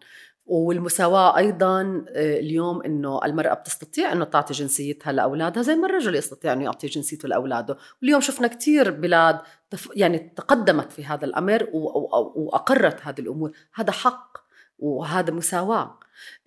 والمساواة 0.45 1.37
أيضا 1.37 2.05
آه، 2.09 2.39
اليوم 2.39 2.81
أنه 2.81 3.25
المرأة 3.25 3.53
بتستطيع 3.53 4.11
أنه 4.11 4.25
تعطي 4.25 4.53
جنسيتها 4.53 5.13
لأولادها 5.13 5.63
زي 5.63 5.75
ما 5.75 5.87
الرجل 5.87 6.15
يستطيع 6.15 6.53
أنه 6.53 6.63
يعطي 6.63 6.87
جنسيته 6.87 7.27
لأولاده. 7.27 7.77
واليوم 8.01 8.21
شفنا 8.21 8.47
كتير 8.47 8.91
بلاد 8.91 9.39
يعني 9.95 10.33
تقدمت 10.35 10.91
في 10.91 11.05
هذا 11.05 11.25
الأمر 11.25 11.67
وأقرت 12.35 13.01
هذه 13.01 13.19
الأمور. 13.19 13.51
هذا 13.73 13.91
حق 13.91 14.37
وهذا 14.79 15.31
مساواة. 15.31 15.99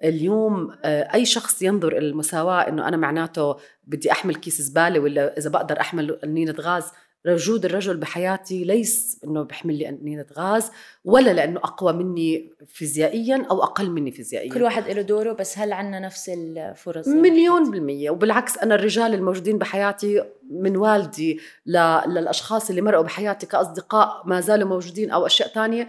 اليوم 0.04 0.76
آه، 0.84 1.14
أي 1.14 1.24
شخص 1.24 1.62
ينظر 1.62 1.92
إلى 1.92 2.08
المساواة 2.08 2.68
أنه 2.68 2.88
أنا 2.88 2.96
معناته 2.96 3.56
بدي 3.84 4.12
أحمل 4.12 4.34
كيس 4.34 4.62
زبالة 4.62 5.00
ولا 5.00 5.38
إذا 5.38 5.50
بقدر 5.50 5.80
أحمل 5.80 6.18
نينة 6.24 6.54
غاز 6.60 6.92
وجود 7.26 7.64
الرجل 7.64 7.96
بحياتي 7.96 8.64
ليس 8.64 9.20
إنه 9.24 9.42
بيحمل 9.42 9.78
لي 9.78 9.98
نينة 10.02 10.26
غاز 10.32 10.70
ولا 11.04 11.30
لأنه 11.30 11.60
أقوى 11.60 11.92
مني 11.92 12.50
فيزيائيا 12.66 13.46
أو 13.50 13.62
أقل 13.62 13.90
مني 13.90 14.10
فيزيائيا 14.12 14.52
كل 14.52 14.62
واحد 14.62 14.90
له 14.90 15.02
دوره 15.02 15.32
بس 15.32 15.58
هل 15.58 15.72
عنا 15.72 16.00
نفس 16.00 16.28
الفرص 16.28 17.08
مليون؟ 17.08 17.70
بالمية 17.70 18.10
وبالعكس 18.10 18.58
أنا 18.58 18.74
الرجال 18.74 19.14
الموجودين 19.14 19.58
بحياتي 19.58 20.24
من 20.50 20.76
والدي 20.76 21.40
ل... 21.66 21.78
للأشخاص 22.06 22.70
اللي 22.70 22.82
مرقوا 22.82 23.04
بحياتي 23.04 23.46
كأصدقاء 23.46 24.22
ما 24.26 24.40
زالوا 24.40 24.68
موجودين 24.68 25.10
أو 25.10 25.26
أشياء 25.26 25.48
تانية 25.48 25.88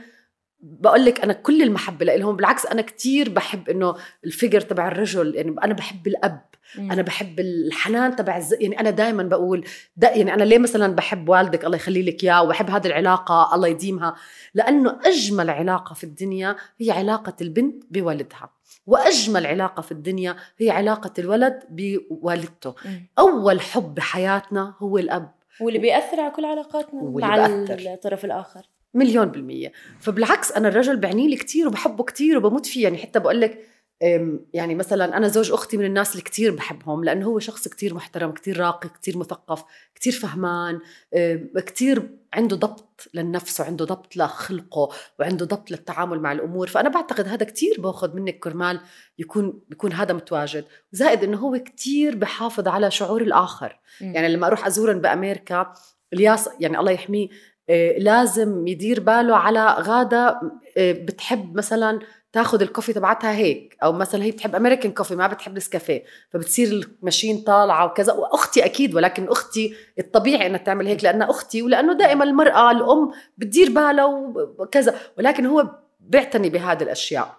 بقول 0.59 1.05
لك 1.05 1.21
أنا 1.21 1.33
كل 1.33 1.61
المحبة 1.61 2.05
لهم 2.05 2.35
بالعكس 2.35 2.65
أنا 2.65 2.81
كتير 2.81 3.29
بحب 3.29 3.69
إنه 3.69 3.95
ال 4.25 4.30
figure 4.30 4.61
تبع 4.61 4.87
الرجل 4.87 5.35
يعني 5.35 5.55
أنا 5.63 5.73
بحب 5.73 6.07
الأب 6.07 6.41
مم. 6.77 6.91
أنا 6.91 7.01
بحب 7.01 7.39
الحنان 7.39 8.15
تبع 8.15 8.37
الز... 8.37 8.53
يعني 8.53 8.79
أنا 8.79 8.89
دائما 8.89 9.23
بقول 9.23 9.65
دا 9.97 10.11
يعني 10.15 10.33
أنا 10.33 10.43
ليه 10.43 10.57
مثلا 10.57 10.95
بحب 10.95 11.29
والدك 11.29 11.65
الله 11.65 11.75
يخلي 11.75 12.01
لك 12.03 12.23
إياه 12.23 12.43
وبحب 12.43 12.69
هذه 12.69 12.87
العلاقة 12.87 13.55
الله 13.55 13.67
يديمها 13.67 14.15
لأنه 14.53 14.99
أجمل 15.05 15.49
علاقة 15.49 15.93
في 15.93 16.03
الدنيا 16.03 16.55
هي 16.79 16.91
علاقة 16.91 17.33
البنت 17.41 17.83
بوالدها 17.91 18.49
وأجمل 18.87 19.45
علاقة 19.45 19.81
في 19.81 19.91
الدنيا 19.91 20.35
هي 20.57 20.69
علاقة 20.69 21.13
الولد 21.19 21.59
بوالدته 21.69 22.75
مم. 22.85 23.07
أول 23.19 23.61
حب 23.61 23.95
بحياتنا 23.95 24.75
هو 24.79 24.97
الأب 24.97 25.35
واللي 25.61 25.79
بيأثر 25.79 26.19
على 26.19 26.31
كل 26.31 26.45
علاقاتنا 26.45 27.01
مع 27.03 27.47
بيأثر. 27.47 27.93
الطرف 27.93 28.25
الآخر 28.25 28.65
مليون 28.95 29.25
بالمية. 29.25 29.71
فبالعكس 29.99 30.51
أنا 30.51 30.67
الرجل 30.67 30.97
بعني 30.97 31.27
لي 31.27 31.35
كتير 31.35 31.67
وبحبه 31.67 32.03
كتير 32.03 32.37
وبموت 32.37 32.65
فيه. 32.65 32.83
يعني 32.83 32.97
حتى 32.97 33.19
بقول 33.19 33.41
لك 33.41 33.59
يعني 34.53 34.75
مثلا 34.75 35.17
أنا 35.17 35.27
زوج 35.27 35.51
أختي 35.51 35.77
من 35.77 35.85
الناس 35.85 36.11
اللي 36.11 36.21
كتير 36.21 36.55
بحبهم 36.55 37.03
لأنه 37.03 37.25
هو 37.25 37.39
شخص 37.39 37.67
كتير 37.67 37.93
محترم 37.93 38.31
كتير 38.31 38.59
راقي 38.59 38.89
كتير 38.89 39.17
مثقف 39.17 39.63
كتير 39.95 40.13
فهمان 40.13 40.79
كتير 41.57 42.09
عنده 42.33 42.55
ضبط 42.55 43.07
للنفس 43.13 43.59
وعنده 43.59 43.85
ضبط 43.85 44.17
لخلقه 44.17 44.89
وعنده 45.19 45.45
ضبط 45.45 45.71
للتعامل 45.71 46.19
مع 46.19 46.31
الأمور. 46.31 46.67
فأنا 46.67 46.89
بعتقد 46.89 47.27
هذا 47.27 47.45
كتير 47.45 47.75
بأخذ 47.81 48.15
منك 48.15 48.39
كرمال 48.39 48.79
يكون 49.19 49.61
بيكون 49.69 49.93
هذا 49.93 50.13
متواجد. 50.13 50.65
زائد 50.91 51.23
إنه 51.23 51.37
هو 51.37 51.59
كتير 51.65 52.15
بحافظ 52.15 52.67
على 52.67 52.91
شعور 52.91 53.21
الآخر. 53.21 53.79
يعني 54.01 54.27
لما 54.27 54.47
أروح 54.47 54.65
أزورن 54.65 55.01
بأمريكا 55.01 55.73
الياس 56.13 56.49
يعني 56.59 56.79
الله 56.79 56.91
يحميه 56.91 57.27
لازم 57.97 58.67
يدير 58.67 58.99
باله 58.99 59.35
على 59.35 59.65
غادة 59.79 60.39
آه، 60.77 60.91
بتحب 60.91 61.55
مثلا 61.57 61.99
تاخذ 62.33 62.61
الكوفي 62.61 62.93
تبعتها 62.93 63.31
هيك 63.31 63.77
أو 63.83 63.91
مثلا 63.91 64.23
هي 64.23 64.31
بتحب 64.31 64.55
أمريكان 64.55 64.91
كوفي 64.91 65.15
ما 65.15 65.27
بتحب 65.27 65.55
نسكافيه 65.55 66.03
فبتصير 66.29 66.67
الماشين 66.67 67.37
طالعة 67.37 67.85
وكذا. 67.85 68.13
وأختي 68.13 68.65
أكيد 68.65 68.95
ولكن 68.95 69.27
أختي 69.27 69.75
الطبيعي 69.99 70.47
إنها 70.47 70.57
تعمل 70.57 70.87
هيك 70.87 71.03
لأنها 71.03 71.29
أختي 71.29 71.61
ولأنه 71.61 71.93
دائما 71.93 72.23
المرأة 72.23 72.71
الأم 72.71 73.11
بتدير 73.37 73.69
بالها 73.69 74.05
وكذا. 74.59 74.95
ولكن 75.17 75.45
هو 75.45 75.69
بيعتني 75.99 76.49
بهذه 76.49 76.83
الأشياء. 76.83 77.35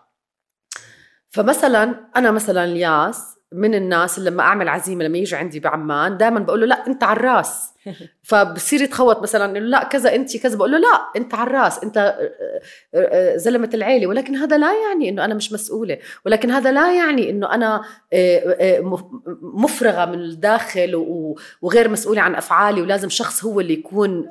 فمثلا 1.30 2.10
أنا 2.16 2.30
مثلا 2.30 2.64
الياس 2.64 3.35
من 3.52 3.74
الناس 3.74 4.18
اللي 4.18 4.30
لما 4.30 4.42
أعمل 4.42 4.68
عزيمة 4.68 5.04
لما 5.04 5.18
يجي 5.18 5.36
عندي 5.36 5.60
بعمان 5.60 6.16
دائما 6.16 6.40
بقول 6.40 6.60
له 6.60 6.66
لا 6.66 6.86
أنت 6.86 7.04
على 7.04 7.16
الرأس. 7.16 7.72
فبصير 8.22 8.80
يتخوت 8.82 9.22
مثلا 9.22 9.58
لا 9.58 9.84
كذا 9.84 10.14
أنت 10.14 10.36
كذا 10.36 10.56
بقول 10.56 10.72
له 10.72 10.78
لا 10.78 11.08
أنت 11.16 11.34
على 11.34 11.50
الرأس 11.50 11.78
أنت 11.78 11.96
آه، 11.98 12.00
آه، 12.00 12.32
آه، 12.94 13.36
زلمة 13.36 13.70
العيلة. 13.74 14.06
ولكن 14.06 14.36
هذا 14.36 14.58
لا 14.58 14.72
يعني 14.90 15.08
إنه 15.08 15.24
أنا 15.24 15.34
مش 15.34 15.52
مسؤولة. 15.52 15.98
ولكن 16.24 16.50
هذا 16.50 16.72
لا 16.72 16.96
يعني 16.96 17.30
إنه 17.30 17.54
أنا 17.54 17.82
مف- 18.80 19.04
مفرغة 19.42 20.04
من 20.04 20.14
الداخل 20.18 20.94
وغير 21.62 21.88
مسؤولة 21.88 22.20
عن 22.20 22.34
أفعالي. 22.34 22.82
ولازم 22.82 23.08
شخص 23.08 23.44
هو 23.44 23.60
اللي 23.60 23.72
يكون 23.72 24.28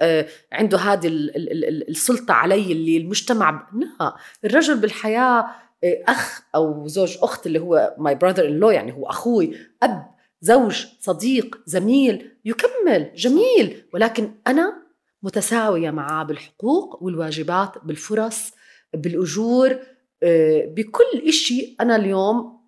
عنده 0.52 0.78
هذه 0.78 1.08
ال- 1.08 1.36
ال- 1.36 1.66
ال- 1.66 1.90
السلطة 1.90 2.34
علي 2.34 2.72
اللي 2.72 2.98
المجتمع 2.98 3.68
لا 4.00 4.16
الرجل 4.46 4.78
بالحياة 4.78 5.46
أخ 5.86 6.42
أو 6.56 6.88
زوج 6.88 7.18
أخت 7.22 7.48
اللي 7.48 7.60
هو 7.60 7.96
my 7.98 8.16
brother 8.16 8.48
in 8.48 8.60
law 8.60 8.70
يعني 8.70 8.94
هو 8.94 9.06
أخوي 9.06 9.56
أب 9.84 10.16
زوج 10.42 10.86
صديق 11.00 11.62
زميل 11.66 12.32
يكمل 12.46 13.12
جميل. 13.16 13.84
ولكن 13.94 14.32
أنا 14.48 14.86
متساوية 15.24 15.92
معاه 15.92 16.24
بالحقوق 16.24 17.04
والواجبات 17.04 17.72
بالفرص 17.84 18.52
بالأجور 18.94 19.80
آه، 20.24 20.66
بكل 20.66 21.28
إشي. 21.28 21.76
أنا 21.82 21.96
اليوم 21.96 22.60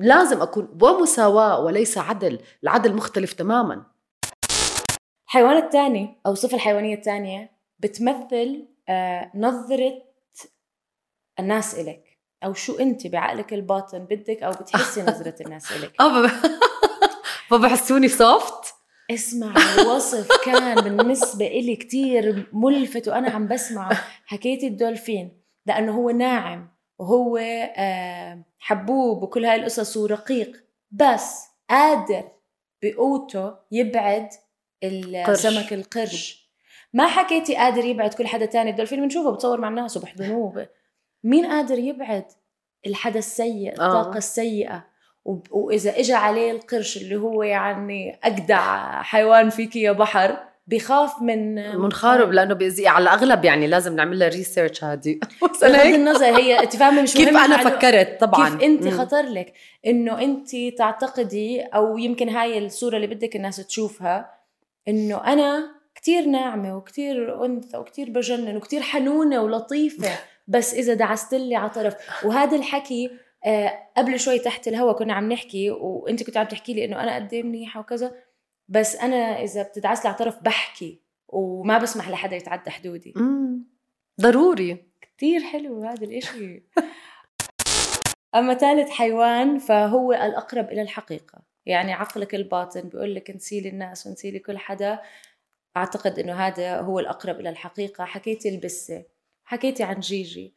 لازم 0.00 0.42
أكون 0.42 0.78
ومساواة 0.82 1.64
وليس 1.64 1.98
عدل 1.98 2.38
العدل 2.62 2.94
مختلف 2.94 3.32
تماما. 3.32 3.86
الحيوان 5.26 5.56
الثاني 5.56 6.20
أو 6.26 6.32
الصفة 6.32 6.54
الحيوانية 6.54 6.94
الثانية 6.94 7.50
بتمثل 7.78 8.68
آه، 8.88 9.30
نظرة 9.34 10.02
الناس 11.38 11.74
إلك 11.74 12.13
أو 12.44 12.54
شو 12.54 12.78
أنت 12.78 13.06
بعقلك 13.06 13.54
الباطن 13.54 13.98
بدك 13.98 14.42
أو 14.42 14.50
بتحسي 14.50 15.02
نظرة 15.08 15.34
الناس 15.40 15.72
إلك؟ 15.72 16.00
آه 16.00 16.30
فبحسوني 17.48 18.08
سوفت 18.18 18.74
اسمع 19.10 19.54
الوصف 19.78 20.28
كان 20.44 20.74
بالنسبة 20.80 21.46
إلي 21.46 21.76
كتير 21.76 22.46
ملفت 22.52 23.08
وأنا 23.08 23.30
عم 23.30 23.48
بسمعه. 23.48 24.04
حكيتي 24.26 24.66
الدولفين 24.66 25.40
لأنه 25.66 25.92
هو 25.92 26.10
ناعم 26.10 26.74
وهو 26.98 27.36
آه، 27.76 28.44
حبوب 28.58 29.22
وكل 29.22 29.44
هاي 29.44 29.56
القصص 29.56 29.96
ورقيق 29.96 30.64
بس 30.90 31.44
قادر 31.70 32.24
بقوته 32.82 33.54
يبعد 33.72 34.28
السمك 34.84 35.72
القرش. 35.72 36.50
ما 36.92 37.06
حكيتي 37.06 37.56
قادر 37.56 37.84
يبعد 37.84 38.14
كل 38.14 38.26
حدا 38.26 38.46
تاني. 38.46 38.70
الدولفين 38.70 39.00
بنشوفه 39.00 39.30
بتصور 39.30 39.60
مع 39.60 39.68
الناس 39.68 39.96
وبحضنوه. 39.96 40.68
مين 41.24 41.46
قادر 41.46 41.78
يبعد 41.78 42.24
الحدا 42.86 43.18
السيء 43.18 43.72
الطاقة 43.72 44.14
آه. 44.14 44.18
السيئة 44.18 44.84
وإذا 45.50 45.98
إجا 45.98 46.16
عليه 46.16 46.50
القرش 46.50 46.96
اللي 46.96 47.16
هو 47.16 47.42
يعني 47.42 48.18
أجدع 48.24 49.02
حيوان 49.02 49.50
فيك 49.50 49.76
يا 49.76 49.92
بحر 49.92 50.36
بخاف 50.66 51.22
من 51.22 51.54
منخرب 51.78 52.32
لأنه 52.32 52.54
بيأذي. 52.54 52.88
على 52.88 53.02
الأغلب 53.02 53.44
يعني 53.44 53.66
لازم 53.66 53.96
نعمل 53.96 54.18
لها 54.18 54.28
ريسيرش 54.28 54.84
هذه 54.84 55.18
بغض 55.42 55.64
النظر 55.74 56.26
هي 56.26 56.58
انت 56.62 56.76
فاهمه 56.76 57.02
مش 57.02 57.14
كيف 57.14 57.28
أنا. 57.28 57.56
فكرت؟ 57.56 58.20
طبعا. 58.20 58.48
كيف 58.50 58.62
أنت. 58.62 58.88
خطر 58.88 59.22
لك؟ 59.22 59.52
إنه 59.86 60.22
أنت 60.22 60.56
تعتقدي 60.78 61.62
أو 61.62 61.98
يمكن 61.98 62.28
هاي 62.28 62.66
الصورة 62.66 62.96
اللي 62.96 63.06
بدك 63.06 63.36
الناس 63.36 63.56
تشوفها 63.56 64.30
إنه 64.88 65.24
أنا 65.32 65.70
كتير 65.94 66.26
ناعمة 66.26 66.76
وكتير 66.76 67.44
أنثى 67.44 67.76
وكتير 67.76 68.10
بجنن 68.10 68.56
وكتير 68.56 68.82
حنونة 68.82 69.42
ولطيفة. 69.42 70.08
بس 70.46 70.74
إذا 70.74 70.94
دعست 70.94 71.34
لي 71.34 71.56
على 71.56 71.70
طرف 71.70 72.24
وهذا 72.24 72.56
الحكي 72.56 73.10
آه 73.46 73.88
قبل 73.96 74.20
شوي 74.20 74.38
تحت 74.38 74.68
الهوا 74.68 74.92
كنا 74.92 75.14
عم 75.14 75.32
نحكي 75.32 75.70
وأنت 75.70 76.22
كنت 76.22 76.36
عم 76.36 76.46
تحكي 76.46 76.74
لي 76.74 76.84
إنه 76.84 77.02
أنا 77.02 77.14
قد 77.14 77.32
إيه 77.32 77.42
منيحة 77.42 77.80
وكذا. 77.80 78.14
بس 78.68 78.96
أنا 78.96 79.42
إذا 79.42 79.62
بتدعس 79.62 80.04
لي 80.04 80.08
على 80.08 80.18
طرف 80.18 80.42
بحكي 80.42 81.02
وما 81.28 81.78
بسمح 81.78 82.08
لحدا 82.08 82.36
يتعدى 82.36 82.70
حدودي. 82.70 83.12
مم. 83.16 83.64
ضروري. 84.20 84.86
كتير 85.00 85.40
حلو 85.40 85.82
هذا 85.82 86.04
الإشي. 86.04 86.62
أما 88.34 88.54
ثالث 88.54 88.90
حيوان 88.90 89.58
فهو 89.58 90.12
الأقرب 90.12 90.68
إلى 90.70 90.82
الحقيقة. 90.82 91.42
يعني 91.66 91.92
عقلك 91.92 92.34
الباطن 92.34 92.80
بيقول 92.80 93.14
لك 93.14 93.30
نسيلي 93.30 93.68
الناس 93.68 94.06
ونسيلي 94.06 94.38
كل 94.38 94.58
حدا. 94.58 95.00
أعتقد 95.76 96.18
إنه 96.18 96.32
هذا 96.32 96.80
هو 96.80 96.98
الأقرب 96.98 97.40
إلى 97.40 97.48
الحقيقة. 97.48 98.04
حكيتي 98.04 98.48
البسة. 98.48 99.04
حكيتي 99.44 99.82
عن 99.82 100.00
جيجي. 100.00 100.54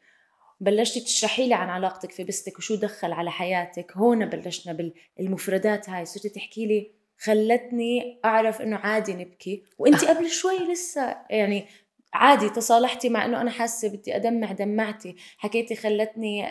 بلشتي 0.59 0.99
تشرحي 0.99 1.47
لي 1.47 1.53
عن 1.53 1.69
علاقتك 1.69 2.11
في 2.11 2.23
بستك 2.23 2.57
وشو 2.57 2.75
دخل 2.75 3.11
على 3.11 3.31
حياتك. 3.31 3.91
هون 3.97 4.25
بلشنا 4.25 4.91
بالمفردات 5.17 5.89
هاي. 5.89 6.05
صرتي 6.05 6.29
تحكي 6.29 6.65
لي 6.65 6.91
خلتني 7.19 8.19
أعرف 8.25 8.61
إنه 8.61 8.77
عادي 8.77 9.13
نبكي. 9.13 9.63
وإنتي 9.77 10.07
قبل 10.07 10.29
شوي 10.41 10.57
لسه 10.57 11.17
يعني 11.29 11.67
عادي 12.13 12.49
تصالحتي 12.49 13.09
مع 13.09 13.25
إنه 13.25 13.41
أنا 13.41 13.51
حاسة 13.51 13.87
بدي 13.87 14.15
أدمع 14.15 14.51
دمعتي. 14.51 15.15
حكيتي 15.37 15.75
خلتني 15.75 16.45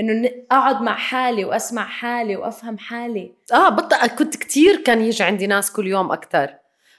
إنه 0.00 0.30
أقعد 0.50 0.82
مع 0.82 0.96
حالي 0.96 1.44
وأسمع 1.44 1.84
حالي 1.84 2.36
وأفهم 2.36 2.78
حالي. 2.78 3.34
آه 3.52 3.68
بطل 3.68 4.06
كنت 4.06 4.36
كتير 4.36 4.76
كان 4.82 5.00
يجي 5.00 5.24
عندي 5.24 5.46
ناس 5.46 5.72
كل 5.72 5.86
يوم 5.86 6.12
أكثر 6.12 6.54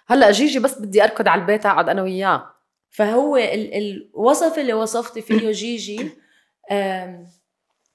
هلأ 0.08 0.32
جيجي 0.32 0.60
بس 0.60 0.80
بدي 0.80 1.04
أركض 1.04 1.28
على 1.28 1.42
البيت 1.42 1.66
أقعد 1.66 1.90
أنا 1.90 2.02
وياه. 2.02 2.59
فهو 2.90 3.38
ال- 3.38 3.74
الوصف 3.74 4.60
اللي 4.60 4.74
وصفتي 4.74 5.22
فيه 5.22 5.52
جيجي 5.62 6.10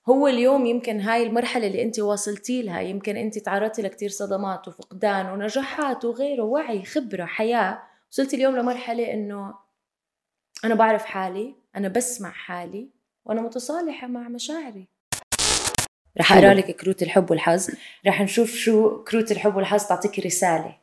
هو 0.08 0.28
اليوم 0.28 0.66
يمكن 0.66 1.00
هاي 1.00 1.22
المرحلة 1.22 1.66
اللي 1.66 1.82
انت 1.82 1.98
واصلتي 1.98 2.62
لها 2.62 2.80
يمكن 2.80 3.16
انت 3.16 3.38
تعرضتي 3.38 3.82
لكتير 3.82 4.10
صدمات 4.10 4.68
وفقدان 4.68 5.26
ونجاحات 5.26 6.04
وغيره 6.04 6.42
وعي 6.42 6.84
خبرة 6.84 7.24
حياة. 7.24 7.82
وصلتي 8.10 8.36
اليوم 8.36 8.56
لمرحلة 8.56 9.12
إنه 9.12 9.54
أنا 10.64 10.74
بعرف 10.74 11.04
حالي 11.04 11.54
أنا 11.76 11.88
بسمع 11.88 12.30
حالي 12.30 12.88
وأنا 13.24 13.40
متصالحة 13.42 14.06
مع 14.06 14.28
مشاعري. 14.28 14.88
رح. 16.18 16.32
أقرأ 16.32 16.54
لك 16.54 16.70
كروت 16.76 17.02
الحب 17.02 17.30
والحظ. 17.30 17.70
رح 18.06 18.22
نشوف 18.22 18.50
شو 18.54 19.04
كروت 19.04 19.32
الحب 19.32 19.56
والحظ 19.56 19.84
تعطيك 19.86 20.18
رسالة 20.26 20.76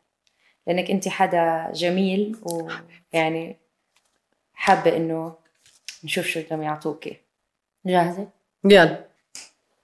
لأنك 0.67 0.91
انت 0.91 1.07
حدا 1.07 1.71
جميل 1.73 2.37
ويعني 2.43 3.60
حابة 4.61 4.97
إنه 4.97 5.35
نشوف 6.03 6.25
شو 6.25 6.41
بدهم 6.41 6.61
يعطوكي. 6.61 7.17
جاهزة؟ 7.85 8.27
يلا. 8.65 9.05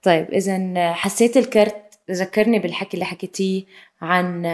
طيب 0.02 0.30
إذا 0.30 0.92
حسيت 0.92 1.36
الكرت 1.36 1.98
ذكرني 2.10 2.58
بالحكي 2.58 2.94
اللي 2.94 3.04
حكيتيه 3.04 3.64
عن 4.02 4.46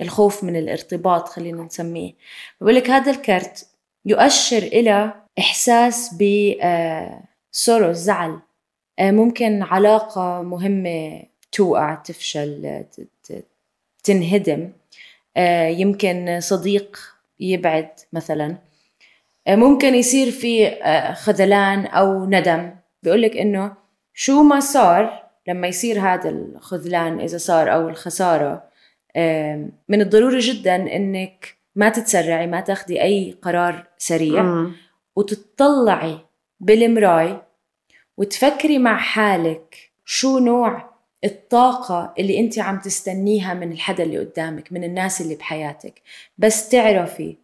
الخوف 0.00 0.44
من 0.44 0.56
الارتباط 0.56 1.28
خلينا 1.28 1.62
نسميه. 1.62 2.12
بقول 2.60 2.74
لك 2.74 2.90
هذا 2.90 3.10
الكرت 3.10 3.68
يؤشر 4.04 4.62
إلى 4.62 5.14
إحساس 5.38 6.14
بسورو 6.14 7.90
الزعل 7.90 8.38
آه، 8.98 9.10
ممكن 9.10 9.62
علاقة 9.62 10.42
مهمة 10.42 11.22
توقع 11.52 11.94
تفشل 11.94 12.84
تنهدم. 14.04 14.72
آه، 15.36 15.68
يمكن 15.68 16.40
صديق 16.40 16.98
يبعد 17.40 17.90
مثلا. 18.12 18.46
آه، 18.46 18.71
ممكن 19.48 19.94
يصير 19.94 20.30
في 20.30 20.70
خذلان 21.14 21.86
أو 21.86 22.24
ندم. 22.24 22.70
بيقولك 23.02 23.36
إنه 23.36 23.74
شو 24.14 24.42
ما 24.42 24.60
صار 24.60 25.22
لما 25.48 25.66
يصير 25.66 26.00
هذا 26.00 26.30
الخذلان 26.30 27.20
إذا 27.20 27.38
صار 27.38 27.74
أو 27.74 27.88
الخسارة 27.88 28.64
من 29.88 30.00
الضروري 30.00 30.38
جدا 30.38 30.96
إنك 30.96 31.56
ما 31.74 31.88
تتسرعي 31.88 32.46
ما 32.46 32.60
تاخدي 32.60 33.02
أي 33.02 33.36
قرار 33.42 33.86
سريع 33.98 34.66
وتطلعي 35.16 36.18
بالمراي 36.60 37.42
وتفكري 38.16 38.78
مع 38.78 38.96
حالك 38.96 39.76
شو 40.04 40.38
نوع 40.38 40.92
الطاقة 41.24 42.14
اللي 42.18 42.40
أنت 42.40 42.58
عم 42.58 42.78
تستنيها 42.78 43.54
من 43.54 43.72
الحدا 43.72 44.04
اللي 44.04 44.18
قدامك 44.18 44.72
من 44.72 44.84
الناس 44.84 45.20
اللي 45.20 45.34
بحياتك. 45.34 46.02
بس 46.38 46.68
تعرفي 46.68 47.36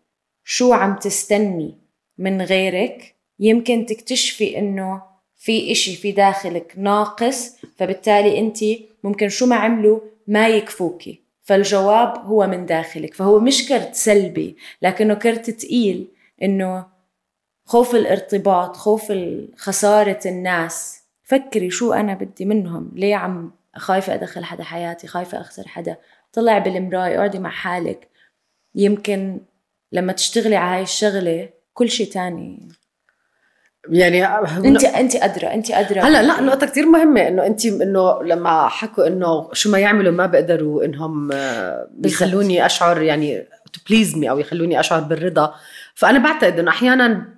شو 0.45 0.73
عم 0.73 0.97
تستني 0.97 1.79
من 2.19 2.43
غيرك 2.43 3.15
يمكن 3.39 3.87
تكتشفي 3.87 4.59
إنه 4.59 5.03
في 5.37 5.73
إشي 5.73 5.97
في 5.97 6.13
داخلك 6.13 6.73
ناقص 6.77 7.57
فبالتالي 7.77 8.39
أنت 8.39 8.59
ممكن 9.05 9.29
شو 9.29 9.47
ما 9.47 9.57
عملوا 9.57 10.01
ما 10.27 10.49
يكفوكي. 10.49 11.23
فالجواب 11.43 12.19
هو 12.19 12.47
من 12.47 12.67
داخلك. 12.67 13.15
فهو 13.15 13.41
مش 13.41 13.69
كرت 13.69 13.95
سلبي 13.95 14.57
لكنه 14.83 15.15
كرت 15.15 15.51
تقيل 15.51 16.09
إنه 16.43 16.87
خوف 17.65 17.95
الارتباط 17.95 18.77
خوف 18.77 19.13
خسارة 19.57 20.21
الناس. 20.27 21.03
فكري 21.23 21.71
شو 21.71 21.93
أنا 21.93 22.15
بدي 22.15 22.45
منهم. 22.45 22.91
ليه 22.95 23.17
عم 23.17 23.53
خايفة 23.77 24.15
أدخل 24.15 24.45
حدا 24.45 24.65
حياتي؟ 24.65 25.07
خايفة 25.07 25.41
أخسر 25.41 25.69
حدا؟ 25.69 25.97
طلع 26.33 26.59
بالمراية 26.59 27.17
اقعدي 27.17 27.39
مع 27.39 27.51
حالك. 27.51 28.09
يمكن 28.75 29.41
لما 29.93 30.13
تشتغلي 30.13 30.57
على 30.57 30.77
هاي 30.77 30.83
الشغلة 30.83 31.58
كل 31.79 31.91
شيء 31.91 32.13
تاني. 32.13 32.69
يعني 33.91 34.27
انت 34.27 34.85
انت 34.85 35.17
ادرى 35.17 35.47
انت 35.47 35.71
ادرى. 35.71 36.01
هلا 36.01 36.23
لا 36.23 36.41
نقطة 36.41 36.67
كثير 36.67 36.87
مهمة 36.87 37.29
إنه 37.29 37.47
انت 37.47 37.67
إنه 37.67 38.23
لما 38.23 38.69
حكوا 38.69 39.07
إنه 39.07 39.49
شو 39.53 39.71
ما 39.71 39.79
يعملوا 39.79 40.13
ما 40.13 40.27
بيقدروا 40.27 40.85
إنهم 40.85 41.31
بيخلوني 41.91 42.67
أشعر 42.67 43.03
يعني 43.03 43.47
to 43.73 43.81
please 43.89 44.17
me 44.17 44.31
أو 44.31 44.39
يخلوني 44.39 44.81
أشعر 44.81 45.01
بالرضا. 45.01 45.55
فأنا 45.95 46.19
بعتقد 46.19 46.59
إنه 46.59 46.71
أحيانا 46.71 47.29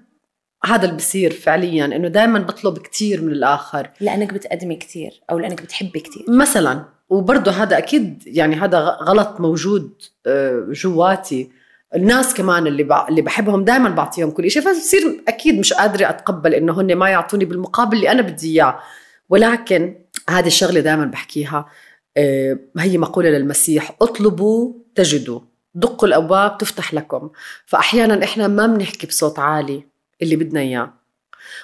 هذا 0.65 0.85
اللي 0.85 0.97
بصير 0.97 1.33
فعليا 1.33 1.85
إنه 1.85 2.09
دائما 2.09 2.39
بطلب 2.39 2.79
كثير 2.79 3.23
من 3.23 3.33
الآخر. 3.33 3.91
لأنك 4.01 4.35
بتقدمي 4.35 4.77
كثير 4.77 5.21
أو 5.31 5.39
لأنك 5.39 5.63
بتحبي 5.63 6.01
كثير 6.01 6.25
مثلا 6.29 6.85
وبرضه 7.09 7.53
هذا 7.53 7.79
أكيد 7.79 8.23
يعني 8.27 8.57
هذا 8.57 8.79
غلط 8.79 9.41
موجود 9.41 10.03
آه، 10.27 10.67
جواتي. 10.71 11.60
الناس 11.95 12.35
كمان 12.35 12.67
اللي 12.67 13.07
اللي 13.09 13.23
بحبهم 13.23 13.65
دائما 13.65 13.89
بعطيهم 13.89 14.31
كل 14.31 14.51
شيء. 14.51 14.63
فبصير 14.63 15.23
أكيد 15.29 15.59
مش 15.59 15.73
قادرة 15.73 16.09
أتقبل 16.09 16.55
إنه 16.55 16.81
هن 16.81 16.95
ما 16.95 17.09
يعطوني 17.09 17.45
بالمقابل 17.45 17.97
اللي 17.97 18.11
أنا 18.11 18.23
بدي 18.23 18.55
إياه. 18.55 18.81
ولكن 19.29 19.95
هذه 20.31 20.47
الشغلة 20.47 20.81
دائما 20.81 21.05
بحكيها 21.05 21.69
آه، 22.17 22.59
هي 22.79 22.99
مقولة 22.99 23.31
للمسيح 23.31 23.97
اطلبوا 24.03 24.73
تجدوا. 24.95 25.41
دقوا 25.75 26.09
الأبواب 26.09 26.59
تفتح 26.59 26.95
لكم. 26.95 27.31
فاحيانا 27.67 28.25
إحنا 28.25 28.49
ما 28.49 28.67
بنحكي 28.67 29.07
بصوت 29.07 29.39
عالي 29.39 29.85
اللي 30.23 30.37
بدنا 30.37 30.61
إياه. 30.61 30.95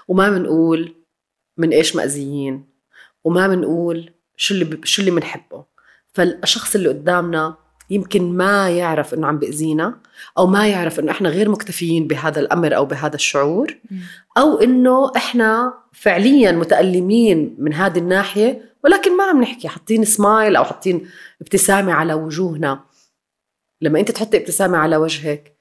وما 0.08 0.30
بنقول 0.30 0.94
من 1.56 1.70
إيش 1.72 1.96
مأذيين. 1.96 2.64
وما 3.24 3.48
بنقول 3.48 4.12
شو 4.36 4.54
اللي 4.54 4.80
شو 4.84 5.02
اللي 5.02 5.10
بنحبه 5.10 5.64
فالشخص 6.14 6.74
اللي 6.74 6.88
قدامنا 6.88 7.56
يمكن 7.90 8.36
ما 8.36 8.70
يعرف 8.70 9.14
إنه 9.14 9.26
عم 9.26 9.38
بأذينا 9.38 9.98
أو 10.38 10.46
ما 10.46 10.68
يعرف 10.68 11.00
إنه 11.00 11.12
إحنا 11.12 11.28
غير 11.28 11.48
مكتفيين 11.48 12.06
بهذا 12.06 12.40
الأمر 12.40 12.76
أو 12.76 12.84
بهذا 12.84 13.14
الشعور 13.14 13.76
أو 14.38 14.58
إنه 14.58 15.12
إحنا 15.16 15.74
فعليا 15.92 16.52
متألمين 16.52 17.56
من 17.58 17.74
هذه 17.74 17.98
الناحية 17.98 18.74
ولكن 18.84 19.16
ما 19.16 19.24
عم 19.24 19.42
نحكي 19.42 19.68
حاطين 19.68 20.04
سمايل 20.04 20.56
أو 20.56 20.64
حاطين 20.64 21.08
ابتسامة 21.40 21.92
على 21.92 22.14
وجوهنا. 22.14 22.80
لما 23.82 24.00
أنت 24.00 24.10
تحطي 24.10 24.36
ابتسامة 24.36 24.78
على 24.78 24.96
وجهك 24.96 25.56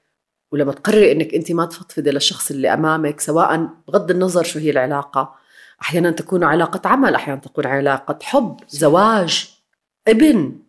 ولما 0.52 0.72
تقرري 0.72 1.12
إنك 1.12 1.34
أنت 1.34 1.52
ما 1.52 1.66
تفضفضي 1.66 2.10
للشخص 2.10 2.50
اللي 2.50 2.74
أمامك 2.74 3.20
سواء 3.20 3.68
بغض 3.88 4.10
النظر 4.10 4.42
شو 4.42 4.58
هي 4.58 4.70
العلاقة 4.70 5.34
أحيانا 5.82 6.10
تكون 6.10 6.44
علاقة 6.44 6.88
عمل 6.88 7.14
أحيانا 7.14 7.40
تكون 7.40 7.66
علاقة 7.66 8.18
حب 8.22 8.56
زواج 8.68 9.50
ابن. 10.08 10.65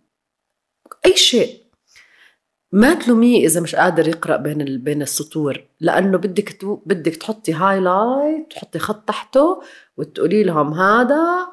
أي 1.08 1.18
شيء. 1.18 1.68
ما 2.72 2.94
تلوميه 2.94 3.46
إذا 3.46 3.62
مش 3.62 3.76
قادر 3.76 4.08
يقرأ 4.08 4.38
بين 4.38 4.84
بين 4.84 5.02
السطور 5.02 5.64
لأنه 5.80 6.18
بدك 6.18 6.62
تو... 6.62 6.76
بدك 6.86 7.16
تحطي 7.16 7.54
highlight 7.54 8.52
تحطي 8.52 8.80
خط 8.80 9.08
تحته 9.08 9.62
وتقولي 9.98 10.44
لهم 10.44 10.74
هذا 10.74 11.48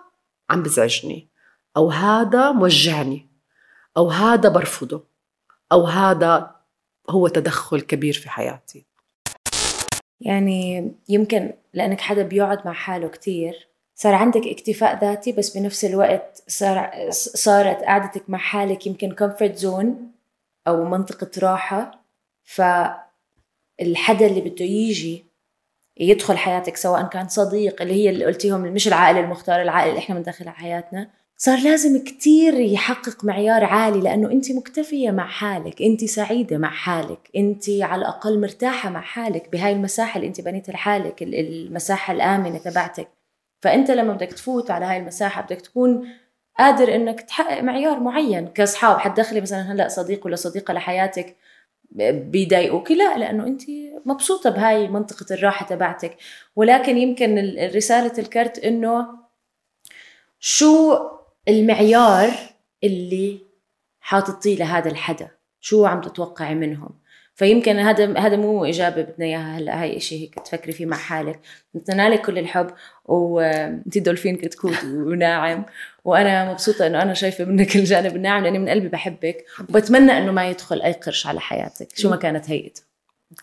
عم 0.50 0.62
بزعجني 0.62 1.28
أو 1.76 1.90
هذا 1.90 2.52
موجعني 2.52 3.28
أو 3.96 4.10
هذا 4.10 4.48
برفضه 4.48 5.04
أو 5.72 5.84
هذا 5.84 6.54
هو 7.10 7.28
تدخل 7.28 7.80
كبير 7.80 8.14
في 8.14 8.30
حياتي. 8.30 8.86
يعني 10.20 10.92
يمكن 11.08 11.52
لأنك 11.74 12.00
حدا 12.00 12.22
بيقعد 12.22 12.66
مع 12.66 12.72
حاله 12.72 13.08
كتير 13.08 13.68
صار 13.94 14.14
عندك 14.14 14.46
اكتفاء 14.46 15.00
ذاتي 15.00 15.32
بس 15.32 15.56
بنفس 15.56 15.84
الوقت 15.84 16.42
صار 16.48 16.90
صارت 17.10 17.82
قعدتك 17.82 18.30
مع 18.30 18.38
حالك 18.38 18.86
يمكن 18.86 19.12
comfort 19.14 19.56
zone 19.56 20.10
أو 20.68 20.84
منطقة 20.84 21.30
راحة. 21.38 22.04
فالحدا 22.44 24.26
اللي 24.26 24.40
بده 24.40 24.64
يجي 24.64 25.24
يدخل 26.00 26.36
حياتك 26.38 26.76
سواء 26.76 27.02
كان 27.08 27.28
صديق 27.28 27.82
اللي 27.82 27.94
هي 27.94 28.10
اللي 28.10 28.24
قلتيهم 28.24 28.60
مش 28.60 28.88
العائلة 28.88 29.20
المختار 29.20 29.62
العائلة 29.62 29.90
اللي 29.90 29.98
إحنا 29.98 30.14
بندخلها 30.14 30.52
حياتنا. 30.52 31.10
صار 31.36 31.58
لازم 31.58 32.04
كتير 32.04 32.54
يحقق 32.54 33.24
معيار 33.24 33.64
عالي 33.64 34.00
لأنه 34.00 34.30
أنت 34.30 34.52
مكتفية 34.52 35.10
مع 35.10 35.26
حالك 35.26 35.82
أنت 35.82 36.04
سعيدة 36.04 36.58
مع 36.58 36.70
حالك 36.70 37.30
أنت 37.36 37.64
على 37.70 38.00
الأقل 38.00 38.40
مرتاحة 38.40 38.90
مع 38.90 39.00
حالك 39.00 39.48
بهاي 39.52 39.72
المساحة 39.72 40.16
اللي 40.16 40.28
أنت 40.28 40.40
بنيتها 40.40 40.72
لحالك 40.72 41.22
المساحة 41.22 42.12
الآمنة 42.12 42.58
تبعتك. 42.58 43.08
فأنت 43.64 43.90
لما 43.90 44.12
بدك 44.12 44.32
تفوت 44.32 44.70
على 44.70 44.84
هاي 44.84 44.96
المساحة 44.96 45.42
بدك 45.42 45.60
تكون 45.60 46.08
قادر 46.58 46.94
إنك 46.94 47.20
تحقق 47.20 47.60
معيار 47.60 48.00
معين 48.00 48.48
كأصحاب. 48.48 48.98
حتدخلي 48.98 49.40
مثلا 49.40 49.72
هلأ 49.72 49.88
صديق 49.88 50.26
ولا 50.26 50.36
صديقة 50.36 50.74
لحياتك 50.74 51.36
بيضايقوك 52.10 52.90
لا 52.90 53.18
لأنه 53.18 53.46
أنت 53.46 53.62
مبسوطة 54.04 54.50
بهاي 54.50 54.88
منطقة 54.88 55.34
الراحة 55.34 55.66
تبعتك. 55.66 56.16
ولكن 56.56 56.98
يمكن 56.98 57.56
رسالة 57.74 58.12
الكرت 58.18 58.58
إنه 58.58 59.06
شو 60.40 60.98
المعيار 61.48 62.30
اللي 62.84 63.40
حاططيه 64.00 64.56
لهذا 64.56 64.90
الحدا؟ 64.90 65.30
شو 65.60 65.86
عم 65.86 66.00
تتوقعي 66.00 66.54
منهم؟ 66.54 66.90
فيمكن 67.34 67.78
هذا 67.78 68.18
هذا 68.18 68.36
مو 68.36 68.64
إجابة 68.64 69.02
بدنا 69.02 69.26
إياها 69.26 69.58
هلأ 69.58 69.82
هاي 69.82 70.00
شيء 70.00 70.20
هيك 70.20 70.34
تفكري 70.34 70.72
فيه 70.72 70.86
مع 70.86 70.96
حالك. 70.96 71.40
نتمنى 71.76 72.08
لك 72.08 72.26
كل 72.26 72.38
الحب 72.38 72.70
وانت 73.04 73.98
دولفين 74.06 74.36
كتكوت 74.36 74.84
وناعم. 74.84 75.64
وأنا 76.04 76.52
مبسوطة 76.52 76.86
إنه 76.86 77.02
أنا 77.02 77.14
شايفة 77.14 77.44
منك 77.44 77.76
الجانب 77.76 78.16
الناعم 78.16 78.42
لأني 78.42 78.58
من 78.58 78.68
قلبي 78.68 78.88
بحبك. 78.88 79.44
وبتمنى 79.60 80.18
إنه 80.18 80.32
ما 80.32 80.48
يدخل 80.48 80.82
أي 80.82 80.92
قرش 80.92 81.26
على 81.26 81.40
حياتك. 81.40 81.88
شو 81.96 82.10
ما 82.10 82.16
كانت 82.16 82.50
هيئته 82.50 82.93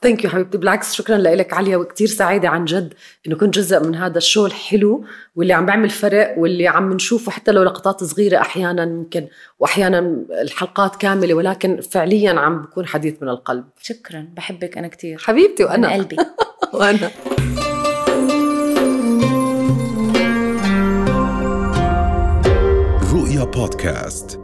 thank 0.02 0.24
you 0.24 0.30
حبيبتي. 0.30 0.58
بالعكس 0.58 0.94
شكرا 0.94 1.18
لك 1.18 1.54
عليا 1.54 1.78
وكثير 1.78 2.08
سعيدة 2.08 2.50
عن 2.50 2.66
جد 2.66 2.94
إنه 3.28 3.36
كنت 3.36 3.56
جزء 3.56 3.84
من 3.84 3.96
هذا 3.96 4.18
ال 4.18 4.23
show 4.23 4.46
الحلو 4.46 5.06
واللي 5.36 5.54
عم 5.54 5.66
بعمل 5.66 5.90
فرق 5.90 6.36
واللي 6.38 6.68
عم 6.68 6.94
نشوفه 6.94 7.32
حتى 7.32 7.52
لو 7.52 7.64
لقطات 7.64 8.04
صغيرة 8.04 8.38
أحيانا 8.38 8.84
يمكن 8.84 9.28
واحيانا 9.60 10.00
الحلقات 10.42 10.96
كاملة 10.96 11.34
ولكن 11.34 11.82
فعليا 11.82 12.40
عم 12.40 12.62
بكون 12.62 12.86
حديث 12.86 13.16
من 13.22 13.30
القلب. 13.30 13.66
شكرا. 13.82 14.28
بحبك 14.36 14.78
أنا 14.78 14.88
كثير 14.88 15.18
حبيبتي 15.18 15.64
وأنا. 15.64 15.88
من 15.88 15.94
قلبي. 15.94 16.18
وأنا. 16.74 17.12
رؤيا 23.14 23.44
بودكاست. 23.44 24.41